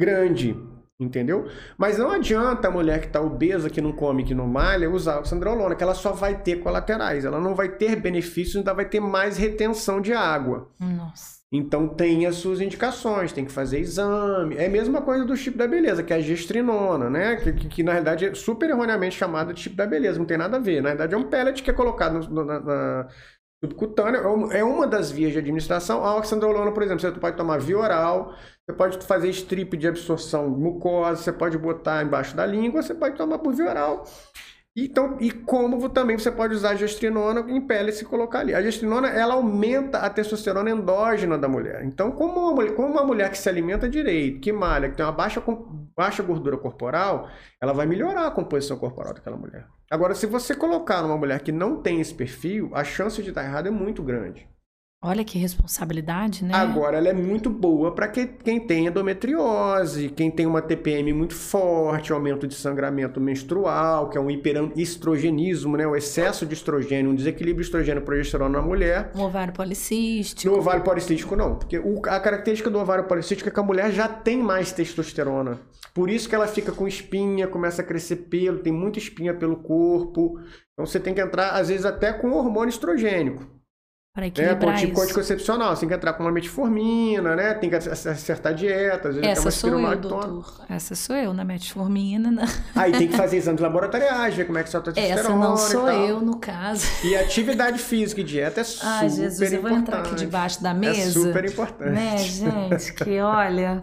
grande. 0.00 0.56
Entendeu? 0.98 1.48
Mas 1.76 1.98
não 1.98 2.10
adianta 2.10 2.68
a 2.68 2.70
mulher 2.70 3.00
que 3.00 3.08
está 3.08 3.20
obesa, 3.20 3.68
que 3.68 3.80
não 3.80 3.92
come, 3.92 4.24
que 4.24 4.32
não 4.32 4.46
malha, 4.46 4.88
usar 4.88 5.20
o 5.20 5.24
sandrolona, 5.24 5.74
que 5.74 5.82
ela 5.82 5.92
só 5.92 6.12
vai 6.12 6.40
ter 6.40 6.60
colaterais. 6.60 7.24
Ela 7.24 7.40
não 7.40 7.54
vai 7.54 7.68
ter 7.68 7.96
benefícios, 7.96 8.56
ainda 8.56 8.72
vai 8.72 8.84
ter 8.88 9.00
mais 9.00 9.36
retenção 9.36 10.00
de 10.00 10.12
água. 10.12 10.70
Nossa. 10.78 11.34
Então 11.52 11.86
tem 11.86 12.26
as 12.26 12.36
suas 12.36 12.60
indicações, 12.60 13.32
tem 13.32 13.44
que 13.44 13.52
fazer 13.52 13.78
exame. 13.78 14.56
É 14.56 14.66
a 14.66 14.70
mesma 14.70 15.02
coisa 15.02 15.24
do 15.24 15.36
tipo 15.36 15.56
da 15.56 15.68
beleza, 15.68 16.02
que 16.02 16.12
é 16.12 16.16
a 16.16 16.20
gestrinona, 16.20 17.08
né? 17.08 17.36
Que, 17.36 17.52
que, 17.52 17.68
que 17.68 17.82
na 17.82 17.92
realidade 17.92 18.24
é 18.26 18.34
super 18.34 18.70
erroneamente 18.70 19.16
chamada 19.16 19.52
de 19.54 19.62
tipo 19.62 19.76
da 19.76 19.86
beleza, 19.86 20.18
não 20.18 20.26
tem 20.26 20.38
nada 20.38 20.56
a 20.56 20.60
ver. 20.60 20.82
Na 20.82 20.90
verdade 20.90 21.14
é 21.14 21.16
um 21.16 21.28
pellet 21.28 21.62
que 21.62 21.70
é 21.70 21.72
colocado 21.72 22.28
no, 22.28 22.44
na, 22.44 22.60
na 22.60 23.08
subcutânea 23.64 24.20
é, 24.52 24.58
é 24.58 24.64
uma 24.64 24.86
das 24.86 25.10
vias 25.10 25.32
de 25.32 25.38
administração. 25.38 26.04
A 26.04 26.16
oxandrolona, 26.16 26.72
por 26.72 26.82
exemplo, 26.82 27.00
você 27.00 27.10
pode 27.12 27.36
tomar 27.36 27.58
via 27.58 27.78
oral, 27.78 28.34
você 28.64 28.76
pode 28.76 28.98
fazer 29.06 29.28
strip 29.30 29.76
de 29.76 29.88
absorção 29.88 30.48
mucosa, 30.48 31.22
você 31.22 31.32
pode 31.32 31.56
botar 31.58 32.02
embaixo 32.02 32.36
da 32.36 32.46
língua, 32.46 32.82
você 32.82 32.94
pode 32.94 33.16
tomar 33.16 33.38
por 33.38 33.54
via 33.54 33.68
oral. 33.68 34.04
Então, 34.76 35.18
e 35.20 35.30
como 35.30 35.88
também 35.88 36.18
você 36.18 36.32
pode 36.32 36.52
usar 36.52 36.70
a 36.70 36.74
gestrinona 36.74 37.48
em 37.48 37.60
pele 37.60 37.90
e 37.90 37.92
se 37.92 38.04
colocar 38.04 38.40
ali. 38.40 38.52
A 38.54 38.60
gestrinona, 38.60 39.08
ela 39.08 39.34
aumenta 39.34 39.98
a 39.98 40.10
testosterona 40.10 40.68
endógena 40.68 41.38
da 41.38 41.48
mulher. 41.48 41.84
Então, 41.84 42.10
como 42.10 42.40
uma 42.40 42.52
mulher, 42.52 42.74
como 42.74 42.88
uma 42.88 43.04
mulher 43.04 43.30
que 43.30 43.38
se 43.38 43.48
alimenta 43.48 43.88
direito, 43.88 44.40
que 44.40 44.52
malha, 44.52 44.90
que 44.90 44.96
tem 44.96 45.06
uma 45.06 45.12
baixa, 45.12 45.40
baixa 45.96 46.24
gordura 46.24 46.56
corporal, 46.56 47.28
ela 47.60 47.72
vai 47.72 47.86
melhorar 47.86 48.26
a 48.26 48.30
composição 48.32 48.76
corporal 48.76 49.14
daquela 49.14 49.36
mulher. 49.36 49.64
Agora, 49.88 50.12
se 50.12 50.26
você 50.26 50.56
colocar 50.56 51.02
numa 51.02 51.16
mulher 51.16 51.40
que 51.40 51.52
não 51.52 51.80
tem 51.80 52.00
esse 52.00 52.12
perfil, 52.12 52.70
a 52.74 52.82
chance 52.82 53.22
de 53.22 53.28
estar 53.28 53.44
errado 53.44 53.68
é 53.68 53.70
muito 53.70 54.02
grande. 54.02 54.48
Olha 55.06 55.22
que 55.22 55.36
responsabilidade, 55.36 56.42
né? 56.42 56.54
Agora, 56.54 56.96
ela 56.96 57.10
é 57.10 57.12
muito 57.12 57.50
boa 57.50 57.94
para 57.94 58.08
que, 58.08 58.26
quem 58.26 58.58
tem 58.58 58.86
endometriose, 58.86 60.08
quem 60.08 60.30
tem 60.30 60.46
uma 60.46 60.62
TPM 60.62 61.12
muito 61.12 61.34
forte, 61.34 62.10
aumento 62.10 62.46
de 62.46 62.54
sangramento 62.54 63.20
menstrual, 63.20 64.08
que 64.08 64.16
é 64.16 64.20
um 64.20 64.30
hiperestrogenismo, 64.30 65.76
né? 65.76 65.86
O 65.86 65.94
excesso 65.94 66.46
de 66.46 66.54
estrogênio, 66.54 67.10
um 67.10 67.14
desequilíbrio 67.14 67.62
estrogênio-progesterona 67.62 68.58
na 68.58 68.66
mulher. 68.66 69.10
Um 69.14 69.20
ovário 69.20 69.52
policístico. 69.52 70.50
No 70.50 70.58
ovário 70.58 70.82
policístico, 70.82 71.36
não. 71.36 71.56
Porque 71.56 71.78
o, 71.78 72.00
a 72.06 72.18
característica 72.18 72.70
do 72.70 72.78
ovário 72.78 73.04
policístico 73.04 73.50
é 73.50 73.52
que 73.52 73.60
a 73.60 73.62
mulher 73.62 73.92
já 73.92 74.08
tem 74.08 74.38
mais 74.38 74.72
testosterona. 74.72 75.60
Por 75.92 76.08
isso 76.08 76.26
que 76.26 76.34
ela 76.34 76.46
fica 76.46 76.72
com 76.72 76.88
espinha, 76.88 77.46
começa 77.46 77.82
a 77.82 77.84
crescer 77.84 78.16
pelo, 78.16 78.60
tem 78.60 78.72
muita 78.72 78.98
espinha 78.98 79.34
pelo 79.34 79.56
corpo. 79.56 80.40
Então, 80.72 80.86
você 80.86 80.98
tem 80.98 81.12
que 81.12 81.20
entrar, 81.20 81.50
às 81.50 81.68
vezes, 81.68 81.84
até 81.84 82.10
com 82.10 82.32
hormônio 82.32 82.70
estrogênico. 82.70 83.53
Para 84.14 84.28
equilibrar 84.28 84.76
é, 84.76 84.78
tipo 84.78 84.92
isso. 84.92 85.02
anticoncepcional, 85.02 85.74
você 85.74 85.80
tem 85.80 85.88
que 85.88 85.94
entrar 85.96 86.12
com 86.12 86.22
uma 86.22 86.30
metformina, 86.30 87.34
né? 87.34 87.52
Tem 87.54 87.68
que 87.68 87.74
acertar 87.74 88.52
a 88.52 88.54
dieta, 88.54 89.08
às 89.08 89.16
vezes 89.16 89.28
Essa 89.28 89.50
sou 89.50 89.80
eu, 89.80 89.96
doutor. 89.96 90.64
Essa 90.68 90.94
sou 90.94 91.16
eu, 91.16 91.34
na 91.34 91.44
metformina. 91.44 92.30
Na... 92.30 92.44
Aí 92.76 92.92
tem 92.92 93.08
que 93.08 93.16
fazer 93.16 93.38
exames 93.38 93.60
laboratoriais, 93.60 94.36
ver 94.36 94.44
como 94.44 94.56
é 94.56 94.62
que 94.62 94.68
está 94.68 94.78
a 94.78 94.82
testosterona 94.82 95.20
Essa 95.20 95.36
não 95.36 95.56
sou 95.56 95.90
eu, 95.90 96.20
no 96.20 96.38
caso. 96.38 96.86
E 97.02 97.16
atividade 97.16 97.80
física 97.80 98.20
e 98.20 98.24
dieta 98.24 98.60
é 98.60 98.64
super 98.64 98.86
Ai, 98.86 99.08
Jesus, 99.08 99.52
importante. 99.52 99.54
eu 99.54 99.62
vou 99.62 99.70
entrar 99.72 99.98
aqui 99.98 100.14
debaixo 100.14 100.62
da 100.62 100.72
mesa. 100.72 101.00
É 101.00 101.10
super 101.10 101.44
importante. 101.44 101.90
Né, 101.90 102.16
gente? 102.18 102.94
Que 102.94 103.18
olha... 103.18 103.82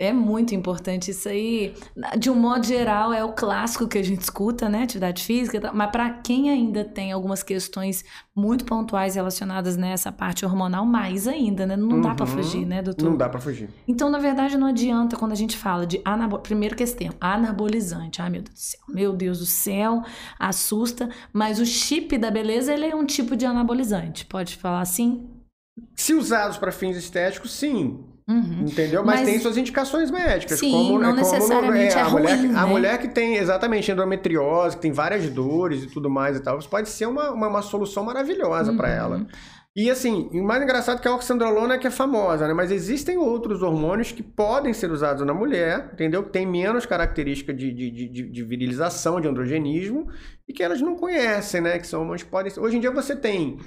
É 0.00 0.12
muito 0.12 0.54
importante 0.54 1.10
isso 1.10 1.28
aí. 1.28 1.74
De 2.16 2.30
um 2.30 2.34
modo 2.36 2.64
geral, 2.64 3.12
é 3.12 3.24
o 3.24 3.32
clássico 3.32 3.88
que 3.88 3.98
a 3.98 4.02
gente 4.02 4.20
escuta, 4.20 4.68
né? 4.68 4.84
Atividade 4.84 5.24
física. 5.24 5.72
Mas 5.74 5.90
para 5.90 6.08
quem 6.10 6.50
ainda 6.50 6.84
tem 6.84 7.10
algumas 7.10 7.42
questões 7.42 8.04
muito 8.32 8.64
pontuais 8.64 9.16
relacionadas 9.16 9.76
nessa 9.76 10.12
parte 10.12 10.46
hormonal, 10.46 10.86
mais 10.86 11.26
ainda, 11.26 11.66
né? 11.66 11.76
Não 11.76 11.96
uhum. 11.96 12.00
dá 12.00 12.14
para 12.14 12.26
fugir, 12.26 12.64
né, 12.64 12.80
doutor? 12.80 13.10
Não 13.10 13.16
dá 13.16 13.28
para 13.28 13.40
fugir. 13.40 13.68
Então, 13.88 14.08
na 14.08 14.20
verdade, 14.20 14.56
não 14.56 14.68
adianta 14.68 15.16
quando 15.16 15.32
a 15.32 15.36
gente 15.36 15.56
fala 15.56 15.84
de 15.84 16.00
anabol... 16.04 16.38
primeiro 16.38 16.76
questão, 16.76 17.10
anabolizante. 17.20 18.22
Ai, 18.22 18.30
meu 18.30 18.42
Deus 18.42 18.54
do 18.54 18.60
céu. 18.60 18.80
Meu 18.88 19.12
Deus 19.12 19.38
do 19.40 19.46
céu, 19.46 20.02
assusta. 20.38 21.10
Mas 21.32 21.58
o 21.58 21.66
chip 21.66 22.16
da 22.16 22.30
beleza, 22.30 22.72
ele 22.72 22.86
é 22.86 22.94
um 22.94 23.04
tipo 23.04 23.34
de 23.34 23.44
anabolizante. 23.44 24.24
Pode 24.26 24.56
falar 24.58 24.80
assim? 24.80 25.28
Se 25.96 26.14
usados 26.14 26.56
para 26.56 26.70
fins 26.70 26.96
estéticos, 26.96 27.50
sim. 27.50 28.04
Uhum. 28.28 28.66
Entendeu? 28.68 29.02
Mas, 29.02 29.20
Mas, 29.20 29.28
tem 29.28 29.38
suas 29.38 29.56
indicações 29.56 30.10
médicas. 30.10 30.58
Sim, 30.58 30.70
como, 30.70 30.98
não 30.98 31.14
como 31.14 31.16
necessariamente 31.16 31.94
é, 31.94 31.98
é 31.98 32.02
a 32.02 32.04
ruim, 32.04 32.22
mulher, 32.22 32.36
né? 32.36 32.58
A 32.58 32.66
mulher 32.66 32.98
que 32.98 33.08
tem 33.08 33.36
exatamente 33.36 33.90
endometriose, 33.90 34.76
que 34.76 34.82
tem 34.82 34.92
várias 34.92 35.30
dores 35.30 35.84
e 35.84 35.86
tudo 35.86 36.10
mais 36.10 36.36
e 36.36 36.40
tal, 36.40 36.58
pode 36.64 36.90
ser 36.90 37.06
uma, 37.06 37.30
uma, 37.30 37.48
uma 37.48 37.62
solução 37.62 38.04
maravilhosa 38.04 38.70
uhum. 38.70 38.76
para 38.76 38.90
ela. 38.90 39.26
E 39.74 39.88
assim, 39.90 40.28
o 40.32 40.42
mais 40.42 40.62
engraçado 40.62 40.98
é 40.98 41.00
que 41.00 41.08
a 41.08 41.14
oxandrolona 41.14 41.74
é 41.74 41.78
que 41.78 41.86
é 41.86 41.90
famosa, 41.90 42.46
né? 42.46 42.52
Mas 42.52 42.70
existem 42.70 43.16
outros 43.16 43.62
hormônios 43.62 44.12
que 44.12 44.22
podem 44.22 44.74
ser 44.74 44.90
usados 44.90 45.24
na 45.24 45.32
mulher, 45.32 45.90
entendeu? 45.92 46.22
Que 46.24 46.30
tem 46.30 46.44
menos 46.44 46.84
característica 46.84 47.54
de, 47.54 47.72
de, 47.72 47.90
de, 47.90 48.28
de 48.28 48.42
virilização, 48.42 49.20
de 49.20 49.28
androgenismo, 49.28 50.08
e 50.46 50.52
que 50.52 50.62
elas 50.62 50.80
não 50.82 50.96
conhecem, 50.96 51.60
né? 51.60 51.78
Que 51.78 51.86
são 51.86 52.00
hormônios 52.00 52.24
que 52.24 52.28
podem 52.30 52.50
ser... 52.50 52.60
Hoje 52.60 52.76
em 52.76 52.80
dia 52.80 52.90
você 52.90 53.14
tem 53.14 53.58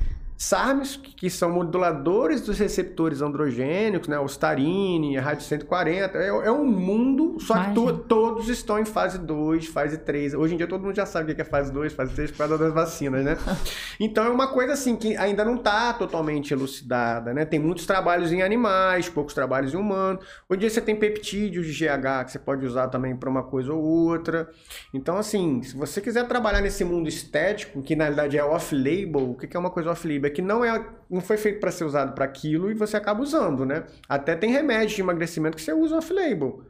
SARMs, 0.41 0.97
que 0.97 1.29
são 1.29 1.51
moduladores 1.51 2.41
dos 2.41 2.57
receptores 2.57 3.21
androgênicos, 3.21 4.07
né? 4.07 4.19
O 4.19 4.25
starine, 4.25 5.15
a 5.15 5.21
rádio 5.21 5.43
140. 5.45 6.17
É, 6.17 6.29
é 6.29 6.51
um 6.51 6.65
mundo, 6.65 7.30
só 7.41 7.63
que 7.63 7.73
to, 7.73 7.97
todos 7.99 8.49
estão 8.49 8.79
em 8.79 8.85
fase 8.85 9.17
2, 9.17 9.67
fase 9.67 9.97
3. 9.97 10.33
Hoje 10.33 10.53
em 10.53 10.57
dia 10.57 10.67
todo 10.67 10.83
mundo 10.83 10.95
já 10.95 11.05
sabe 11.05 11.31
o 11.31 11.35
que 11.35 11.41
é 11.41 11.45
fase 11.45 11.71
2, 11.71 11.93
fase 11.93 12.13
3 12.13 12.31
por 12.31 12.37
causa 12.37 12.57
das 12.57 12.73
vacinas, 12.73 13.23
né? 13.23 13.37
Então 13.99 14.25
é 14.25 14.29
uma 14.29 14.47
coisa 14.47 14.73
assim 14.73 14.95
que 14.95 15.15
ainda 15.15 15.45
não 15.45 15.55
está 15.55 15.93
totalmente 15.93 16.53
elucidada, 16.53 17.33
né? 17.33 17.45
Tem 17.45 17.59
muitos 17.59 17.85
trabalhos 17.85 18.31
em 18.31 18.41
animais, 18.41 19.07
poucos 19.07 19.33
trabalhos 19.33 19.73
em 19.73 19.77
humanos. 19.77 20.25
Hoje 20.49 20.57
em 20.57 20.59
dia 20.59 20.69
você 20.69 20.81
tem 20.81 20.95
peptídeos 20.95 21.67
de 21.67 21.73
GH 21.73 22.25
que 22.25 22.31
você 22.31 22.39
pode 22.39 22.65
usar 22.65 22.87
também 22.87 23.15
para 23.15 23.29
uma 23.29 23.43
coisa 23.43 23.71
ou 23.71 23.81
outra. 23.81 24.49
Então, 24.93 25.17
assim, 25.17 25.61
se 25.61 25.75
você 25.75 26.01
quiser 26.01 26.27
trabalhar 26.27 26.61
nesse 26.61 26.83
mundo 26.83 27.07
estético, 27.07 27.81
que 27.81 27.95
na 27.95 28.05
realidade 28.05 28.37
é 28.37 28.43
off-label, 28.43 29.31
o 29.31 29.35
que 29.35 29.55
é 29.55 29.59
uma 29.59 29.69
coisa 29.69 29.91
off-label? 29.91 30.31
que 30.31 30.41
não, 30.41 30.63
é, 30.63 30.83
não 31.09 31.21
foi 31.21 31.37
feito 31.37 31.59
para 31.59 31.71
ser 31.71 31.83
usado 31.83 32.13
para 32.13 32.25
aquilo 32.25 32.71
e 32.71 32.73
você 32.73 32.97
acaba 32.97 33.21
usando, 33.21 33.65
né? 33.65 33.83
Até 34.07 34.35
tem 34.35 34.51
remédio 34.51 34.95
de 34.95 35.01
emagrecimento 35.01 35.55
que 35.55 35.63
você 35.63 35.73
usa 35.73 35.97
off-label. 35.97 36.63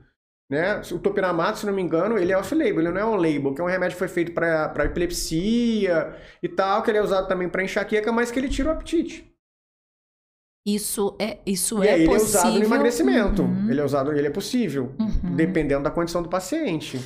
Né? 0.52 0.82
O 0.92 1.00
topiramato, 1.00 1.60
se 1.60 1.66
não 1.66 1.72
me 1.72 1.82
engano, 1.82 2.18
ele 2.18 2.34
é 2.34 2.38
off-label, 2.38 2.82
ele 2.82 2.92
não 2.92 3.00
é 3.00 3.06
on-label, 3.06 3.54
que 3.56 3.62
é 3.62 3.64
um 3.64 3.68
remédio 3.68 3.96
que 3.96 4.00
foi 4.00 4.10
feito 4.10 4.34
para 4.34 4.84
epilepsia 4.84 6.14
e 6.44 6.50
tal, 6.50 6.84
que 6.84 6.92
ele 6.92 6.98
é 6.98 7.02
usado 7.02 7.26
também 7.26 7.48
para 7.48 7.64
enxaqueca, 7.64 8.12
mas 8.12 8.30
que 8.32 8.38
ele 8.38 8.50
tira 8.50 8.68
o 8.68 8.72
apetite. 8.74 9.32
Isso 10.68 11.16
é 11.20 11.40
isso 11.46 11.82
e 11.84 11.88
é 11.88 11.94
aí, 11.94 12.06
possível. 12.06 12.10
ele 12.10 12.18
é 12.18 12.24
usado 12.26 12.60
no 12.60 12.66
emagrecimento. 12.66 13.42
Uhum. 13.44 13.70
Ele 13.72 13.80
é 13.80 13.84
usado, 13.84 14.12
ele 14.12 14.28
é 14.28 14.30
possível, 14.30 14.94
Uhum. 15.00 15.36
dependendo 15.38 15.84
da 15.84 15.90
condição 15.90 16.22
do 16.22 16.28
paciente. 16.28 17.00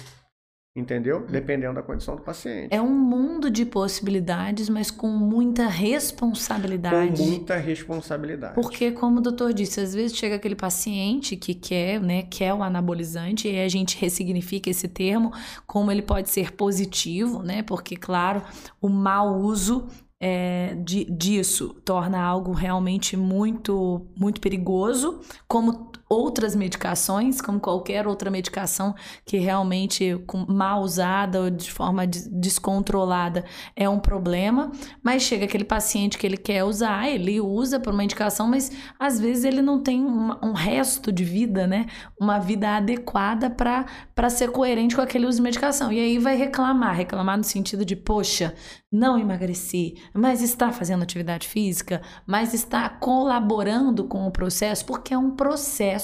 Entendeu? 0.75 1.25
Dependendo 1.25 1.75
da 1.75 1.81
condição 1.81 2.17
do 2.17 2.21
paciente. 2.21 2.67
É 2.69 2.81
um 2.81 2.93
mundo 2.93 3.49
de 3.49 3.65
possibilidades, 3.65 4.67
mas 4.67 4.91
com 4.91 5.07
muita 5.07 5.67
responsabilidade. 5.67 7.21
Com 7.21 7.29
muita 7.29 7.55
responsabilidade. 7.55 8.55
Porque, 8.55 8.91
como 8.91 9.19
o 9.19 9.21
doutor 9.21 9.53
disse, 9.53 9.79
às 9.79 9.93
vezes 9.93 10.17
chega 10.17 10.35
aquele 10.35 10.55
paciente 10.55 11.38
que 11.38 11.53
quer, 11.53 12.01
né, 12.01 12.23
quer 12.23 12.53
o 12.53 12.61
anabolizante, 12.61 13.47
e 13.47 13.57
a 13.57 13.69
gente 13.69 13.97
ressignifica 13.97 14.69
esse 14.69 14.89
termo, 14.89 15.31
como 15.65 15.89
ele 15.89 16.01
pode 16.01 16.29
ser 16.29 16.51
positivo, 16.51 17.41
né? 17.41 17.63
Porque, 17.63 17.95
claro, 17.95 18.41
o 18.81 18.89
mau 18.89 19.39
uso 19.39 19.88
é, 20.19 20.75
de, 20.83 21.05
disso 21.05 21.73
torna 21.85 22.19
algo 22.19 22.51
realmente 22.51 23.15
muito, 23.15 24.05
muito 24.17 24.41
perigoso, 24.41 25.21
como 25.47 25.91
outras 26.08 26.56
medicações, 26.56 27.41
como 27.41 27.60
qualquer 27.60 28.08
outra 28.08 28.30
medicação 28.30 28.94
que 29.26 29.38
realmente 29.38 30.15
mal 30.48 30.82
usada 30.82 31.41
ou 31.41 31.50
de 31.50 31.72
forma 31.72 32.06
descontrolada 32.06 33.44
é 33.76 33.89
um 33.89 34.00
problema, 34.00 34.72
mas 35.04 35.24
chega 35.24 35.46
aquele 35.46 35.63
paciente 35.63 36.18
que 36.18 36.26
ele 36.28 36.38
quer 36.38 36.63
usar, 36.63 37.10
ele 37.10 37.41
usa 37.41 37.80
por 37.80 37.94
uma 37.94 38.04
indicação, 38.04 38.48
mas 38.48 38.72
às 39.00 39.20
vezes 39.20 39.44
ele 39.44 39.62
não 39.62 39.82
tem 39.82 40.04
um, 40.04 40.32
um 40.44 40.54
resto 40.54 41.12
de 41.12 41.24
vida, 41.24 41.65
né? 41.65 41.88
Uma 42.20 42.39
vida 42.39 42.78
adequada 42.78 43.50
para 43.50 44.30
ser 44.30 44.52
coerente 44.52 44.96
com 44.96 45.02
aquele 45.02 45.26
uso 45.26 45.38
de 45.38 45.44
medicação. 45.44 45.91
E 45.91 46.00
aí 46.00 46.20
vai 46.20 46.36
reclamar, 46.36 46.96
reclamar 46.96 47.38
no 47.38 47.44
sentido 47.44 47.84
de, 47.84 47.96
poxa, 47.96 48.54
não 48.91 49.18
emagreci, 49.18 49.96
mas 50.13 50.41
está 50.41 50.72
fazendo 50.72 51.04
atividade 51.04 51.48
física, 51.48 52.02
mas 52.26 52.54
está 52.54 52.88
colaborando 52.88 54.06
com 54.06 54.26
o 54.26 54.32
processo, 54.32 54.86
porque 54.86 55.13
é 55.13 55.18
um 55.18 55.32
processo 55.32 55.94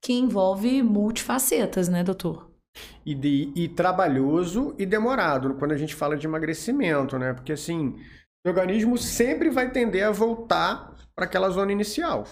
que 0.00 0.12
envolve 0.12 0.82
multifacetas, 0.82 1.88
né, 1.88 2.02
doutor? 2.02 2.50
E, 3.04 3.14
de, 3.14 3.52
e 3.54 3.68
trabalhoso 3.68 4.74
e 4.78 4.84
demorado 4.84 5.54
quando 5.54 5.72
a 5.72 5.76
gente 5.76 5.94
fala 5.94 6.16
de 6.16 6.26
emagrecimento, 6.26 7.18
né? 7.18 7.32
Porque 7.32 7.52
assim, 7.52 7.96
o 8.46 8.48
organismo 8.48 8.98
sempre 8.98 9.50
vai 9.50 9.70
tender 9.70 10.04
a 10.04 10.10
voltar 10.10 10.94
para 11.14 11.24
aquela 11.24 11.48
zona 11.48 11.72
inicial. 11.72 12.24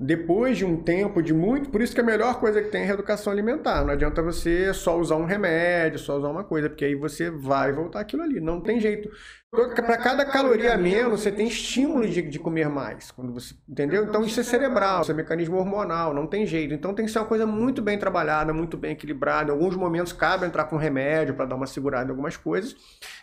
Depois 0.00 0.58
de 0.58 0.64
um 0.64 0.82
tempo 0.82 1.22
de 1.22 1.32
muito, 1.32 1.70
por 1.70 1.80
isso 1.80 1.94
que 1.94 2.00
a 2.00 2.04
melhor 2.04 2.40
coisa 2.40 2.60
que 2.60 2.68
tem 2.68 2.80
é 2.80 2.84
a 2.84 2.86
reeducação 2.88 3.32
alimentar. 3.32 3.84
Não 3.84 3.92
adianta 3.92 4.20
você 4.20 4.74
só 4.74 4.98
usar 4.98 5.14
um 5.14 5.24
remédio, 5.24 6.00
só 6.00 6.18
usar 6.18 6.30
uma 6.30 6.42
coisa, 6.42 6.68
porque 6.68 6.84
aí 6.84 6.96
você 6.96 7.30
vai 7.30 7.72
voltar 7.72 8.00
aquilo 8.00 8.22
ali. 8.22 8.40
Não 8.40 8.60
tem 8.60 8.80
jeito. 8.80 9.08
Para 9.50 9.96
cada 9.96 10.26
caloria 10.26 10.74
a 10.74 10.76
menos, 10.76 11.22
você 11.22 11.32
tem 11.32 11.48
estímulo 11.48 12.06
de, 12.06 12.20
de 12.20 12.38
comer 12.38 12.68
mais. 12.68 13.10
Quando 13.10 13.32
você, 13.32 13.54
entendeu? 13.66 14.04
Então 14.04 14.22
isso 14.22 14.38
é 14.38 14.42
cerebral, 14.42 15.00
isso 15.00 15.10
é 15.10 15.14
mecanismo 15.14 15.56
hormonal, 15.56 16.12
não 16.12 16.26
tem 16.26 16.44
jeito. 16.44 16.74
Então 16.74 16.92
tem 16.92 17.06
que 17.06 17.10
ser 17.10 17.18
uma 17.18 17.24
coisa 17.24 17.46
muito 17.46 17.80
bem 17.80 17.98
trabalhada, 17.98 18.52
muito 18.52 18.76
bem 18.76 18.92
equilibrada. 18.92 19.50
Em 19.50 19.54
alguns 19.54 19.74
momentos 19.74 20.12
cabe 20.12 20.44
entrar 20.44 20.64
com 20.64 20.76
remédio 20.76 21.34
para 21.34 21.46
dar 21.46 21.56
uma 21.56 21.66
segurada 21.66 22.08
em 22.08 22.10
algumas 22.10 22.36
coisas, 22.36 22.76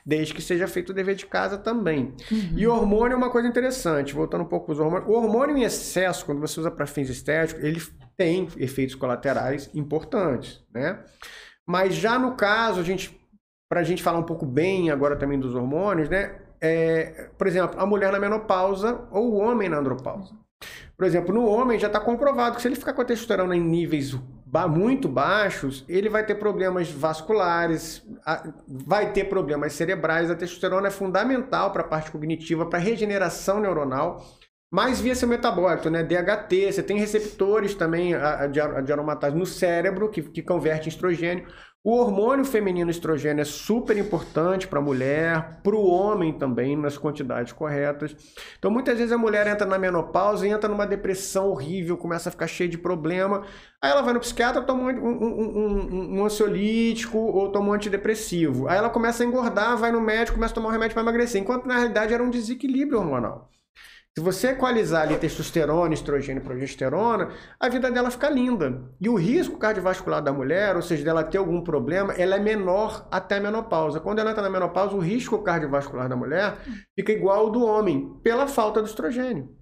desde 0.03 0.33
que 0.33 0.41
seja 0.41 0.67
feito 0.67 0.89
o 0.89 0.93
dever 0.93 1.13
de 1.13 1.27
casa 1.27 1.59
também. 1.59 2.15
Uhum. 2.31 2.57
E 2.57 2.65
hormônio 2.65 3.13
é 3.13 3.17
uma 3.17 3.29
coisa 3.29 3.47
interessante, 3.47 4.15
voltando 4.15 4.41
um 4.41 4.47
pouco 4.47 4.65
para 4.65 4.73
os 4.73 4.79
hormônios. 4.79 5.07
O 5.07 5.13
hormônio 5.13 5.55
em 5.55 5.63
excesso, 5.63 6.25
quando 6.25 6.41
você 6.41 6.59
usa 6.59 6.71
para 6.71 6.87
fins 6.87 7.07
estéticos, 7.07 7.63
ele 7.63 7.79
tem 8.17 8.47
efeitos 8.57 8.95
colaterais 8.95 9.69
importantes, 9.75 10.63
né? 10.73 11.03
Mas 11.67 11.93
já 11.93 12.17
no 12.17 12.35
caso, 12.35 12.79
a 12.79 12.83
gente 12.83 13.19
para 13.69 13.81
a 13.81 13.83
gente 13.83 14.03
falar 14.03 14.19
um 14.19 14.23
pouco 14.23 14.45
bem 14.45 14.89
agora 14.91 15.15
também 15.15 15.39
dos 15.39 15.55
hormônios, 15.55 16.09
né? 16.09 16.35
É, 16.61 17.29
por 17.37 17.47
exemplo, 17.47 17.79
a 17.79 17.85
mulher 17.85 18.11
na 18.11 18.19
menopausa 18.19 19.07
ou 19.11 19.33
o 19.33 19.35
homem 19.37 19.69
na 19.69 19.77
andropausa. 19.77 20.33
Por 20.97 21.05
exemplo, 21.05 21.33
no 21.33 21.45
homem 21.45 21.77
já 21.77 21.87
está 21.87 21.99
comprovado 21.99 22.55
que 22.55 22.61
se 22.61 22.67
ele 22.67 22.75
ficar 22.75 22.93
com 22.93 23.01
a 23.01 23.05
testosterona 23.05 23.55
em 23.55 23.61
níveis 23.61 24.15
muito 24.69 25.09
baixos, 25.09 25.83
ele 25.89 26.07
vai 26.07 26.25
ter 26.25 26.35
problemas 26.35 26.89
vasculares, 26.89 28.01
vai 28.65 29.11
ter 29.11 29.25
problemas 29.25 29.73
cerebrais. 29.73 30.31
A 30.31 30.35
testosterona 30.35 30.87
é 30.87 30.91
fundamental 30.91 31.71
para 31.71 31.81
a 31.81 31.87
parte 31.87 32.09
cognitiva, 32.09 32.65
para 32.65 32.79
a 32.79 32.81
regeneração 32.81 33.59
neuronal, 33.59 34.25
mas 34.71 35.01
via 35.01 35.13
seu 35.13 35.27
metabólito, 35.27 35.89
né? 35.89 36.03
DHT, 36.03 36.71
você 36.71 36.81
tem 36.81 36.97
receptores 36.97 37.75
também 37.75 38.13
de 38.51 38.93
aromatase 38.93 39.35
no 39.35 39.45
cérebro 39.45 40.09
que, 40.09 40.21
que 40.21 40.41
converte 40.41 40.87
em 40.87 40.91
estrogênio. 40.91 41.45
O 41.85 41.97
hormônio 41.97 42.43
feminino 42.43 42.89
estrogênio 42.89 43.43
é 43.43 43.45
super 43.45 43.95
importante 43.95 44.67
para 44.67 44.79
a 44.79 44.81
mulher, 44.81 45.59
para 45.61 45.75
o 45.75 45.85
homem 45.85 46.33
também, 46.33 46.75
nas 46.75 46.97
quantidades 46.97 47.53
corretas. 47.53 48.15
Então, 48.57 48.71
muitas 48.71 48.97
vezes 48.97 49.11
a 49.11 49.19
mulher 49.19 49.45
entra 49.45 49.67
na 49.67 49.77
menopausa 49.77 50.47
e 50.47 50.49
entra 50.49 50.67
numa 50.67 50.87
depressão 50.87 51.47
horrível, 51.47 51.95
começa 51.95 52.27
a 52.27 52.31
ficar 52.31 52.47
cheia 52.47 52.67
de 52.67 52.75
problema. 52.75 53.43
Aí 53.79 53.91
ela 53.91 54.01
vai 54.01 54.15
no 54.15 54.19
psiquiatra, 54.19 54.63
toma 54.63 54.91
um, 54.91 54.97
um, 54.97 55.59
um, 55.59 56.19
um 56.21 56.25
ansiolítico 56.25 57.19
ou 57.19 57.51
toma 57.51 57.69
um 57.69 57.73
antidepressivo. 57.73 58.67
Aí 58.67 58.79
ela 58.79 58.89
começa 58.89 59.21
a 59.21 59.25
engordar, 59.27 59.77
vai 59.77 59.91
no 59.91 60.01
médico, 60.01 60.37
começa 60.37 60.53
a 60.53 60.55
tomar 60.55 60.69
um 60.69 60.71
remédio 60.71 60.95
para 60.95 61.03
emagrecer, 61.03 61.39
enquanto 61.39 61.67
na 61.67 61.75
realidade 61.75 62.11
era 62.15 62.23
um 62.23 62.31
desequilíbrio 62.31 62.97
hormonal. 62.97 63.51
Se 64.17 64.23
você 64.23 64.51
equalizar 64.51 65.01
ali 65.01 65.17
testosterona, 65.17 65.93
estrogênio 65.93 66.39
e 66.39 66.43
progesterona, 66.43 67.31
a 67.59 67.67
vida 67.67 67.91
dela 67.91 68.09
fica 68.09 68.29
linda. 68.29 68.81
E 69.01 69.09
o 69.09 69.15
risco 69.15 69.57
cardiovascular 69.57 70.23
da 70.23 70.31
mulher, 70.31 70.77
ou 70.77 70.81
seja, 70.81 71.03
dela 71.03 71.21
ter 71.21 71.37
algum 71.37 71.61
problema, 71.61 72.13
ela 72.13 72.37
é 72.37 72.39
menor 72.39 73.05
até 73.11 73.35
a 73.35 73.41
menopausa. 73.41 73.99
Quando 73.99 74.19
ela 74.19 74.31
entra 74.31 74.41
na 74.41 74.49
menopausa, 74.49 74.95
o 74.95 74.99
risco 74.99 75.43
cardiovascular 75.43 76.07
da 76.07 76.15
mulher 76.15 76.55
fica 76.97 77.11
igual 77.11 77.39
ao 77.39 77.49
do 77.49 77.65
homem, 77.65 78.17
pela 78.23 78.47
falta 78.47 78.81
do 78.81 78.87
estrogênio. 78.87 79.53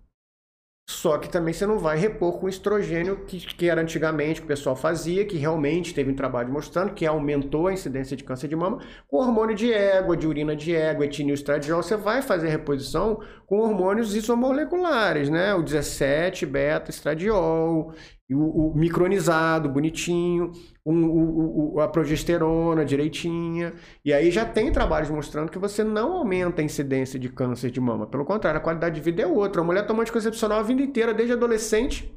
Só 0.86 1.17
que 1.17 1.29
também 1.29 1.53
você 1.53 1.65
não 1.65 1.79
vai 1.79 1.97
repor 1.97 2.39
com 2.39 2.49
estrogênio 2.49 3.25
que, 3.25 3.39
que 3.39 3.69
era 3.69 3.81
antigamente 3.81 4.41
que 4.41 4.45
o 4.45 4.47
pessoal 4.47 4.75
fazia, 4.75 5.25
que 5.25 5.38
realmente 5.38 5.93
teve 5.93 6.11
um 6.11 6.15
trabalho 6.15 6.51
mostrando 6.51 6.93
que 6.93 7.05
aumentou 7.05 7.67
a 7.67 7.73
incidência 7.73 8.17
de 8.17 8.23
câncer 8.23 8.49
de 8.49 8.55
mama, 8.55 8.79
com 9.07 9.17
hormônio 9.17 9.55
de 9.55 9.71
égua, 9.71 10.17
de 10.17 10.27
urina 10.27 10.55
de 10.55 10.75
égua, 10.75 11.05
etinilstradiol, 11.05 11.81
você 11.81 11.95
vai 11.95 12.21
fazer 12.21 12.49
reposição 12.49 13.21
com 13.45 13.59
hormônios 13.59 14.13
isomoleculares, 14.13 15.29
né? 15.29 15.53
O 15.55 15.63
17, 15.63 16.45
beta, 16.45 16.91
estradiol, 16.91 17.93
o, 18.34 18.69
o 18.69 18.75
micronizado, 18.75 19.69
bonitinho, 19.69 20.51
um, 20.86 21.73
o, 21.75 21.79
a 21.79 21.88
progesterona 21.88 22.86
direitinha. 22.86 23.73
E 24.03 24.13
aí 24.13 24.31
já 24.31 24.45
tem 24.45 24.71
trabalhos 24.71 25.09
mostrando 25.09 25.51
que 25.51 25.59
você 25.59 25.84
não 25.84 26.13
aumenta 26.13 26.61
a 26.61 26.65
incidência 26.65 27.19
de 27.19 27.29
câncer 27.29 27.71
de 27.71 27.79
mama. 27.79 28.07
Pelo 28.07 28.25
contrário, 28.25 28.59
a 28.59 28.63
qualidade 28.63 28.95
de 28.95 29.01
vida 29.01 29.21
é 29.21 29.27
outra. 29.27 29.61
A 29.61 29.65
mulher 29.65 29.86
toma 29.86 30.01
anticoncepcional 30.01 30.59
a 30.59 30.63
vida 30.63 30.81
inteira, 30.81 31.13
desde 31.13 31.34
adolescente. 31.34 32.13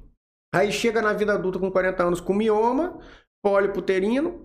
Aí 0.54 0.70
chega 0.70 1.02
na 1.02 1.12
vida 1.12 1.32
adulta 1.32 1.58
com 1.58 1.70
40 1.70 2.02
anos 2.02 2.20
com 2.20 2.32
mioma, 2.32 2.98
pólipo 3.42 3.80
uterino, 3.80 4.40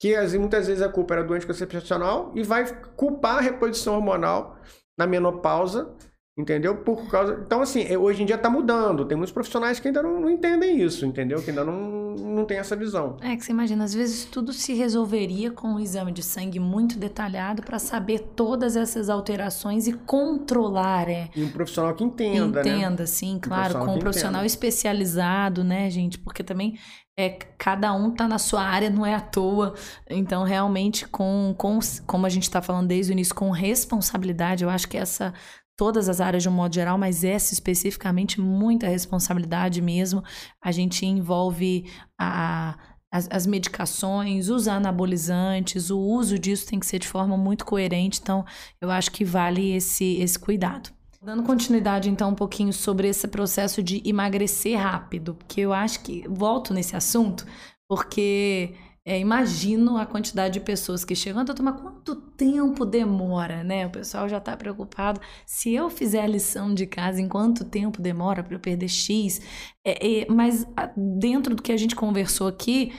que 0.00 0.16
muitas 0.38 0.66
vezes 0.66 0.82
a 0.82 0.88
culpa 0.88 1.14
era 1.14 1.24
do 1.24 1.34
anticoncepcional, 1.34 2.32
e 2.34 2.42
vai 2.42 2.64
culpar 2.96 3.38
a 3.38 3.40
reposição 3.40 3.94
hormonal 3.94 4.56
na 4.98 5.06
menopausa 5.06 5.94
Entendeu? 6.36 6.78
Por 6.78 7.10
causa. 7.10 7.42
Então, 7.44 7.60
assim, 7.60 7.82
é, 7.82 7.98
hoje 7.98 8.22
em 8.22 8.26
dia 8.26 8.36
está 8.36 8.48
mudando. 8.48 9.04
Tem 9.04 9.14
muitos 9.14 9.34
profissionais 9.34 9.78
que 9.78 9.88
ainda 9.88 10.02
não, 10.02 10.18
não, 10.18 10.30
entendem 10.30 10.80
isso, 10.80 11.04
entendeu? 11.04 11.42
Que 11.42 11.50
ainda 11.50 11.62
não, 11.62 12.14
não 12.14 12.46
tem 12.46 12.56
essa 12.56 12.74
visão. 12.74 13.18
É 13.20 13.36
que 13.36 13.44
você 13.44 13.52
imagina, 13.52 13.84
às 13.84 13.92
vezes 13.92 14.24
tudo 14.24 14.50
se 14.50 14.72
resolveria 14.72 15.50
com 15.50 15.74
um 15.74 15.78
exame 15.78 16.10
de 16.10 16.22
sangue 16.22 16.58
muito 16.58 16.98
detalhado 16.98 17.62
para 17.62 17.78
saber 17.78 18.20
todas 18.34 18.76
essas 18.76 19.10
alterações 19.10 19.86
e 19.86 19.92
controlar, 19.92 21.06
é. 21.10 21.28
E 21.36 21.44
um 21.44 21.50
profissional 21.50 21.94
que 21.94 22.02
entenda, 22.02 22.60
entenda, 22.60 22.62
né? 22.62 22.76
Entenda, 22.78 23.06
sim, 23.06 23.38
claro, 23.38 23.82
um 23.82 23.84
com 23.84 23.94
um 23.96 23.98
profissional 23.98 24.40
entenda. 24.40 24.46
especializado, 24.46 25.62
né, 25.62 25.90
gente? 25.90 26.18
Porque 26.18 26.42
também 26.42 26.78
é, 27.14 27.28
cada 27.58 27.92
um 27.92 28.10
tá 28.10 28.26
na 28.26 28.38
sua 28.38 28.62
área, 28.62 28.88
não 28.88 29.04
é 29.04 29.14
à 29.14 29.20
toa. 29.20 29.74
Então, 30.08 30.44
realmente, 30.44 31.06
com, 31.06 31.54
com 31.58 31.78
como 32.06 32.24
a 32.24 32.28
gente 32.30 32.44
está 32.44 32.62
falando 32.62 32.88
desde 32.88 33.12
o 33.12 33.14
início, 33.14 33.34
com 33.34 33.50
responsabilidade, 33.50 34.64
eu 34.64 34.70
acho 34.70 34.88
que 34.88 34.96
essa 34.96 35.34
todas 35.76 36.08
as 36.08 36.20
áreas 36.20 36.42
de 36.42 36.48
um 36.48 36.52
modo 36.52 36.74
geral, 36.74 36.98
mas 36.98 37.24
essa 37.24 37.52
especificamente, 37.52 38.40
muita 38.40 38.86
responsabilidade 38.86 39.80
mesmo. 39.80 40.22
A 40.60 40.70
gente 40.70 41.04
envolve 41.06 41.90
a, 42.18 42.76
as, 43.10 43.28
as, 43.30 43.46
medicações, 43.46 44.48
os 44.48 44.68
anabolizantes, 44.68 45.90
o 45.90 45.98
uso 45.98 46.38
disso 46.38 46.66
tem 46.66 46.78
que 46.78 46.86
ser 46.86 46.98
de 46.98 47.08
forma 47.08 47.36
muito 47.36 47.64
coerente, 47.64 48.20
então 48.22 48.44
eu 48.80 48.90
acho 48.90 49.10
que 49.10 49.24
vale 49.24 49.72
esse, 49.72 50.16
esse 50.20 50.38
cuidado. 50.38 50.90
Dando 51.24 51.44
continuidade, 51.44 52.10
então, 52.10 52.30
um 52.30 52.34
pouquinho 52.34 52.72
sobre 52.72 53.06
esse 53.06 53.28
processo 53.28 53.80
de 53.80 54.02
emagrecer 54.04 54.76
rápido, 54.76 55.34
porque 55.34 55.60
eu 55.60 55.72
acho 55.72 56.00
que 56.00 56.24
volto 56.28 56.74
nesse 56.74 56.96
assunto, 56.96 57.46
porque 57.88 58.74
é, 59.04 59.18
imagino 59.18 59.96
a 59.96 60.06
quantidade 60.06 60.54
de 60.54 60.60
pessoas 60.60 61.04
que 61.04 61.16
chegam, 61.16 61.42
então, 61.42 61.54
mas 61.60 61.80
quanto 61.80 62.14
tempo 62.14 62.84
demora, 62.86 63.64
né? 63.64 63.84
O 63.86 63.90
pessoal 63.90 64.28
já 64.28 64.38
está 64.38 64.56
preocupado. 64.56 65.20
Se 65.44 65.74
eu 65.74 65.90
fizer 65.90 66.22
a 66.22 66.26
lição 66.26 66.72
de 66.72 66.86
casa, 66.86 67.20
em 67.20 67.28
quanto 67.28 67.64
tempo 67.64 68.00
demora 68.00 68.44
para 68.44 68.54
eu 68.54 68.60
perder 68.60 68.88
X? 68.88 69.40
É, 69.84 70.20
é, 70.20 70.26
mas 70.30 70.64
dentro 70.96 71.56
do 71.56 71.62
que 71.62 71.72
a 71.72 71.76
gente 71.76 71.96
conversou 71.96 72.46
aqui, 72.46 72.92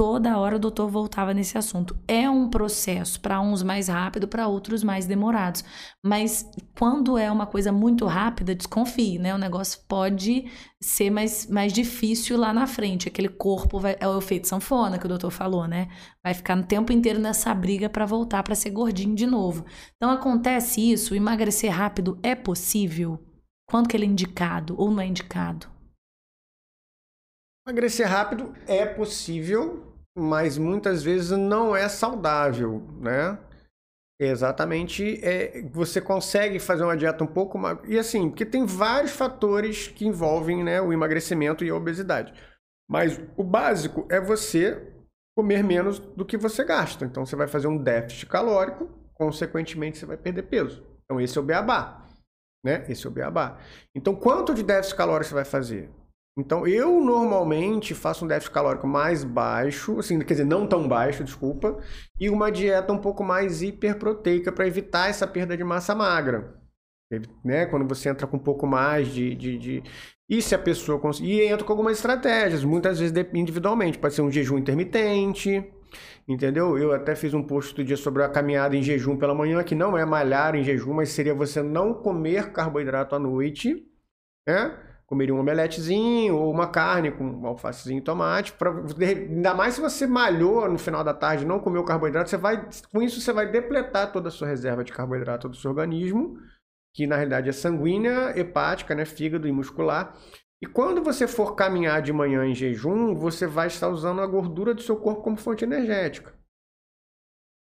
toda 0.00 0.38
hora 0.38 0.56
o 0.56 0.58
doutor 0.58 0.88
voltava 0.88 1.34
nesse 1.34 1.58
assunto. 1.58 1.94
É 2.08 2.28
um 2.30 2.48
processo, 2.48 3.20
para 3.20 3.38
uns 3.38 3.62
mais 3.62 3.88
rápido, 3.88 4.26
para 4.26 4.48
outros 4.48 4.82
mais 4.82 5.04
demorados. 5.04 5.62
Mas 6.02 6.50
quando 6.78 7.18
é 7.18 7.30
uma 7.30 7.44
coisa 7.44 7.70
muito 7.70 8.06
rápida, 8.06 8.54
desconfie, 8.54 9.18
né? 9.18 9.34
O 9.34 9.38
negócio 9.38 9.78
pode 9.86 10.50
ser 10.80 11.10
mais, 11.10 11.46
mais 11.48 11.70
difícil 11.70 12.38
lá 12.38 12.50
na 12.50 12.66
frente. 12.66 13.08
Aquele 13.08 13.28
corpo 13.28 13.78
vai, 13.78 13.94
é 14.00 14.08
o 14.08 14.16
efeito 14.16 14.48
sanfona 14.48 14.98
que 14.98 15.04
o 15.04 15.08
doutor 15.08 15.30
falou, 15.30 15.68
né? 15.68 15.88
Vai 16.24 16.32
ficar 16.32 16.56
no 16.56 16.64
tempo 16.64 16.90
inteiro 16.94 17.18
nessa 17.18 17.52
briga 17.52 17.90
para 17.90 18.06
voltar 18.06 18.42
para 18.42 18.54
ser 18.54 18.70
gordinho 18.70 19.14
de 19.14 19.26
novo. 19.26 19.66
Então 19.96 20.10
acontece 20.10 20.80
isso, 20.80 21.14
emagrecer 21.14 21.70
rápido 21.70 22.18
é 22.22 22.34
possível? 22.34 23.22
Quando 23.68 23.86
que 23.86 23.94
ele 23.98 24.06
é 24.06 24.08
indicado 24.08 24.74
ou 24.78 24.90
não 24.90 25.02
é 25.02 25.06
indicado? 25.06 25.68
Emagrecer 27.68 28.08
rápido 28.08 28.54
é 28.66 28.86
possível, 28.86 29.89
mas 30.20 30.58
muitas 30.58 31.02
vezes 31.02 31.30
não 31.30 31.74
é 31.74 31.88
saudável, 31.88 32.82
né? 33.00 33.38
Exatamente, 34.20 35.18
é, 35.24 35.62
você 35.72 35.98
consegue 35.98 36.58
fazer 36.58 36.84
uma 36.84 36.96
dieta 36.96 37.24
um 37.24 37.26
pouco 37.26 37.58
mais. 37.58 37.78
E 37.88 37.98
assim, 37.98 38.28
porque 38.28 38.44
tem 38.44 38.66
vários 38.66 39.12
fatores 39.12 39.88
que 39.88 40.06
envolvem 40.06 40.62
né, 40.62 40.78
o 40.78 40.92
emagrecimento 40.92 41.64
e 41.64 41.70
a 41.70 41.74
obesidade. 41.74 42.34
Mas 42.86 43.18
o 43.34 43.42
básico 43.42 44.06
é 44.10 44.20
você 44.20 44.92
comer 45.34 45.64
menos 45.64 45.98
do 45.98 46.26
que 46.26 46.36
você 46.36 46.62
gasta. 46.64 47.06
Então 47.06 47.24
você 47.24 47.34
vai 47.34 47.48
fazer 47.48 47.66
um 47.66 47.78
déficit 47.78 48.26
calórico, 48.26 48.90
consequentemente 49.14 49.96
você 49.96 50.04
vai 50.04 50.18
perder 50.18 50.42
peso. 50.42 50.84
Então 51.04 51.18
esse 51.18 51.38
é 51.38 51.40
o 51.40 51.44
beabá. 51.44 52.06
Né? 52.62 52.84
Esse 52.90 53.06
é 53.06 53.08
o 53.08 53.12
beabá. 53.12 53.58
Então 53.94 54.14
quanto 54.14 54.52
de 54.52 54.62
déficit 54.62 54.96
calórico 54.96 55.28
você 55.28 55.34
vai 55.34 55.46
fazer? 55.46 55.90
Então, 56.40 56.66
eu 56.66 57.00
normalmente 57.00 57.94
faço 57.94 58.24
um 58.24 58.28
déficit 58.28 58.52
calórico 58.52 58.86
mais 58.86 59.22
baixo, 59.22 59.98
assim, 59.98 60.18
quer 60.20 60.34
dizer, 60.34 60.46
não 60.46 60.66
tão 60.66 60.88
baixo, 60.88 61.22
desculpa, 61.22 61.78
e 62.18 62.30
uma 62.30 62.50
dieta 62.50 62.92
um 62.92 62.98
pouco 62.98 63.22
mais 63.22 63.62
hiperproteica 63.62 64.50
para 64.50 64.66
evitar 64.66 65.10
essa 65.10 65.26
perda 65.26 65.56
de 65.56 65.62
massa 65.62 65.94
magra. 65.94 66.58
Né? 67.44 67.66
Quando 67.66 67.86
você 67.86 68.08
entra 68.08 68.26
com 68.26 68.36
um 68.36 68.40
pouco 68.40 68.66
mais 68.66 69.08
de. 69.08 69.34
de, 69.34 69.58
de... 69.58 69.82
E 70.28 70.40
se 70.40 70.54
a 70.54 70.58
pessoa 70.58 70.98
conseguir. 70.98 71.42
E 71.42 71.46
entra 71.46 71.64
com 71.64 71.72
algumas 71.72 71.96
estratégias, 71.96 72.64
muitas 72.64 73.00
vezes 73.00 73.14
individualmente. 73.34 73.98
Pode 73.98 74.14
ser 74.14 74.22
um 74.22 74.30
jejum 74.30 74.58
intermitente, 74.58 75.68
entendeu? 76.28 76.78
Eu 76.78 76.92
até 76.92 77.16
fiz 77.16 77.34
um 77.34 77.42
post 77.42 77.74
do 77.74 77.84
dia 77.84 77.96
sobre 77.96 78.22
a 78.22 78.28
caminhada 78.28 78.76
em 78.76 78.82
jejum 78.82 79.16
pela 79.16 79.34
manhã, 79.34 79.62
que 79.64 79.74
não 79.74 79.98
é 79.98 80.06
malhar 80.06 80.54
em 80.54 80.62
jejum, 80.62 80.94
mas 80.94 81.08
seria 81.10 81.34
você 81.34 81.62
não 81.62 81.92
comer 81.92 82.52
carboidrato 82.52 83.16
à 83.16 83.18
noite, 83.18 83.84
né? 84.48 84.89
Comeria 85.10 85.34
um 85.34 85.40
omeletezinho 85.40 86.36
ou 86.36 86.52
uma 86.52 86.68
carne 86.68 87.10
com 87.10 87.24
um 87.24 87.46
alfacezinho 87.46 87.98
e 87.98 88.02
tomate. 88.02 88.52
Pra, 88.52 88.70
ainda 88.70 89.52
mais 89.52 89.74
se 89.74 89.80
você 89.80 90.06
malhou 90.06 90.70
no 90.70 90.78
final 90.78 91.02
da 91.02 91.12
tarde 91.12 91.44
não 91.44 91.58
comeu 91.58 91.82
carboidrato, 91.82 92.30
você 92.30 92.36
vai, 92.36 92.68
com 92.92 93.02
isso 93.02 93.20
você 93.20 93.32
vai 93.32 93.50
depletar 93.50 94.12
toda 94.12 94.28
a 94.28 94.30
sua 94.30 94.46
reserva 94.46 94.84
de 94.84 94.92
carboidrato 94.92 95.48
do 95.48 95.56
seu 95.56 95.72
organismo, 95.72 96.38
que 96.94 97.08
na 97.08 97.16
realidade 97.16 97.48
é 97.48 97.52
sanguínea, 97.52 98.38
hepática, 98.38 98.94
né, 98.94 99.04
fígado 99.04 99.48
e 99.48 99.52
muscular. 99.52 100.16
E 100.62 100.66
quando 100.66 101.02
você 101.02 101.26
for 101.26 101.56
caminhar 101.56 102.00
de 102.02 102.12
manhã 102.12 102.46
em 102.46 102.54
jejum, 102.54 103.14
você 103.16 103.48
vai 103.48 103.66
estar 103.66 103.88
usando 103.88 104.20
a 104.20 104.26
gordura 104.26 104.74
do 104.74 104.82
seu 104.82 104.94
corpo 104.94 105.22
como 105.22 105.36
fonte 105.36 105.64
energética. 105.64 106.39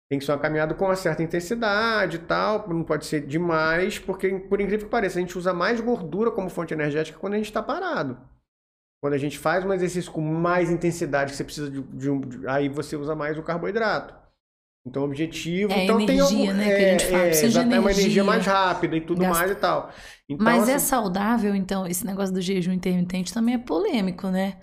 Tem 0.09 0.19
que 0.19 0.25
ser 0.25 0.31
uma 0.31 0.39
caminhada 0.39 0.73
com 0.73 0.85
uma 0.85 0.95
certa 0.95 1.21
intensidade 1.21 2.15
e 2.15 2.19
tal, 2.19 2.67
não 2.69 2.83
pode 2.83 3.05
ser 3.05 3.25
demais, 3.25 3.99
porque, 3.99 4.29
por 4.39 4.61
incrível 4.61 4.85
que 4.85 4.91
pareça, 4.91 5.19
a 5.19 5.21
gente 5.21 5.37
usa 5.37 5.53
mais 5.53 5.81
gordura 5.81 6.31
como 6.31 6.49
fonte 6.49 6.73
energética 6.73 7.19
quando 7.19 7.33
a 7.33 7.37
gente 7.37 7.47
está 7.47 7.61
parado. 7.61 8.17
Quando 9.01 9.13
a 9.13 9.17
gente 9.17 9.37
faz 9.37 9.63
um 9.65 9.73
exercício 9.73 10.11
com 10.11 10.21
mais 10.21 10.71
intensidade, 10.71 11.31
que 11.31 11.37
você 11.37 11.43
precisa 11.43 11.69
de, 11.69 11.81
de 11.81 12.09
um. 12.09 12.19
De, 12.19 12.47
aí 12.47 12.67
você 12.67 12.95
usa 12.95 13.15
mais 13.15 13.37
o 13.37 13.43
carboidrato. 13.43 14.15
Então, 14.87 15.03
o 15.03 15.05
objetivo. 15.05 15.71
É 15.73 15.83
então, 15.83 15.99
energia, 15.99 16.25
tem 16.25 16.41
algum, 16.41 16.53
né? 16.57 16.71
É, 16.71 16.77
que 16.77 16.85
a 16.85 16.89
gente 16.91 17.05
fala, 17.05 17.23
é, 17.23 17.27
precisa 17.27 17.65
de 17.65 17.77
uma 17.77 17.91
energia 17.91 18.23
mais 18.23 18.45
rápida 18.45 18.95
e 18.95 19.01
tudo 19.01 19.21
Gasta. 19.21 19.37
mais 19.37 19.51
e 19.51 19.55
tal. 19.55 19.91
Então, 20.29 20.43
Mas 20.43 20.59
é 20.59 20.61
assim, 20.61 20.71
é 20.71 20.79
saudável, 20.79 21.53
então, 21.53 21.85
esse 21.85 22.05
negócio 22.05 22.33
do 22.33 22.41
jejum 22.41 22.71
intermitente 22.71 23.33
também 23.33 23.55
é 23.55 23.57
polêmico, 23.57 24.29
né? 24.29 24.57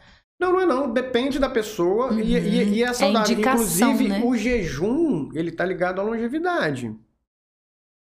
Não, 0.45 0.53
não 0.53 0.61
é 0.61 0.67
não. 0.67 0.93
Depende 0.93 1.39
da 1.39 1.49
pessoa 1.49 2.13
Uhum. 2.13 2.21
e, 2.21 2.37
e, 2.37 2.75
e 2.75 2.83
é 2.83 2.93
saudável. 2.93 3.33
indicação, 3.33 3.93
Inclusive, 3.93 4.09
né? 4.09 4.23
o 4.25 4.37
jejum, 4.37 5.31
ele 5.35 5.51
tá 5.51 5.65
ligado 5.65 6.01
à 6.01 6.05
longevidade. 6.05 6.95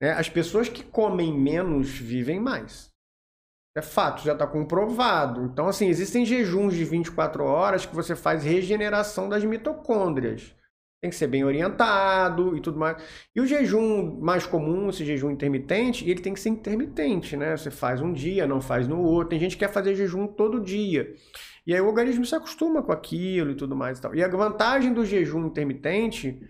né? 0.01 0.11
As 0.11 0.29
pessoas 0.29 0.69
que 0.69 0.83
comem 0.83 1.37
menos 1.37 1.89
vivem 1.89 2.39
mais. 2.39 2.89
É 3.77 3.81
fato, 3.81 4.23
já 4.23 4.33
está 4.33 4.47
comprovado. 4.47 5.43
Então, 5.45 5.67
assim, 5.67 5.87
existem 5.87 6.25
jejuns 6.25 6.73
de 6.73 6.83
24 6.83 7.43
horas 7.43 7.85
que 7.85 7.95
você 7.95 8.15
faz 8.15 8.43
regeneração 8.43 9.29
das 9.29 9.43
mitocôndrias. 9.43 10.53
Tem 11.01 11.09
que 11.09 11.15
ser 11.15 11.27
bem 11.27 11.45
orientado 11.45 12.57
e 12.57 12.61
tudo 12.61 12.77
mais. 12.77 13.01
E 13.33 13.39
o 13.39 13.45
jejum 13.45 14.19
mais 14.19 14.45
comum, 14.45 14.89
esse 14.89 15.05
jejum 15.05 15.31
intermitente, 15.31 16.09
ele 16.09 16.19
tem 16.19 16.33
que 16.33 16.39
ser 16.41 16.49
intermitente, 16.49 17.37
né? 17.37 17.55
Você 17.55 17.71
faz 17.71 18.01
um 18.01 18.11
dia, 18.11 18.45
não 18.47 18.59
faz 18.59 18.85
no 18.85 18.99
outro. 19.01 19.29
Tem 19.29 19.39
gente 19.39 19.55
que 19.55 19.65
quer 19.65 19.71
fazer 19.71 19.95
jejum 19.95 20.27
todo 20.27 20.59
dia. 20.59 21.13
E 21.69 21.73
aí 21.75 21.79
o 21.79 21.85
organismo 21.85 22.25
se 22.25 22.33
acostuma 22.33 22.81
com 22.81 22.91
aquilo 22.91 23.51
e 23.51 23.55
tudo 23.55 23.75
mais 23.75 23.99
e 23.99 24.01
tal. 24.01 24.15
E 24.15 24.23
a 24.23 24.27
vantagem 24.27 24.91
do 24.91 25.05
jejum 25.05 25.45
intermitente, 25.45 26.41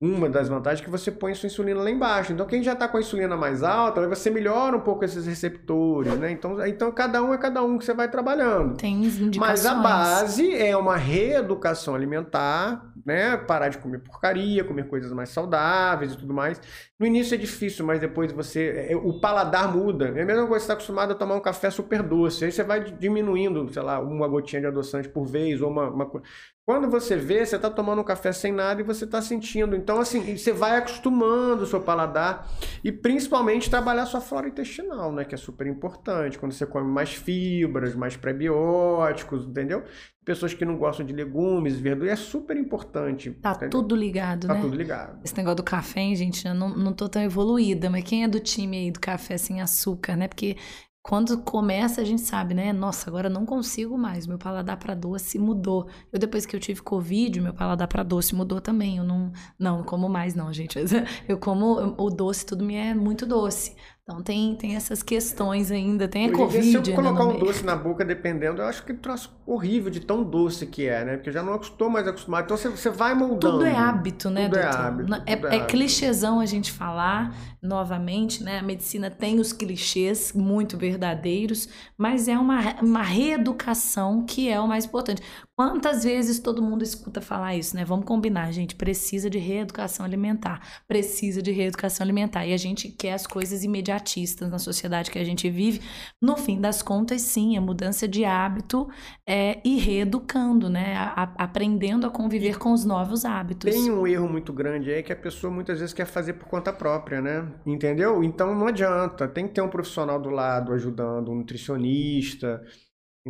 uma 0.00 0.30
das 0.30 0.48
vantagens 0.48 0.80
é 0.80 0.84
que 0.84 0.90
você 0.90 1.10
põe 1.10 1.34
sua 1.34 1.48
insulina 1.48 1.82
lá 1.82 1.90
embaixo. 1.90 2.32
Então 2.32 2.46
quem 2.46 2.62
já 2.62 2.74
está 2.74 2.86
com 2.86 2.96
a 2.96 3.00
insulina 3.00 3.36
mais 3.36 3.64
alta, 3.64 4.06
você 4.06 4.30
melhora 4.30 4.76
um 4.76 4.80
pouco 4.80 5.04
esses 5.04 5.26
receptores, 5.26 6.16
né? 6.20 6.30
Então, 6.30 6.64
então 6.64 6.92
cada 6.92 7.20
um 7.20 7.34
é 7.34 7.38
cada 7.38 7.64
um 7.64 7.78
que 7.78 7.84
você 7.84 7.92
vai 7.92 8.08
trabalhando. 8.08 8.76
Tem 8.76 8.94
indicações. 8.94 9.38
Mas 9.38 9.66
a 9.66 9.74
base 9.74 10.54
é 10.54 10.76
uma 10.76 10.96
reeducação 10.96 11.96
alimentar, 11.96 12.89
né? 13.04 13.36
Parar 13.36 13.68
de 13.68 13.78
comer 13.78 13.98
porcaria, 14.00 14.64
comer 14.64 14.88
coisas 14.88 15.12
mais 15.12 15.30
saudáveis 15.30 16.12
e 16.12 16.16
tudo 16.18 16.32
mais. 16.34 16.60
No 16.98 17.06
início 17.06 17.34
é 17.34 17.38
difícil, 17.38 17.84
mas 17.84 18.00
depois 18.00 18.32
você. 18.32 18.88
é, 18.90 18.96
O 18.96 19.20
paladar 19.20 19.74
muda. 19.74 20.06
É 20.08 20.22
a 20.22 20.24
mesma 20.24 20.46
coisa 20.46 20.46
que 20.46 20.48
você 20.48 20.56
está 20.58 20.74
acostumado 20.74 21.12
a 21.12 21.14
tomar 21.14 21.34
um 21.36 21.40
café 21.40 21.70
super 21.70 22.02
doce. 22.02 22.44
Aí 22.44 22.52
você 22.52 22.62
vai 22.62 22.84
diminuindo, 22.92 23.72
sei 23.72 23.82
lá, 23.82 24.00
uma 24.00 24.28
gotinha 24.28 24.60
de 24.60 24.66
adoçante 24.68 25.08
por 25.08 25.26
vez, 25.26 25.60
ou 25.60 25.70
uma. 25.70 25.90
uma... 25.90 26.22
Quando 26.70 26.88
você 26.88 27.16
vê, 27.16 27.44
você 27.44 27.56
está 27.56 27.68
tomando 27.68 28.00
um 28.00 28.04
café 28.04 28.30
sem 28.30 28.52
nada 28.52 28.80
e 28.80 28.84
você 28.84 29.04
está 29.04 29.20
sentindo. 29.20 29.74
Então, 29.74 29.98
assim, 29.98 30.36
você 30.36 30.52
vai 30.52 30.76
acostumando 30.76 31.64
o 31.64 31.66
seu 31.66 31.80
paladar 31.80 32.48
e 32.84 32.92
principalmente 32.92 33.68
trabalhar 33.68 34.06
sua 34.06 34.20
flora 34.20 34.46
intestinal, 34.46 35.10
né? 35.10 35.24
Que 35.24 35.34
é 35.34 35.38
super 35.38 35.66
importante. 35.66 36.38
Quando 36.38 36.52
você 36.52 36.64
come 36.64 36.88
mais 36.88 37.12
fibras, 37.12 37.96
mais 37.96 38.16
prebióticos, 38.16 39.48
entendeu? 39.48 39.82
Pessoas 40.24 40.54
que 40.54 40.64
não 40.64 40.76
gostam 40.76 41.04
de 41.04 41.12
legumes, 41.12 41.76
verduras, 41.76 42.12
é 42.12 42.16
super 42.22 42.56
importante. 42.56 43.32
Tá 43.32 43.50
entendeu? 43.50 43.70
tudo 43.70 43.96
ligado, 43.96 44.46
Tá 44.46 44.54
né? 44.54 44.60
tudo 44.60 44.76
ligado. 44.76 45.18
Esse 45.24 45.36
negócio 45.36 45.56
do 45.56 45.64
café, 45.64 45.98
hein, 45.98 46.14
gente, 46.14 46.46
eu 46.46 46.54
não, 46.54 46.68
não 46.68 46.92
tô 46.92 47.08
tão 47.08 47.20
evoluída, 47.20 47.90
mas 47.90 48.04
quem 48.04 48.22
é 48.22 48.28
do 48.28 48.38
time 48.38 48.76
aí 48.76 48.90
do 48.92 49.00
café 49.00 49.36
sem 49.36 49.60
açúcar, 49.60 50.14
né? 50.14 50.28
Porque 50.28 50.56
quando 51.02 51.42
começa, 51.42 52.02
a 52.02 52.04
gente 52.04 52.20
sabe, 52.22 52.52
né? 52.54 52.72
Nossa, 52.72 53.08
agora 53.08 53.28
eu 53.28 53.32
não 53.32 53.46
consigo 53.46 53.96
mais. 53.96 54.26
Meu 54.26 54.38
paladar 54.38 54.76
pra 54.76 54.94
doce 54.94 55.38
mudou. 55.38 55.88
Eu, 56.12 56.18
depois 56.18 56.44
que 56.44 56.54
eu 56.54 56.60
tive 56.60 56.82
Covid, 56.82 57.40
meu 57.40 57.54
paladar 57.54 57.88
pra 57.88 58.02
doce 58.02 58.34
mudou 58.34 58.60
também. 58.60 58.98
Eu 58.98 59.04
não, 59.04 59.32
não, 59.58 59.78
não 59.78 59.84
como 59.84 60.08
mais, 60.08 60.34
não, 60.34 60.52
gente. 60.52 60.78
Eu 61.26 61.38
como 61.38 61.94
o 61.98 62.10
doce, 62.10 62.44
tudo 62.44 62.64
me 62.64 62.74
é 62.74 62.94
muito 62.94 63.24
doce. 63.26 63.74
Então 64.10 64.20
tem, 64.22 64.56
tem 64.56 64.74
essas 64.74 65.04
questões 65.04 65.70
ainda. 65.70 66.08
Tem 66.08 66.24
a 66.24 66.28
dia, 66.48 66.62
se 66.64 66.74
eu 66.74 66.82
Covid, 66.82 66.90
né? 66.90 66.96
colocar 66.96 67.24
um 67.24 67.38
doce 67.38 67.64
na 67.64 67.76
boca, 67.76 68.04
dependendo, 68.04 68.60
eu 68.60 68.66
acho 68.66 68.82
que 68.84 68.92
troço 68.92 69.32
horrível 69.46 69.88
de 69.88 70.00
tão 70.00 70.24
doce 70.24 70.66
que 70.66 70.88
é, 70.88 71.04
né? 71.04 71.14
Porque 71.16 71.28
eu 71.28 71.32
já 71.32 71.44
não 71.44 71.54
estou 71.60 71.88
mais 71.88 72.08
acostumado. 72.08 72.44
Então 72.44 72.56
você, 72.56 72.68
você 72.68 72.90
vai 72.90 73.14
moldando. 73.14 73.58
Tudo 73.58 73.64
é 73.66 73.76
hábito, 73.76 74.28
né, 74.28 74.48
Tudo 74.48 74.56
é 74.58 74.62
doutor? 74.62 74.80
hábito, 74.80 75.10
Não- 75.10 75.22
é, 75.24 75.36
tudo 75.36 75.46
é 75.46 75.58
é 75.58 75.60
hábito. 75.60 75.66
clichêzão 75.68 76.40
a 76.40 76.46
gente 76.46 76.72
falar 76.72 77.36
novamente, 77.62 78.42
né? 78.42 78.58
A 78.58 78.62
medicina 78.62 79.10
tem 79.10 79.38
os 79.38 79.52
clichês 79.52 80.32
muito 80.32 80.76
verdadeiros, 80.76 81.68
mas 81.96 82.26
é 82.26 82.36
uma, 82.36 82.80
uma 82.82 83.02
reeducação 83.02 84.24
que 84.26 84.48
é 84.48 84.58
o 84.58 84.66
mais 84.66 84.84
importante. 84.86 85.22
Quantas 85.60 86.04
vezes 86.04 86.38
todo 86.40 86.62
mundo 86.62 86.82
escuta 86.82 87.20
falar 87.20 87.54
isso, 87.54 87.76
né? 87.76 87.84
Vamos 87.84 88.06
combinar, 88.06 88.50
gente. 88.50 88.74
Precisa 88.74 89.28
de 89.28 89.36
reeducação 89.36 90.06
alimentar. 90.06 90.58
Precisa 90.88 91.42
de 91.42 91.50
reeducação 91.52 92.02
alimentar. 92.02 92.46
E 92.46 92.54
a 92.54 92.56
gente 92.56 92.88
quer 92.88 93.12
as 93.12 93.26
coisas 93.26 93.62
imediatistas 93.62 94.48
na 94.48 94.58
sociedade 94.58 95.10
que 95.10 95.18
a 95.18 95.22
gente 95.24 95.50
vive. 95.50 95.82
No 96.18 96.34
fim 96.34 96.58
das 96.58 96.80
contas, 96.80 97.20
sim, 97.20 97.58
a 97.58 97.60
mudança 97.60 98.08
de 98.08 98.24
hábito 98.24 98.88
é 99.28 99.60
ir 99.62 99.80
reeducando, 99.80 100.70
né? 100.70 100.96
A- 100.96 101.24
a- 101.24 101.44
aprendendo 101.44 102.06
a 102.06 102.10
conviver 102.10 102.56
com 102.58 102.72
os 102.72 102.86
novos 102.86 103.26
hábitos. 103.26 103.70
Tem 103.70 103.90
um 103.90 104.06
erro 104.06 104.30
muito 104.30 104.54
grande 104.54 104.90
aí 104.90 105.02
que 105.02 105.12
a 105.12 105.16
pessoa 105.16 105.52
muitas 105.52 105.78
vezes 105.78 105.92
quer 105.92 106.06
fazer 106.06 106.32
por 106.32 106.48
conta 106.48 106.72
própria, 106.72 107.20
né? 107.20 107.46
Entendeu? 107.66 108.24
Então 108.24 108.54
não 108.54 108.66
adianta. 108.66 109.28
Tem 109.28 109.46
que 109.46 109.52
ter 109.52 109.60
um 109.60 109.68
profissional 109.68 110.18
do 110.18 110.30
lado 110.30 110.72
ajudando, 110.72 111.30
um 111.30 111.34
nutricionista. 111.34 112.62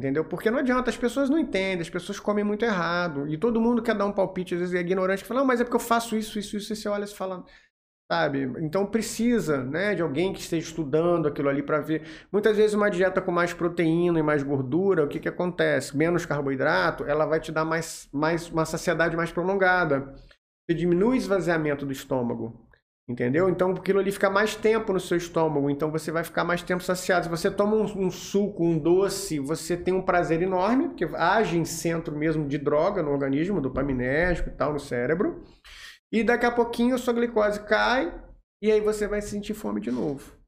Entendeu? 0.00 0.24
Porque 0.24 0.50
não 0.50 0.60
adianta, 0.60 0.88
as 0.88 0.96
pessoas 0.96 1.28
não 1.28 1.38
entendem, 1.38 1.82
as 1.82 1.90
pessoas 1.90 2.18
comem 2.18 2.42
muito 2.42 2.64
errado. 2.64 3.28
E 3.28 3.36
todo 3.36 3.60
mundo 3.60 3.82
quer 3.82 3.94
dar 3.94 4.06
um 4.06 4.12
palpite, 4.12 4.54
às 4.54 4.60
vezes 4.60 4.74
é 4.74 4.80
ignorante, 4.80 5.22
que 5.22 5.28
fala, 5.28 5.40
não, 5.40 5.46
mas 5.46 5.60
é 5.60 5.64
porque 5.64 5.76
eu 5.76 5.80
faço 5.80 6.16
isso, 6.16 6.38
isso, 6.38 6.56
isso, 6.56 6.72
e 6.72 6.76
você 6.76 6.88
olha 6.88 7.04
e 7.04 7.08
fala, 7.08 7.44
sabe? 8.10 8.50
Então 8.60 8.86
precisa, 8.86 9.62
né, 9.62 9.94
de 9.94 10.00
alguém 10.00 10.32
que 10.32 10.40
esteja 10.40 10.66
estudando 10.66 11.28
aquilo 11.28 11.50
ali 11.50 11.62
para 11.62 11.82
ver. 11.82 12.02
Muitas 12.32 12.56
vezes 12.56 12.72
uma 12.72 12.90
dieta 12.90 13.20
com 13.20 13.30
mais 13.30 13.52
proteína 13.52 14.18
e 14.18 14.22
mais 14.22 14.42
gordura, 14.42 15.04
o 15.04 15.08
que 15.08 15.20
que 15.20 15.28
acontece? 15.28 15.94
Menos 15.94 16.24
carboidrato, 16.24 17.04
ela 17.04 17.26
vai 17.26 17.38
te 17.38 17.52
dar 17.52 17.66
mais, 17.66 18.08
mais 18.10 18.48
uma 18.48 18.64
saciedade 18.64 19.14
mais 19.14 19.30
prolongada. 19.30 20.14
Você 20.66 20.74
diminui 20.74 21.16
o 21.16 21.18
esvaziamento 21.18 21.84
do 21.84 21.92
estômago. 21.92 22.69
Entendeu? 23.10 23.48
Então 23.48 23.72
aquilo 23.72 23.98
ali 23.98 24.12
fica 24.12 24.30
mais 24.30 24.54
tempo 24.54 24.92
no 24.92 25.00
seu 25.00 25.16
estômago, 25.16 25.68
então 25.68 25.90
você 25.90 26.12
vai 26.12 26.22
ficar 26.22 26.44
mais 26.44 26.62
tempo 26.62 26.80
saciado. 26.80 27.24
Se 27.24 27.28
você 27.28 27.50
toma 27.50 27.74
um, 27.74 28.06
um 28.06 28.08
suco, 28.08 28.64
um 28.64 28.78
doce, 28.78 29.40
você 29.40 29.76
tem 29.76 29.92
um 29.92 30.00
prazer 30.00 30.40
enorme, 30.40 30.90
porque 30.90 31.04
age 31.16 31.58
em 31.58 31.64
centro 31.64 32.16
mesmo 32.16 32.46
de 32.46 32.56
droga 32.56 33.02
no 33.02 33.10
organismo, 33.10 33.60
dopaminérgico 33.60 34.50
e 34.50 34.52
tal, 34.52 34.72
no 34.72 34.78
cérebro. 34.78 35.42
E 36.12 36.22
daqui 36.22 36.46
a 36.46 36.52
pouquinho 36.52 36.94
a 36.94 36.98
sua 36.98 37.12
glicose 37.12 37.58
cai 37.64 38.14
e 38.62 38.70
aí 38.70 38.80
você 38.80 39.08
vai 39.08 39.20
sentir 39.20 39.54
fome 39.54 39.80
de 39.80 39.90
novo. 39.90 40.39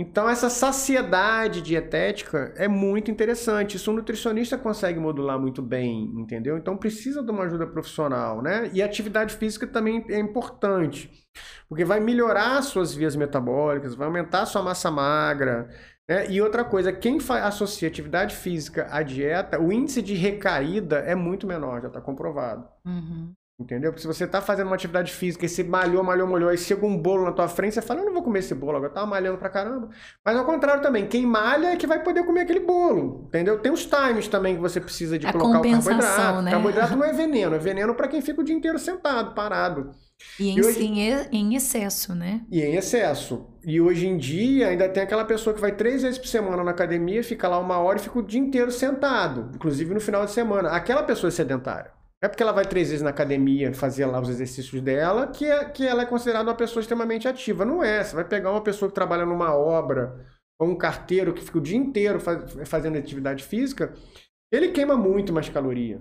Então 0.00 0.28
essa 0.28 0.48
saciedade 0.48 1.60
dietética 1.60 2.54
é 2.56 2.68
muito 2.68 3.10
interessante. 3.10 3.76
Isso 3.76 3.90
um 3.90 3.94
nutricionista 3.94 4.56
consegue 4.56 5.00
modular 5.00 5.40
muito 5.40 5.60
bem, 5.60 6.04
entendeu? 6.14 6.56
Então 6.56 6.76
precisa 6.76 7.20
de 7.20 7.32
uma 7.32 7.42
ajuda 7.42 7.66
profissional, 7.66 8.40
né? 8.40 8.70
E 8.72 8.80
atividade 8.80 9.34
física 9.34 9.66
também 9.66 10.06
é 10.08 10.20
importante, 10.20 11.10
porque 11.68 11.84
vai 11.84 11.98
melhorar 11.98 12.62
suas 12.62 12.94
vias 12.94 13.16
metabólicas, 13.16 13.96
vai 13.96 14.06
aumentar 14.06 14.46
sua 14.46 14.62
massa 14.62 14.88
magra, 14.88 15.68
né? 16.08 16.30
E 16.30 16.40
outra 16.40 16.64
coisa, 16.64 16.92
quem 16.92 17.18
associa 17.42 17.88
atividade 17.88 18.36
física 18.36 18.86
à 18.90 19.02
dieta, 19.02 19.60
o 19.60 19.72
índice 19.72 20.00
de 20.00 20.14
recaída 20.14 20.98
é 20.98 21.16
muito 21.16 21.44
menor, 21.44 21.82
já 21.82 21.88
está 21.88 22.00
comprovado. 22.00 22.68
Uhum. 22.86 23.32
Entendeu? 23.60 23.90
Porque 23.90 24.02
se 24.02 24.06
você 24.06 24.24
tá 24.24 24.40
fazendo 24.40 24.68
uma 24.68 24.76
atividade 24.76 25.10
física 25.10 25.44
e 25.44 25.48
você 25.48 25.64
malhou, 25.64 26.04
malhou, 26.04 26.28
malhou, 26.28 26.48
aí 26.48 26.56
chega 26.56 26.86
um 26.86 26.96
bolo 26.96 27.24
na 27.24 27.32
tua 27.32 27.48
frente, 27.48 27.74
você 27.74 27.82
fala, 27.82 28.00
eu 28.00 28.06
não 28.06 28.12
vou 28.14 28.22
comer 28.22 28.38
esse 28.38 28.54
bolo 28.54 28.76
agora, 28.76 28.90
eu 28.90 28.94
tava 28.94 29.06
malhando 29.06 29.36
pra 29.36 29.48
caramba. 29.48 29.88
Mas 30.24 30.36
ao 30.36 30.44
contrário 30.44 30.80
também, 30.80 31.08
quem 31.08 31.26
malha 31.26 31.72
é 31.72 31.76
que 31.76 31.84
vai 31.84 32.00
poder 32.00 32.24
comer 32.24 32.42
aquele 32.42 32.60
bolo, 32.60 33.24
entendeu? 33.26 33.58
Tem 33.58 33.72
os 33.72 33.84
times 33.84 34.28
também 34.28 34.54
que 34.54 34.60
você 34.60 34.80
precisa 34.80 35.18
de 35.18 35.26
A 35.26 35.32
colocar 35.32 35.58
o 35.58 35.62
carboidrato. 35.62 36.42
né? 36.42 36.50
Carboidrato 36.52 36.96
não 36.96 37.04
é 37.04 37.12
veneno, 37.12 37.56
é 37.56 37.58
veneno 37.58 37.96
pra 37.96 38.06
quem 38.06 38.22
fica 38.22 38.40
o 38.40 38.44
dia 38.44 38.54
inteiro 38.54 38.78
sentado, 38.78 39.34
parado. 39.34 39.90
E, 40.38 40.50
em, 40.50 40.56
E 40.58 40.60
hoje- 40.64 40.84
em 41.32 41.56
excesso, 41.56 42.14
né? 42.14 42.42
E 42.52 42.60
em 42.62 42.76
excesso. 42.76 43.44
E 43.64 43.80
hoje 43.80 44.06
em 44.06 44.16
dia 44.16 44.68
ainda 44.68 44.88
tem 44.88 45.02
aquela 45.02 45.24
pessoa 45.24 45.52
que 45.52 45.60
vai 45.60 45.72
três 45.72 46.02
vezes 46.02 46.16
por 46.18 46.28
semana 46.28 46.62
na 46.62 46.70
academia, 46.70 47.24
fica 47.24 47.48
lá 47.48 47.58
uma 47.58 47.78
hora 47.78 47.98
e 47.98 48.02
fica 48.02 48.20
o 48.20 48.22
dia 48.22 48.40
inteiro 48.40 48.70
sentado, 48.70 49.50
inclusive 49.52 49.92
no 49.92 50.00
final 50.00 50.24
de 50.24 50.30
semana. 50.30 50.70
Aquela 50.70 51.02
pessoa 51.02 51.26
é 51.28 51.32
sedentária. 51.32 51.97
É 52.20 52.26
porque 52.28 52.42
ela 52.42 52.52
vai 52.52 52.64
três 52.64 52.88
vezes 52.88 53.02
na 53.02 53.10
academia 53.10 53.72
fazer 53.72 54.04
lá 54.06 54.20
os 54.20 54.28
exercícios 54.28 54.80
dela 54.82 55.28
que, 55.28 55.44
é, 55.44 55.64
que 55.66 55.86
ela 55.86 56.02
é 56.02 56.06
considerada 56.06 56.48
uma 56.50 56.56
pessoa 56.56 56.80
extremamente 56.80 57.28
ativa. 57.28 57.64
Não 57.64 57.82
é. 57.82 58.02
Você 58.02 58.14
vai 58.16 58.24
pegar 58.24 58.50
uma 58.50 58.62
pessoa 58.62 58.88
que 58.88 58.94
trabalha 58.94 59.24
numa 59.24 59.54
obra, 59.54 60.26
ou 60.60 60.68
um 60.68 60.76
carteiro 60.76 61.32
que 61.32 61.44
fica 61.44 61.58
o 61.58 61.62
dia 61.62 61.76
inteiro 61.76 62.18
faz- 62.18 62.68
fazendo 62.68 62.98
atividade 62.98 63.44
física, 63.44 63.94
ele 64.50 64.70
queima 64.72 64.96
muito 64.96 65.32
mais 65.32 65.48
caloria. 65.48 66.00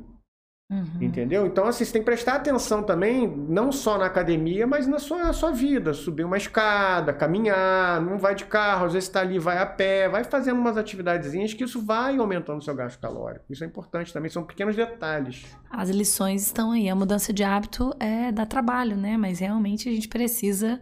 Uhum. 0.69 1.01
Entendeu? 1.01 1.47
Então, 1.47 1.65
assim, 1.65 1.85
você 1.85 1.93
tem 1.93 2.01
que 2.01 2.05
prestar 2.05 2.35
atenção 2.35 2.83
também, 2.83 3.25
não 3.25 3.71
só 3.71 3.97
na 3.97 4.05
academia, 4.05 4.67
mas 4.67 4.85
na 4.85 4.99
sua, 4.99 5.23
na 5.23 5.31
sua 5.31 5.51
vida. 5.51 5.93
Subir 5.93 6.25
uma 6.25 6.35
escada, 6.35 7.13
caminhar, 7.13 8.01
não 8.01 8.17
vai 8.17 8.35
de 8.35 8.43
carro, 8.43 8.85
às 8.85 8.93
vezes 8.93 9.07
está 9.07 9.21
ali, 9.21 9.39
vai 9.39 9.59
a 9.59 9.65
pé, 9.65 10.09
vai 10.09 10.25
fazendo 10.25 10.59
umas 10.59 10.75
atividadezinhas 10.75 11.53
que 11.53 11.63
isso 11.63 11.81
vai 11.81 12.17
aumentando 12.17 12.59
o 12.59 12.61
seu 12.61 12.75
gasto 12.75 12.99
calórico. 12.99 13.45
Isso 13.49 13.63
é 13.63 13.67
importante 13.67 14.11
também, 14.11 14.29
são 14.29 14.43
pequenos 14.43 14.75
detalhes. 14.75 15.45
As 15.71 15.89
lições 15.89 16.41
estão 16.41 16.71
aí. 16.71 16.89
A 16.89 16.95
mudança 16.95 17.31
de 17.31 17.45
hábito 17.45 17.93
é 17.97 18.29
dá 18.33 18.45
trabalho, 18.45 18.97
né? 18.97 19.15
Mas 19.15 19.39
realmente 19.39 19.87
a 19.87 19.91
gente 19.93 20.09
precisa 20.09 20.81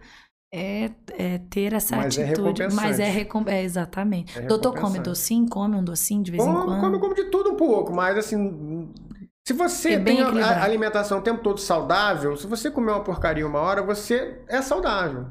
é, 0.51 0.89
é 1.17 1.37
ter 1.49 1.73
essa 1.73 1.97
Mas 1.97 2.17
é 2.17 2.23
atitude. 2.23 2.63
Mas 2.73 2.99
é, 2.99 3.03
recompensante. 3.03 3.17
recom... 3.17 3.43
é 3.47 3.63
exatamente. 3.63 4.39
É 4.39 4.41
Doutor 4.43 4.73
come 4.73 4.99
docinho, 4.99 5.49
come 5.49 5.75
um 5.75 5.83
docinho 5.83 6.23
de 6.23 6.31
vez 6.31 6.43
em 6.43 6.51
quando. 6.51 6.79
come, 6.79 6.99
come 6.99 7.13
de 7.13 7.25
tudo 7.25 7.51
um 7.51 7.55
pouco, 7.55 7.93
mas 7.93 8.17
assim. 8.17 8.89
Se 9.47 9.53
você 9.53 9.93
É 9.93 9.99
tem 9.99 10.21
a- 10.21 10.63
alimentação 10.63 11.19
o 11.19 11.21
tempo 11.21 11.41
todo 11.43 11.59
saudável, 11.59 12.35
se 12.35 12.47
você 12.47 12.71
comer 12.71 12.91
uma 12.91 13.03
porcaria 13.03 13.45
uma 13.45 13.59
hora, 13.59 13.81
você 13.83 14.39
é 14.47 14.61
saudável. 14.61 15.27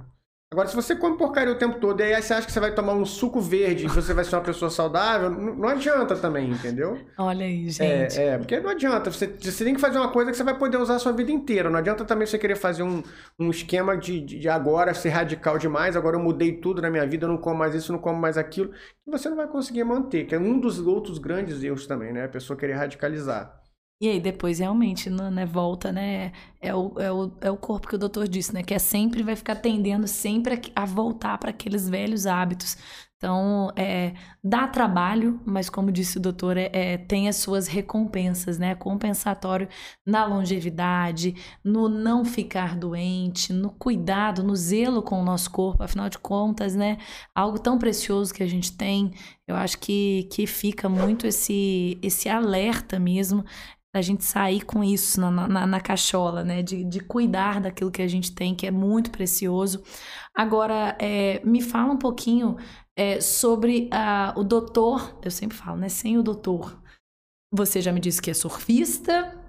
Agora, 0.53 0.69
se 0.69 0.77
você 0.77 0.95
come 0.95 1.19
porcaria 1.19 1.53
o 1.53 1.59
tempo 1.59 1.81
todo 1.81 1.99
e 2.01 2.05
aí 2.15 2.23
você 2.23 2.33
acha 2.33 2.47
que 2.47 2.53
você 2.53 2.61
vai 2.61 2.73
tomar 2.73 2.93
um 2.93 3.05
suco 3.05 3.41
verde 3.41 3.87
e 3.87 3.89
você 3.89 4.15
vai 4.15 4.25
ser 4.25 4.37
uma 4.37 4.43
pessoa 4.43 4.71
saudável, 4.71 5.29
não 5.29 5.69
adianta 5.69 6.15
também, 6.15 6.49
entendeu? 6.53 6.97
Olha 7.19 7.45
aí, 7.45 7.69
gente. 7.69 8.21
É, 8.21 8.27
é 8.35 8.39
porque 8.39 8.61
não 8.61 8.71
adianta. 8.71 9.11
Você, 9.11 9.27
você 9.27 9.65
tem 9.65 9.75
que 9.75 9.81
fazer 9.81 9.99
uma 9.99 10.13
coisa 10.13 10.31
que 10.31 10.37
você 10.37 10.45
vai 10.45 10.57
poder 10.57 10.77
usar 10.77 10.95
a 10.95 10.99
sua 11.01 11.11
vida 11.11 11.33
inteira. 11.33 11.69
Não 11.69 11.79
adianta 11.81 12.05
também 12.05 12.25
você 12.25 12.39
querer 12.39 12.55
fazer 12.55 12.85
um, 12.85 13.03
um 13.37 13.51
esquema 13.51 13.97
de, 13.97 14.21
de 14.21 14.49
agora 14.49 14.95
ser 14.95 15.09
radical 15.09 15.59
demais, 15.59 15.97
agora 15.97 16.17
eu 16.17 16.23
mudei 16.23 16.53
tudo 16.53 16.81
na 16.81 16.89
minha 16.89 17.05
vida, 17.05 17.25
eu 17.25 17.31
não 17.31 17.39
como 17.39 17.59
mais 17.59 17.75
isso, 17.75 17.91
não 17.91 17.99
como 17.99 18.21
mais 18.21 18.39
aquilo, 18.39 18.71
que 18.71 19.11
você 19.11 19.29
não 19.29 19.37
vai 19.37 19.49
conseguir 19.49 19.83
manter, 19.83 20.25
que 20.25 20.37
é 20.37 20.39
um 20.39 20.61
dos 20.61 20.79
outros 20.79 21.19
grandes 21.19 21.65
erros 21.65 21.85
também, 21.89 22.13
né? 22.13 22.27
A 22.27 22.29
pessoa 22.29 22.57
querer 22.57 22.75
radicalizar. 22.75 23.61
E 24.01 24.09
aí 24.09 24.21
depois 24.21 24.59
realmente, 24.59 25.09
né, 25.09 25.47
volta, 25.47 25.93
né? 25.93 26.33
É 26.61 26.75
o, 26.75 26.93
é, 26.99 27.13
o, 27.13 27.33
é 27.41 27.51
o 27.51 27.57
corpo 27.57 27.89
que 27.89 27.95
o 27.95 27.99
doutor 27.99 28.27
disse, 28.29 28.53
né? 28.53 28.63
Que 28.63 28.75
é 28.75 28.79
sempre, 28.79 29.23
vai 29.23 29.37
ficar 29.37 29.57
tendendo 29.57 30.07
sempre 30.09 30.61
a, 30.75 30.83
a 30.83 30.85
voltar 30.85 31.39
para 31.39 31.51
aqueles 31.51 31.89
velhos 31.89 32.27
hábitos. 32.27 32.77
Então, 33.17 33.71
é, 33.75 34.13
dá 34.43 34.69
trabalho, 34.69 35.41
mas 35.47 35.71
como 35.71 35.91
disse 35.91 36.19
o 36.19 36.21
doutor, 36.21 36.59
é, 36.59 36.69
é, 36.75 36.99
tem 36.99 37.27
as 37.27 37.37
suas 37.37 37.67
recompensas, 37.67 38.59
né? 38.59 38.75
Compensatório 38.75 39.67
na 40.05 40.27
longevidade, 40.27 41.35
no 41.65 41.89
não 41.89 42.23
ficar 42.25 42.77
doente, 42.77 43.51
no 43.53 43.71
cuidado, 43.71 44.43
no 44.43 44.55
zelo 44.55 45.03
com 45.03 45.21
o 45.23 45.25
nosso 45.25 45.51
corpo, 45.51 45.83
afinal 45.83 46.11
de 46.11 46.19
contas, 46.19 46.75
né? 46.75 46.99
Algo 47.35 47.59
tão 47.59 47.79
precioso 47.79 48.35
que 48.35 48.43
a 48.43 48.47
gente 48.47 48.77
tem. 48.77 49.13
Eu 49.49 49.57
acho 49.57 49.79
que, 49.79 50.29
que 50.31 50.47
fica 50.47 50.87
muito 50.89 51.27
esse, 51.27 51.99
esse 52.03 52.29
alerta 52.29 52.99
mesmo 52.99 53.45
a 53.95 54.03
gente 54.03 54.25
sair 54.25 54.63
com 54.63 54.83
isso 54.83 55.21
na, 55.21 55.31
na, 55.31 55.67
na, 55.67 55.81
cachola, 55.81 56.43
né? 56.43 56.63
De, 56.63 56.83
de 56.85 56.99
cuidar 56.99 57.61
daquilo 57.61 57.93
que 57.93 58.03
a 58.03 58.09
gente 58.09 58.35
tem, 58.35 58.55
que 58.55 58.67
é 58.67 58.71
muito 58.71 59.11
precioso. 59.11 59.83
Agora, 60.35 60.97
é, 61.01 61.41
me 61.45 61.63
fala 61.63 61.93
um 61.93 61.97
pouquinho 61.97 62.57
é, 62.97 63.21
sobre 63.21 63.89
uh, 63.93 64.39
o 64.39 64.43
doutor. 64.43 65.17
Eu 65.23 65.31
sempre 65.31 65.57
falo, 65.57 65.77
né? 65.77 65.89
Sem 65.89 66.19
o 66.19 66.23
doutor. 66.25 66.77
Você 67.53 67.81
já 67.81 67.93
me 67.93 68.01
disse 68.01 68.21
que 68.21 68.33
é 68.33 68.35
surfista, 68.35 69.41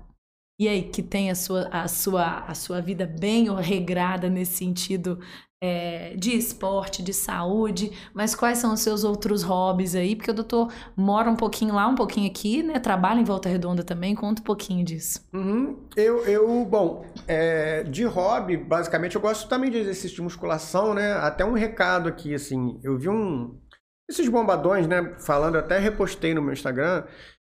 e 0.60 0.68
aí 0.68 0.84
que 0.84 1.02
tem 1.02 1.32
a 1.32 1.36
sua, 1.36 1.68
a 1.70 1.88
sua, 1.88 2.40
a 2.46 2.54
sua 2.54 2.80
vida 2.82 3.06
bem 3.06 3.54
regrada 3.56 4.30
nesse 4.30 4.58
sentido 4.58 5.20
é, 5.64 6.16
de 6.16 6.36
esporte, 6.36 7.02
de 7.02 7.14
saúde, 7.14 7.92
mas 8.14 8.36
quais 8.36 8.58
são 8.58 8.74
os 8.74 8.82
seus 8.82 9.04
outros 9.04 9.42
hobbies 9.42 9.96
aí? 9.96 10.16
Porque 10.16 10.32
o 10.32 10.34
doutor 10.34 10.72
mora 10.96 11.30
um 11.30 11.36
pouquinho 11.36 11.74
lá, 11.74 11.88
um 11.88 11.96
pouquinho 11.96 12.30
aqui, 12.30 12.62
né? 12.62 12.80
Trabalha 12.80 13.20
em 13.20 13.24
Volta 13.24 13.50
Redonda 13.50 13.84
também, 13.84 14.14
conta 14.16 14.42
um 14.42 14.46
pouquinho 14.46 14.84
disso. 14.84 15.28
Uhum. 15.34 15.78
Eu, 15.96 16.26
eu, 16.26 16.66
bom, 16.66 17.06
é, 17.28 17.84
de 17.84 18.04
hobby, 18.04 18.58
basicamente, 18.58 19.16
eu 19.16 19.22
gosto 19.22 19.48
também 19.48 19.72
de 19.72 19.78
exercício 19.78 20.16
de 20.16 20.22
musculação, 20.22 20.94
né? 20.94 21.14
Até 21.14 21.44
um 21.46 21.54
recado 21.54 22.10
aqui, 22.10 22.34
assim, 22.34 22.80
eu 22.84 22.98
vi 22.98 23.10
um... 23.10 23.60
Esses 24.08 24.30
bombadões, 24.30 24.88
né, 24.88 25.16
falando, 25.20 25.58
até 25.58 25.80
repostei 25.80 26.34
no 26.36 26.42
meu 26.42 26.54
Instagram, 26.54 27.06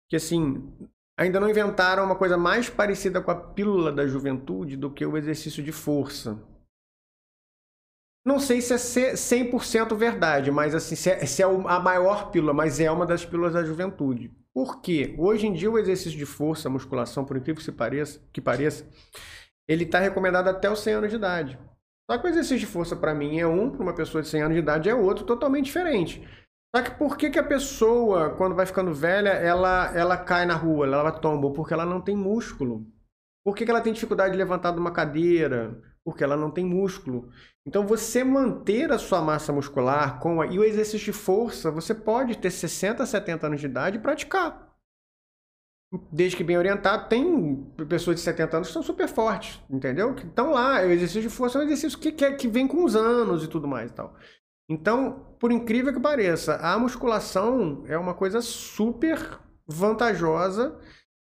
que 0.10 0.18
assim, 0.18 0.62
ainda 1.18 1.40
não 1.40 1.50
inventaram 1.50 2.04
uma 2.04 2.16
coisa 2.16 2.38
mais 2.38 2.70
parecida 2.70 3.22
com 3.22 3.32
a 3.32 3.36
pílula 3.36 3.94
da 3.94 4.06
juventude 4.06 4.76
do 4.76 4.92
que 4.92 5.06
o 5.06 5.16
exercício 5.16 5.64
de 5.64 5.72
força. 5.72 6.38
Não 8.30 8.40
sei 8.40 8.62
se 8.62 8.74
é 8.74 9.14
100% 9.16 9.96
verdade, 9.96 10.52
mas 10.52 10.76
assim, 10.76 10.96
se 10.96 11.10
é, 11.10 11.26
se 11.26 11.42
é 11.42 11.46
a 11.46 11.80
maior 11.80 12.30
pílula, 12.30 12.54
mas 12.54 12.80
é 12.80 12.92
uma 12.92 13.04
das 13.04 13.26
pílulas 13.26 13.54
da 13.54 13.64
juventude. 13.64 14.32
Por 14.54 14.84
quê? 14.84 15.16
Hoje 15.18 15.48
em 15.48 15.54
dia 15.54 15.72
o 15.72 15.80
exercício 15.80 16.16
de 16.16 16.28
força, 16.28 16.70
musculação, 16.70 17.26
por 17.26 17.36
incrível 17.38 17.60
que 17.60 17.72
pareça, 17.72 18.22
que 18.32 18.40
pareça 18.40 18.86
ele 19.68 19.84
está 19.84 19.98
recomendado 19.98 20.48
até 20.48 20.70
os 20.70 20.80
100 20.80 20.94
anos 20.94 21.10
de 21.10 21.16
idade. 21.16 21.60
Só 22.08 22.20
que 22.20 22.28
o 22.28 22.30
exercício 22.30 22.60
de 22.60 22.68
força 22.68 22.96
para 22.96 23.16
mim 23.16 23.40
é 23.40 23.48
um, 23.48 23.72
para 23.72 23.82
uma 23.82 23.96
pessoa 23.96 24.22
de 24.22 24.28
100 24.28 24.42
anos 24.44 24.54
de 24.54 24.62
idade 24.62 24.90
é 24.90 24.94
outro, 24.94 25.26
totalmente 25.26 25.66
diferente. 25.66 26.22
Só 26.76 26.84
que 26.84 26.92
por 26.92 27.18
que, 27.18 27.32
que 27.32 27.40
a 27.40 27.44
pessoa, 27.44 28.36
quando 28.36 28.54
vai 28.54 28.68
ficando 28.68 28.94
velha, 28.94 29.30
ela, 29.30 29.92
ela 29.98 30.18
cai 30.18 30.46
na 30.46 30.56
rua, 30.56 30.86
ela 30.86 31.12
tomba? 31.12 31.52
Porque 31.52 31.74
ela 31.74 31.86
não 31.86 32.00
tem 32.00 32.16
músculo. 32.16 32.86
Por 33.44 33.56
que, 33.56 33.66
que 33.66 33.72
ela 33.72 33.82
tem 33.82 33.92
dificuldade 33.92 34.34
de 34.34 34.38
levantar 34.38 34.72
de 34.72 34.80
uma 34.80 34.92
cadeira? 34.92 35.82
Porque 36.10 36.24
ela 36.24 36.36
não 36.36 36.50
tem 36.50 36.66
músculo. 36.66 37.30
Então, 37.66 37.86
você 37.86 38.24
manter 38.24 38.92
a 38.92 38.98
sua 38.98 39.22
massa 39.22 39.54
muscular 39.54 40.20
com 40.20 40.42
a... 40.42 40.48
e 40.48 40.58
o 40.58 40.64
exercício 40.64 41.06
de 41.06 41.14
força, 41.14 41.70
você 41.70 41.94
pode 41.94 42.38
ter 42.38 42.50
60, 42.50 43.06
70 43.06 43.46
anos 43.46 43.60
de 43.60 43.68
idade 43.68 43.98
e 43.98 44.02
praticar. 44.02 44.68
Desde 46.12 46.38
que 46.38 46.44
bem 46.44 46.58
orientado, 46.58 47.10
tem 47.10 47.64
pessoas 47.88 48.16
de 48.16 48.22
70 48.22 48.58
anos 48.58 48.68
que 48.68 48.74
são 48.74 48.84
super 48.84 49.08
fortes, 49.08 49.60
entendeu? 49.70 50.16
Que 50.16 50.26
estão 50.26 50.52
lá. 50.52 50.82
O 50.82 50.92
exercício 50.92 51.22
de 51.22 51.30
força 51.30 51.58
é 51.58 51.62
um 51.62 51.66
exercício 51.66 51.98
que, 51.98 52.12
que, 52.12 52.32
que 52.34 52.48
vem 52.48 52.68
com 52.68 52.84
os 52.84 52.96
anos 52.96 53.44
e 53.44 53.48
tudo 53.48 53.68
mais 53.68 53.92
e 53.92 53.94
tal. 53.94 54.16
Então, 54.68 55.36
por 55.40 55.52
incrível 55.52 55.94
que 55.94 56.00
pareça, 56.00 56.56
a 56.58 56.78
musculação 56.78 57.84
é 57.88 57.98
uma 57.98 58.14
coisa 58.14 58.42
super 58.42 59.40
vantajosa 59.68 60.80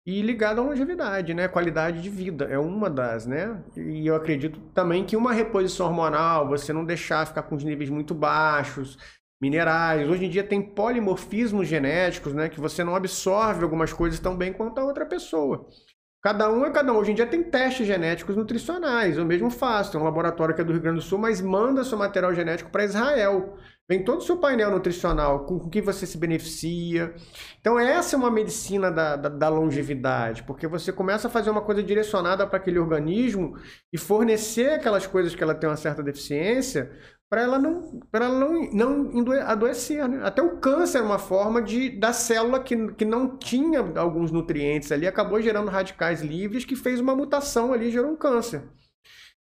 e 0.06 0.20
ligado 0.20 0.60
à 0.60 0.64
longevidade, 0.64 1.32
né? 1.32 1.48
Qualidade 1.48 2.02
de 2.02 2.10
vida 2.10 2.44
é 2.44 2.58
uma 2.58 2.90
das, 2.90 3.26
né? 3.26 3.62
E 3.76 4.06
eu 4.06 4.14
acredito 4.14 4.60
também 4.74 5.04
que 5.04 5.16
uma 5.16 5.32
reposição 5.32 5.86
hormonal, 5.86 6.46
você 6.48 6.72
não 6.72 6.84
deixar 6.84 7.26
ficar 7.26 7.42
com 7.44 7.54
os 7.54 7.64
níveis 7.64 7.88
muito 7.88 8.14
baixos, 8.14 8.98
minerais. 9.40 10.08
Hoje 10.08 10.26
em 10.26 10.30
dia 10.30 10.44
tem 10.44 10.60
polimorfismos 10.60 11.66
genéticos, 11.66 12.34
né? 12.34 12.48
Que 12.48 12.60
você 12.60 12.84
não 12.84 12.94
absorve 12.94 13.62
algumas 13.62 13.92
coisas 13.92 14.20
tão 14.20 14.36
bem 14.36 14.52
quanto 14.52 14.78
a 14.78 14.84
outra 14.84 15.06
pessoa. 15.06 15.66
Cada 16.22 16.50
um 16.50 16.64
é 16.64 16.70
cada 16.70 16.92
um. 16.92 16.96
Hoje 16.96 17.12
em 17.12 17.14
dia 17.14 17.26
tem 17.26 17.42
testes 17.42 17.86
genéticos 17.86 18.36
nutricionais. 18.36 19.18
Eu 19.18 19.26
mesmo 19.26 19.50
faço. 19.50 19.92
Tem 19.92 20.00
um 20.00 20.04
laboratório 20.04 20.54
que 20.54 20.60
é 20.60 20.64
do 20.64 20.72
Rio 20.72 20.80
Grande 20.80 21.00
do 21.00 21.04
Sul, 21.04 21.18
mas 21.18 21.40
manda 21.40 21.84
seu 21.84 21.98
material 21.98 22.34
genético 22.34 22.70
para 22.70 22.84
Israel. 22.84 23.58
Vem 23.86 24.02
todo 24.02 24.18
o 24.18 24.22
seu 24.22 24.38
painel 24.38 24.70
nutricional, 24.70 25.44
com 25.44 25.56
o 25.56 25.68
que 25.68 25.82
você 25.82 26.06
se 26.06 26.16
beneficia. 26.16 27.14
Então, 27.60 27.78
essa 27.78 28.16
é 28.16 28.18
uma 28.18 28.30
medicina 28.30 28.90
da, 28.90 29.14
da, 29.14 29.28
da 29.28 29.48
longevidade, 29.50 30.42
porque 30.44 30.66
você 30.66 30.90
começa 30.90 31.28
a 31.28 31.30
fazer 31.30 31.50
uma 31.50 31.60
coisa 31.60 31.82
direcionada 31.82 32.46
para 32.46 32.56
aquele 32.56 32.78
organismo 32.78 33.58
e 33.92 33.98
fornecer 33.98 34.70
aquelas 34.70 35.06
coisas 35.06 35.34
que 35.34 35.42
ela 35.42 35.54
tem 35.54 35.68
uma 35.68 35.76
certa 35.76 36.02
deficiência 36.02 36.90
para 37.28 37.42
ela 37.42 37.58
não, 37.58 38.00
ela 38.12 38.28
não, 38.28 38.62
não 38.72 39.32
adoecer. 39.42 40.08
Né? 40.08 40.20
Até 40.24 40.40
o 40.40 40.58
câncer 40.58 40.98
é 40.98 41.02
uma 41.02 41.18
forma 41.18 41.60
de 41.60 41.90
da 41.90 42.12
célula 42.12 42.62
que, 42.62 42.92
que 42.94 43.04
não 43.04 43.36
tinha 43.36 43.80
alguns 43.96 44.30
nutrientes 44.30 44.92
ali, 44.92 45.06
acabou 45.06 45.42
gerando 45.42 45.70
radicais 45.70 46.22
livres 46.22 46.64
que 46.64 46.76
fez 46.76 47.00
uma 47.00 47.16
mutação 47.16 47.72
ali 47.72 47.88
e 47.88 47.90
gerou 47.90 48.12
um 48.12 48.16
câncer. 48.16 48.62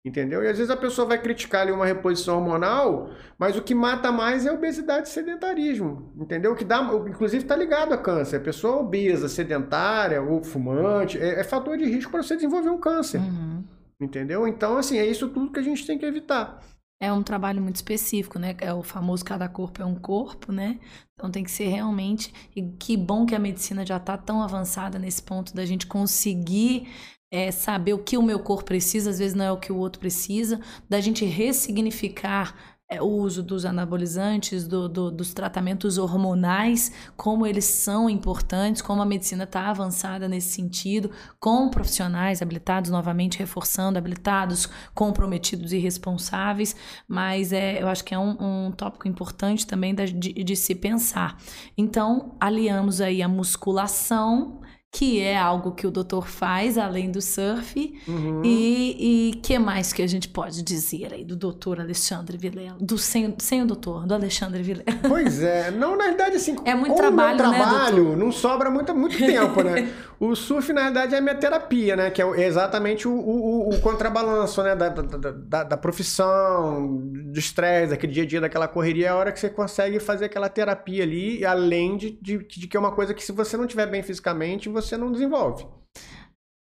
Entendeu? 0.04 0.44
E 0.44 0.48
às 0.48 0.58
vezes 0.58 0.72
a 0.72 0.78
pessoa 0.78 1.08
vai 1.08 1.22
criticar 1.22 1.62
ali 1.62 1.72
uma 1.72 1.86
reposição 1.86 2.38
hormonal, 2.38 3.12
mas 3.38 3.56
o 3.56 3.62
que 3.62 3.76
mata 3.76 4.12
mais 4.12 4.48
é 4.48 4.50
a 4.50 4.54
obesidade 4.54 5.08
e 5.08 5.12
sedentarismo. 5.12 6.12
Entendeu? 6.18 6.54
O 6.54 6.56
que 6.56 6.66
dá, 6.66 6.82
inclusive 7.08 7.44
está 7.44 7.56
ligado 7.56 7.94
a 7.94 7.98
câncer. 7.98 8.38
A 8.38 8.42
pessoa 8.42 8.78
obesa, 8.78 9.30
sedentária 9.30 10.20
ou 10.20 10.44
fumante 10.44 11.20
é, 11.20 11.40
é 11.40 11.44
fator 11.44 11.78
de 11.78 11.86
risco 11.86 12.12
para 12.12 12.24
você 12.24 12.36
desenvolver 12.36 12.72
um 12.72 12.80
câncer. 12.80 13.20
Uhum. 13.20 13.64
Entendeu? 14.00 14.48
Então, 14.48 14.78
assim, 14.78 14.98
é 14.98 15.06
isso 15.06 15.30
tudo 15.30 15.52
que 15.52 15.60
a 15.60 15.64
gente 15.64 15.86
tem 15.86 16.00
que 16.00 16.06
evitar. 16.06 16.60
É 17.00 17.14
um 17.14 17.22
trabalho 17.22 17.62
muito 17.62 17.76
específico, 17.76 18.40
né? 18.40 18.56
É 18.60 18.74
o 18.74 18.82
famoso 18.82 19.26
cada 19.26 19.48
corpo 19.48 19.82
é 19.82 19.86
um 19.86 19.96
corpo, 19.96 20.52
né? 20.52 20.80
Então 21.14 21.32
tem 21.32 21.44
que 21.44 21.50
ser 21.50 21.68
realmente. 21.68 22.34
E 22.56 22.64
que 22.64 22.98
bom 22.98 23.26
que 23.26 23.36
a 23.36 23.40
medicina 23.40 23.86
já 23.86 23.98
está 23.98 24.18
tão 24.18 24.42
avançada 24.42 24.98
nesse 24.98 25.22
ponto 25.22 25.54
da 25.56 25.66
gente 25.66 25.86
conseguir 25.86 26.88
é, 27.32 27.50
saber 27.50 27.94
o 27.94 28.00
que 28.00 28.18
o 28.18 28.22
meu 28.22 28.40
corpo 28.40 28.66
precisa, 28.66 29.10
às 29.10 29.20
vezes 29.20 29.34
não 29.34 29.46
é 29.46 29.52
o 29.52 29.58
que 29.58 29.72
o 29.72 29.78
outro 29.78 30.00
precisa, 30.00 30.60
da 30.90 31.00
gente 31.00 31.24
ressignificar 31.24 32.54
é, 32.92 33.02
o 33.02 33.06
uso 33.06 33.42
dos 33.42 33.64
anabolizantes, 33.64 34.68
do, 34.68 34.90
do, 34.90 35.10
dos 35.10 35.34
tratamentos 35.34 35.98
hormonais, 35.98 36.92
como 37.16 37.48
eles 37.48 37.64
são 37.64 38.10
importantes, 38.10 38.82
como 38.82 39.02
a 39.02 39.06
medicina 39.06 39.46
está 39.46 39.70
avançada 39.70 40.28
nesse 40.28 40.50
sentido, 40.50 41.10
com 41.40 41.70
profissionais 41.70 42.42
habilitados, 42.42 42.92
novamente 42.92 43.40
reforçando, 43.40 43.98
habilitados, 43.98 44.68
comprometidos 44.94 45.72
e 45.72 45.78
responsáveis, 45.78 46.76
mas 47.08 47.54
é, 47.54 47.82
eu 47.82 47.88
acho 47.88 48.04
que 48.04 48.14
é 48.14 48.20
um, 48.20 48.68
um 48.68 48.72
tópico 48.74 49.08
importante 49.08 49.66
também 49.66 49.96
de, 49.96 50.12
de 50.44 50.56
se 50.58 50.76
pensar. 50.76 51.38
Então, 51.78 52.36
aliamos 52.42 53.00
aí 53.00 53.22
a 53.22 53.28
musculação 53.30 54.60
que 54.92 55.22
é 55.22 55.38
algo 55.38 55.72
que 55.72 55.88
o 55.88 55.92
doutor 55.92 56.28
faz 56.28 56.78
além 56.78 57.10
do 57.10 57.22
surf. 57.22 57.98
Uhum. 58.06 58.42
E, 58.44 59.30
e 59.30 59.36
que 59.36 59.58
mais 59.58 59.94
que 59.94 60.02
a 60.02 60.08
gente 60.08 60.28
pode 60.28 60.62
dizer 60.62 61.14
aí 61.14 61.24
do 61.24 61.36
doutor 61.36 61.80
Alexandre 61.80 62.38
Vilela? 62.38 62.76
Do 62.80 62.98
sem, 62.98 63.34
sem 63.40 63.62
o 63.62 63.66
doutor, 63.66 64.06
do 64.06 64.14
Alexandre 64.14 64.62
Vilela. 64.62 64.84
Pois 65.08 65.42
é, 65.42 65.72
não, 65.72 65.96
na 65.96 66.06
verdade, 66.06 66.36
assim, 66.36 66.58
é 66.66 66.76
muito 66.76 66.96
trabalho, 66.96 67.38
trabalho 67.38 68.10
né, 68.10 68.16
não 68.18 68.32
sobra 68.34 68.70
muito, 68.70 68.94
muito 68.94 69.18
tempo, 69.18 69.64
né? 69.64 69.90
o 70.20 70.36
surf, 70.36 70.74
na 70.74 70.84
verdade, 70.84 71.16
é 71.16 71.20
a 71.20 71.22
minha 71.22 71.36
terapia, 71.36 71.96
né? 71.96 72.12
Que 72.12 72.22
é 72.22 72.46
exatamente 72.46 73.08
o, 73.08 73.14
o, 73.14 73.70
o 73.70 73.80
contrabalanço, 73.80 74.62
né? 74.62 74.76
Da, 74.76 74.90
da, 74.90 75.32
da, 75.32 75.64
da 75.64 75.78
profissão, 75.78 76.98
do 76.98 77.40
estresse, 77.40 77.92
daquele 77.92 78.12
dia 78.12 78.24
a 78.24 78.26
dia, 78.26 78.42
daquela 78.42 78.68
correria, 78.68 79.08
é 79.08 79.10
a 79.10 79.16
hora 79.16 79.32
que 79.32 79.40
você 79.40 79.50
consegue 79.50 80.00
fazer 80.02 80.26
aquela 80.26 80.50
terapia 80.50 81.04
ali, 81.04 81.46
além 81.46 81.96
de, 81.96 82.12
de, 82.22 82.38
de 82.40 82.68
que 82.68 82.76
é 82.76 82.80
uma 82.80 82.92
coisa 82.92 83.14
que 83.14 83.24
se 83.24 83.32
você 83.32 83.56
não 83.56 83.64
estiver 83.64 83.88
bem 83.88 84.04
fisicamente, 84.04 84.68
você 84.68 84.81
você 84.82 84.98
não 84.98 85.12
desenvolve. 85.12 85.66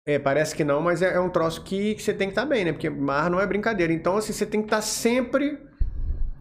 É, 0.07 0.19
parece 0.19 0.55
que 0.55 0.63
não, 0.63 0.81
mas 0.81 1.01
é, 1.01 1.15
é 1.15 1.19
um 1.19 1.29
troço 1.29 1.63
que, 1.63 1.95
que, 1.95 2.01
você 2.01 2.13
tem 2.13 2.27
que 2.27 2.33
estar 2.33 2.43
tá 2.43 2.47
bem, 2.47 2.63
né? 2.63 2.71
Porque 2.71 2.89
mar 2.89 3.29
não 3.29 3.39
é 3.39 3.47
brincadeira. 3.47 3.91
Então, 3.91 4.17
assim, 4.17 4.33
você 4.33 4.45
tem 4.45 4.61
que 4.61 4.67
estar 4.67 4.77
tá 4.77 4.81
sempre 4.81 5.59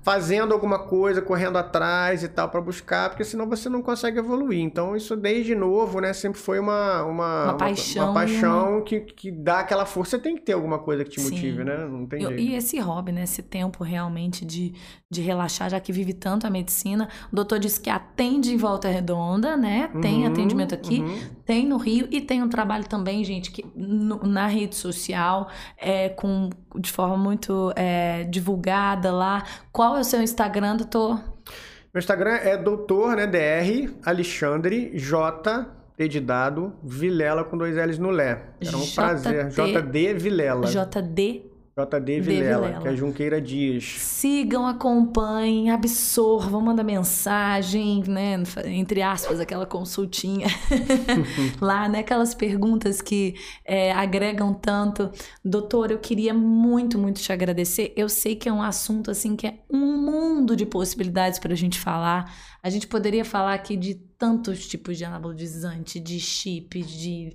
fazendo 0.05 0.53
alguma 0.53 0.81
coisa, 0.81 1.23
correndo 1.23 1.57
atrás 1.57 2.23
e 2.23 2.29
tal 2.29 2.51
para 2.51 2.61
buscar, 2.61 3.09
porque 3.09 3.25
senão 3.25 3.49
você 3.49 3.71
não 3.71 3.81
consegue 3.81 4.19
evoluir. 4.19 4.61
Então 4.61 4.95
isso 4.95 5.17
desde 5.17 5.55
novo, 5.55 5.99
né, 5.99 6.13
sempre 6.13 6.39
foi 6.39 6.59
uma 6.59 7.03
uma, 7.05 7.45
uma 7.45 7.55
paixão, 7.55 8.03
uma, 8.03 8.11
uma 8.11 8.21
paixão 8.21 8.73
uma... 8.75 8.83
que, 8.83 9.01
que 9.01 9.31
dá 9.33 9.61
aquela 9.61 9.87
força. 9.87 10.19
Você 10.19 10.19
tem 10.19 10.37
que 10.37 10.43
ter 10.43 10.53
alguma 10.53 10.79
coisa 10.79 11.05
que 11.05 11.11
te 11.11 11.21
Sim. 11.23 11.31
motive, 11.31 11.65
né? 11.65 11.87
Não 11.89 12.07
tem 12.07 12.21
jeito. 12.21 12.39
E 12.39 12.55
esse 12.55 12.79
hobby, 12.79 13.13
né, 13.13 13.23
esse 13.23 13.43
tempo 13.43 13.83
realmente 13.83 14.45
de, 14.45 14.75
de 15.11 15.23
relaxar, 15.23 15.71
já 15.71 15.81
que 15.81 15.91
vive 15.91 16.13
tanto 16.13 16.47
a 16.47 16.51
medicina. 16.51 17.09
O 17.33 17.37
doutor 17.37 17.59
disse 17.59 17.81
que 17.81 17.89
atende 17.89 18.53
em 18.53 18.59
Volta 18.59 18.89
Redonda, 18.89 19.57
né? 19.57 19.89
Tem 20.03 20.27
uhum, 20.27 20.33
atendimento 20.33 20.75
aqui, 20.75 21.01
uhum. 21.01 21.19
tem 21.47 21.67
no 21.67 21.79
Rio 21.79 22.07
e 22.11 22.21
tem 22.21 22.43
um 22.43 22.49
trabalho 22.49 22.85
também, 22.87 23.25
gente, 23.25 23.51
que 23.51 23.65
no, 23.75 24.19
na 24.25 24.47
rede 24.47 24.77
social, 24.77 25.49
é, 25.79 26.11
com 26.11 26.51
de 26.79 26.91
forma 26.91 27.17
muito 27.17 27.73
é, 27.77 28.25
divulgada 28.25 29.13
lá. 29.13 29.45
Qual 29.73 29.97
é 29.97 30.01
o 30.01 30.05
seu 30.05 30.23
Instagram, 30.23 30.77
doutor? 30.77 31.23
Meu 31.93 32.01
Instagram 32.01 32.33
é 32.33 32.57
doutor, 32.57 33.17
né, 33.17 33.27
DR, 33.27 33.93
Alexandre, 34.05 34.91
J, 34.99 35.67
T 35.97 36.09
de 36.09 36.21
dado, 36.21 36.73
Vilela 36.83 37.45
com 37.45 37.57
dois 37.57 37.77
L's 37.77 37.99
no 37.99 38.11
Lé. 38.11 38.43
Era 38.61 38.77
um 38.77 38.87
prazer. 38.87 39.49
JD 39.49 40.15
Vilela. 40.15 40.67
JD 40.67 41.54
JD 41.77 42.21
Vilela, 42.21 42.67
Vilela, 42.67 42.83
que 42.83 42.89
é 42.89 42.97
Junqueira 42.97 43.41
Dias. 43.41 43.97
Sigam, 43.99 44.65
acompanhem, 44.65 45.71
absorvam, 45.71 46.61
manda 46.61 46.85
mensagem, 46.85 48.05
né? 48.07 48.41
Entre 48.67 49.03
aspas, 49.03 49.41
aquela 49.41 49.67
consultinha 49.67 50.47
lá, 51.61 51.89
né? 51.89 51.99
Aquelas 51.99 52.33
perguntas 52.33 53.03
que 53.03 53.35
é, 53.65 53.91
agregam 53.91 54.55
tanto. 54.55 55.11
Doutor, 55.45 55.91
eu 55.91 55.99
queria 55.99 56.33
muito, 56.33 56.97
muito 56.97 57.21
te 57.21 57.33
agradecer. 57.33 57.93
Eu 57.97 58.09
sei 58.09 58.37
que 58.37 58.49
é 58.49 58.53
um 58.53 58.63
assunto, 58.63 59.11
assim, 59.11 59.35
que 59.35 59.49
é 59.49 59.59
um 59.69 60.01
mundo 60.01 60.55
de 60.55 60.65
possibilidades 60.65 61.41
para 61.41 61.55
a 61.55 61.57
gente 61.57 61.81
falar. 61.81 62.33
A 62.63 62.71
gente 62.71 62.87
poderia 62.87 63.25
falar 63.25 63.55
aqui 63.55 63.77
de 63.77 63.95
tantos 64.17 64.69
tipos 64.69 64.97
de 64.97 65.05
anabolizante, 65.05 65.99
de 65.99 66.21
chip, 66.21 66.81
de 66.83 67.33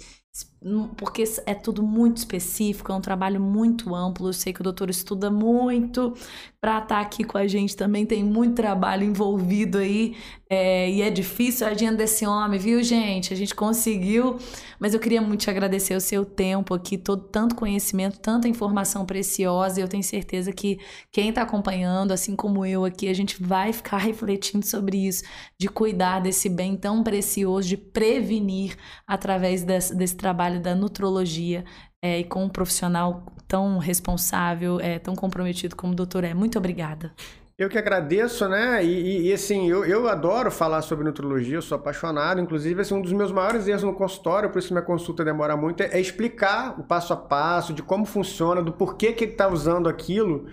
porque 0.97 1.23
é 1.45 1.53
tudo 1.53 1.81
muito 1.81 2.17
específico, 2.17 2.91
é 2.91 2.95
um 2.95 3.01
trabalho 3.01 3.39
muito 3.39 3.95
amplo. 3.95 4.27
Eu 4.27 4.33
sei 4.33 4.51
que 4.51 4.59
o 4.59 4.63
doutor 4.63 4.89
estuda 4.89 5.31
muito 5.31 6.13
para 6.59 6.79
estar 6.79 6.99
aqui 6.99 7.23
com 7.23 7.37
a 7.37 7.47
gente 7.47 7.75
também, 7.75 8.05
tem 8.05 8.23
muito 8.23 8.55
trabalho 8.55 9.03
envolvido 9.03 9.77
aí 9.77 10.15
é, 10.51 10.89
e 10.89 11.03
é 11.03 11.11
difícil 11.11 11.67
a 11.67 11.69
agenda 11.69 11.97
desse 11.97 12.25
homem, 12.25 12.59
viu, 12.59 12.81
gente? 12.83 13.31
A 13.31 13.37
gente 13.37 13.53
conseguiu, 13.53 14.39
mas 14.79 14.95
eu 14.95 14.99
queria 14.99 15.21
muito 15.21 15.41
te 15.41 15.49
agradecer 15.49 15.95
o 15.95 16.01
seu 16.01 16.25
tempo 16.25 16.73
aqui, 16.73 16.97
todo 16.97 17.21
tanto 17.25 17.53
conhecimento, 17.53 18.19
tanta 18.19 18.47
informação 18.47 19.05
preciosa. 19.05 19.79
E 19.79 19.83
eu 19.83 19.87
tenho 19.87 20.01
certeza 20.01 20.51
que 20.51 20.79
quem 21.11 21.29
está 21.29 21.43
acompanhando, 21.43 22.11
assim 22.11 22.35
como 22.35 22.65
eu 22.65 22.83
aqui, 22.83 23.07
a 23.07 23.13
gente 23.13 23.41
vai 23.41 23.71
ficar 23.71 23.97
refletindo 24.01 24.65
sobre 24.65 24.97
isso, 24.97 25.23
de 25.55 25.67
cuidar 25.69 26.19
desse 26.19 26.49
bem 26.49 26.75
tão 26.75 27.03
precioso, 27.03 27.67
de 27.67 27.77
prevenir 27.77 28.75
através 29.05 29.61
desse, 29.63 29.95
desse 29.95 30.15
trabalho 30.15 30.48
trabalho 30.49 30.59
da 30.59 30.73
nutrologia 30.73 31.63
é, 32.01 32.19
e 32.19 32.23
com 32.23 32.43
um 32.43 32.49
profissional 32.49 33.23
tão 33.47 33.77
responsável, 33.77 34.79
é, 34.79 34.97
tão 34.97 35.15
comprometido 35.15 35.75
como 35.75 35.93
o 35.93 35.95
doutor 35.95 36.23
é. 36.23 36.33
Muito 36.33 36.57
obrigada. 36.57 37.13
Eu 37.57 37.67
que 37.67 37.77
agradeço, 37.77 38.47
né? 38.47 38.83
E, 38.83 38.87
e, 38.87 39.27
e, 39.27 39.33
assim, 39.33 39.69
eu, 39.69 39.83
eu 39.83 40.07
adoro 40.07 40.49
falar 40.49 40.81
sobre 40.81 41.03
nutrologia, 41.03 41.57
eu 41.57 41.61
sou 41.61 41.75
apaixonado. 41.75 42.39
Inclusive, 42.39 42.81
assim, 42.81 42.93
um 42.93 43.01
dos 43.01 43.11
meus 43.11 43.33
maiores 43.33 43.67
erros 43.67 43.83
no 43.83 43.93
consultório, 43.93 44.49
por 44.49 44.59
isso 44.59 44.73
minha 44.73 44.85
consulta 44.85 45.25
demora 45.25 45.57
muito, 45.57 45.83
é, 45.83 45.87
é 45.91 45.99
explicar 45.99 46.79
o 46.79 46.83
passo 46.83 47.11
a 47.11 47.17
passo 47.17 47.73
de 47.73 47.83
como 47.83 48.05
funciona, 48.05 48.61
do 48.61 48.71
porquê 48.71 49.11
que 49.11 49.25
ele 49.25 49.33
está 49.33 49.49
usando 49.49 49.89
aquilo. 49.89 50.47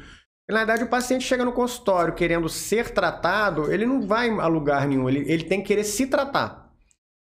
E, 0.49 0.53
na 0.53 0.59
verdade, 0.59 0.83
o 0.83 0.89
paciente 0.89 1.25
chega 1.25 1.45
no 1.45 1.53
consultório 1.53 2.13
querendo 2.13 2.49
ser 2.49 2.91
tratado, 2.91 3.73
ele 3.73 3.87
não 3.87 4.03
vai 4.03 4.29
a 4.29 4.47
lugar 4.49 4.89
nenhum, 4.89 5.09
ele, 5.09 5.31
ele 5.31 5.45
tem 5.45 5.61
que 5.61 5.69
querer 5.69 5.85
se 5.85 6.09
tratar. 6.09 6.66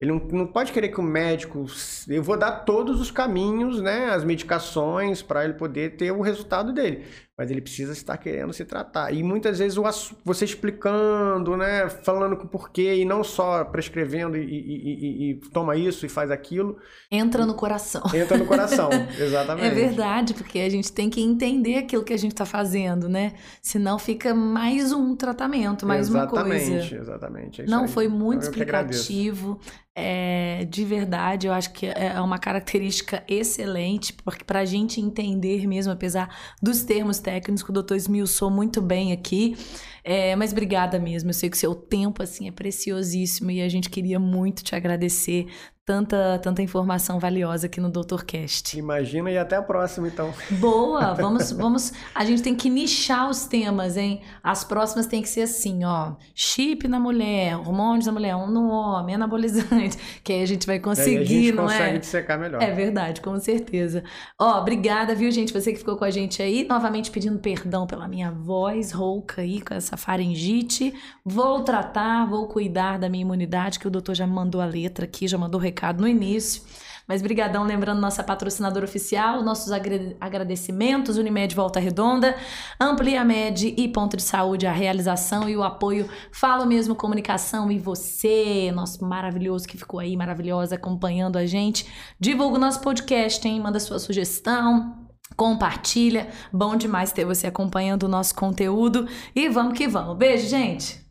Ele 0.04 0.12
não, 0.12 0.20
não 0.20 0.47
pode 0.47 0.74
querer 0.74 0.89
que 0.89 0.99
o 0.99 1.04
médico. 1.04 1.66
Eu 2.10 2.22
vou 2.22 2.38
dar 2.38 2.51
todos 2.66 2.99
os 2.99 3.10
caminhos, 3.10 3.82
né? 3.82 4.10
As 4.10 4.26
medicações 4.26 5.22
para 5.22 5.45
ele 5.45 5.54
poder 5.54 5.95
ter 5.95 6.12
o 6.12 6.20
resultado 6.20 6.74
dele 6.74 7.06
mas 7.38 7.49
ele 7.49 7.61
precisa 7.61 7.91
estar 7.93 8.15
querendo 8.17 8.53
se 8.53 8.63
tratar. 8.63 9.11
E 9.11 9.23
muitas 9.23 9.57
vezes 9.57 9.77
você 10.23 10.45
explicando, 10.45 11.57
né, 11.57 11.89
falando 11.89 12.38
com 12.38 12.45
porquê, 12.45 12.95
e 12.95 13.05
não 13.05 13.23
só 13.23 13.65
prescrevendo 13.65 14.38
e, 14.38 14.41
e, 14.41 15.29
e, 15.29 15.31
e, 15.31 15.36
toma 15.49 15.75
isso 15.75 16.05
e 16.05 16.09
faz 16.09 16.29
aquilo. 16.29 16.77
Entra 17.09 17.45
no 17.45 17.55
coração. 17.55 18.03
Entra 18.13 18.38
no 18.38 18.45
coração, 18.45 18.89
exatamente. 19.17 19.65
É 19.65 19.71
verdade, 19.71 20.36
porque 20.36 20.59
a 20.59 20.69
gente 20.69 20.91
tem 20.91 21.09
que 21.09 21.21
entender 21.21 21.77
aquilo 21.77 22.03
que 22.03 22.13
a 22.13 22.17
gente 22.17 22.34
está 22.34 22.45
fazendo, 22.45 23.09
né? 23.09 23.34
Senão 23.61 23.97
fica 23.97 24.34
mais 24.36 24.91
um 24.91 25.15
tratamento, 25.15 25.88
mais 25.88 26.09
exatamente, 26.09 26.34
uma 26.34 26.43
coisa. 26.43 26.73
Exatamente, 26.73 26.95
exatamente. 26.95 27.61
É 27.63 27.65
não, 27.65 27.84
aí. 27.84 27.88
foi 27.88 28.07
muito 28.07 28.43
Eu 28.43 28.49
explicativo. 28.51 29.59
É, 29.95 30.65
de 30.71 30.84
verdade, 30.84 31.45
eu 31.45 31.53
acho 31.53 31.71
que 31.71 31.86
é 31.86 32.19
uma 32.19 32.39
característica 32.39 33.23
excelente, 33.27 34.11
porque 34.11 34.43
para 34.43 34.61
a 34.61 34.65
gente 34.65 34.99
entender 34.99 35.67
mesmo, 35.67 35.93
apesar 35.93 36.36
dos 36.59 36.84
termos 36.84 37.19
técnicos 37.24 37.63
o 37.71 37.74
doutor 37.74 37.95
esmiuçou 37.95 38.51
muito 38.51 38.82
bem 38.82 39.11
aqui. 39.11 39.55
É, 40.03 40.36
mas 40.36 40.51
obrigada 40.51 40.99
mesmo. 40.99 41.30
Eu 41.30 41.34
sei 41.34 41.49
que 41.49 41.55
o 41.55 41.59
seu 41.59 41.74
tempo 41.74 42.21
assim 42.21 42.47
é 42.47 42.51
preciosíssimo 42.51 43.49
e 43.49 43.61
a 43.61 43.69
gente 43.69 43.89
queria 43.89 44.19
muito 44.19 44.63
te 44.63 44.76
agradecer 44.76 45.47
tanta, 45.86 46.39
tanta 46.41 46.61
informação 46.61 47.19
valiosa 47.19 47.67
aqui 47.67 47.81
no 47.81 47.89
Doutorcast. 47.89 48.77
Imagina 48.77 49.29
e 49.29 49.38
até 49.38 49.57
a 49.57 49.61
próxima, 49.61 50.07
então. 50.07 50.34
Boa! 50.59 51.13
Vamos, 51.13 51.51
vamos. 51.51 51.93
A 52.15 52.23
gente 52.23 52.41
tem 52.41 52.55
que 52.55 52.69
nichar 52.69 53.29
os 53.29 53.45
temas, 53.45 53.97
hein? 53.97 54.21
As 54.41 54.63
próximas 54.63 55.07
tem 55.07 55.21
que 55.21 55.27
ser 55.27 55.41
assim, 55.41 55.84
ó. 55.84 56.13
Chip 56.34 56.88
na 56.88 56.99
mulher, 56.99 57.57
hormônios 57.57 58.05
na 58.05 58.13
mulher, 58.13 58.36
um 58.36 58.47
no 58.47 58.69
homem, 58.69 59.15
anabolizante. 59.15 59.97
Que 60.23 60.31
aí 60.34 60.41
a 60.41 60.45
gente 60.45 60.65
vai 60.65 60.79
conseguir, 60.79 61.17
a 61.17 61.23
gente 61.25 61.51
não 61.51 61.63
consegue 61.63 61.95
é? 61.95 61.99
dissecar 61.99 62.39
melhor. 62.39 62.61
É 62.61 62.71
verdade, 62.71 63.19
com 63.19 63.38
certeza. 63.39 64.03
Ó, 64.39 64.59
obrigada, 64.59 65.13
viu, 65.13 65.29
gente? 65.31 65.51
Você 65.51 65.73
que 65.73 65.79
ficou 65.79 65.97
com 65.97 66.05
a 66.05 66.11
gente 66.11 66.41
aí. 66.41 66.65
Novamente 66.67 67.11
pedindo 67.11 67.39
perdão 67.39 67.86
pela 67.86 68.07
minha 68.07 68.31
voz 68.31 68.91
rouca 68.91 69.41
aí, 69.41 69.61
com 69.61 69.73
essa 69.73 69.97
faringite. 69.97 70.93
Vou 71.25 71.61
tratar, 71.63 72.25
vou 72.25 72.47
cuidar 72.47 72.97
da 72.97 73.09
minha 73.09 73.23
imunidade, 73.23 73.79
que 73.79 73.88
o 73.88 73.91
doutor 73.91 74.15
já 74.15 74.25
mandou 74.25 74.61
a 74.61 74.65
letra 74.65 75.03
aqui, 75.03 75.27
já 75.27 75.38
mandou 75.38 75.59
o 75.59 75.72
no 75.99 76.07
início. 76.07 76.61
Mas 77.07 77.21
brigadão, 77.21 77.63
lembrando 77.63 77.99
nossa 77.99 78.24
patrocinadora 78.24 78.86
oficial, 78.86 79.43
nossos 79.43 79.74
agradecimentos, 80.21 81.17
Unimed 81.17 81.53
Volta 81.53 81.80
Redonda, 81.80 82.36
Amplia 82.80 83.26
Med 83.26 83.74
e 83.78 83.88
Ponto 83.89 84.15
de 84.15 84.24
Saúde, 84.24 84.65
a 84.65 84.71
realização 84.71 85.49
e 85.49 85.57
o 85.57 85.63
apoio 85.63 86.09
Falo 86.32 86.65
Mesmo 86.65 86.95
Comunicação 86.95 87.69
e 87.69 87.78
você, 87.78 88.71
nosso 88.74 89.03
maravilhoso 89.03 89.67
que 89.67 89.78
ficou 89.78 89.99
aí, 89.99 90.15
maravilhosa, 90.15 90.76
acompanhando 90.76 91.36
a 91.36 91.45
gente. 91.45 91.86
Divulga 92.17 92.55
o 92.55 92.61
nosso 92.61 92.80
podcast, 92.80 93.45
hein? 93.45 93.59
Manda 93.59 93.82
sua 93.82 93.99
sugestão, 93.99 94.95
compartilha. 95.36 96.30
Bom 96.53 96.78
demais 96.78 97.11
ter 97.11 97.26
você 97.26 97.47
acompanhando 97.47 98.03
o 98.03 98.09
nosso 98.09 98.34
conteúdo. 98.34 99.09
E 99.36 99.49
vamos 99.49 99.78
que 99.78 99.89
vamos. 99.89 100.15
Beijo, 100.15 100.47
gente! 100.47 101.03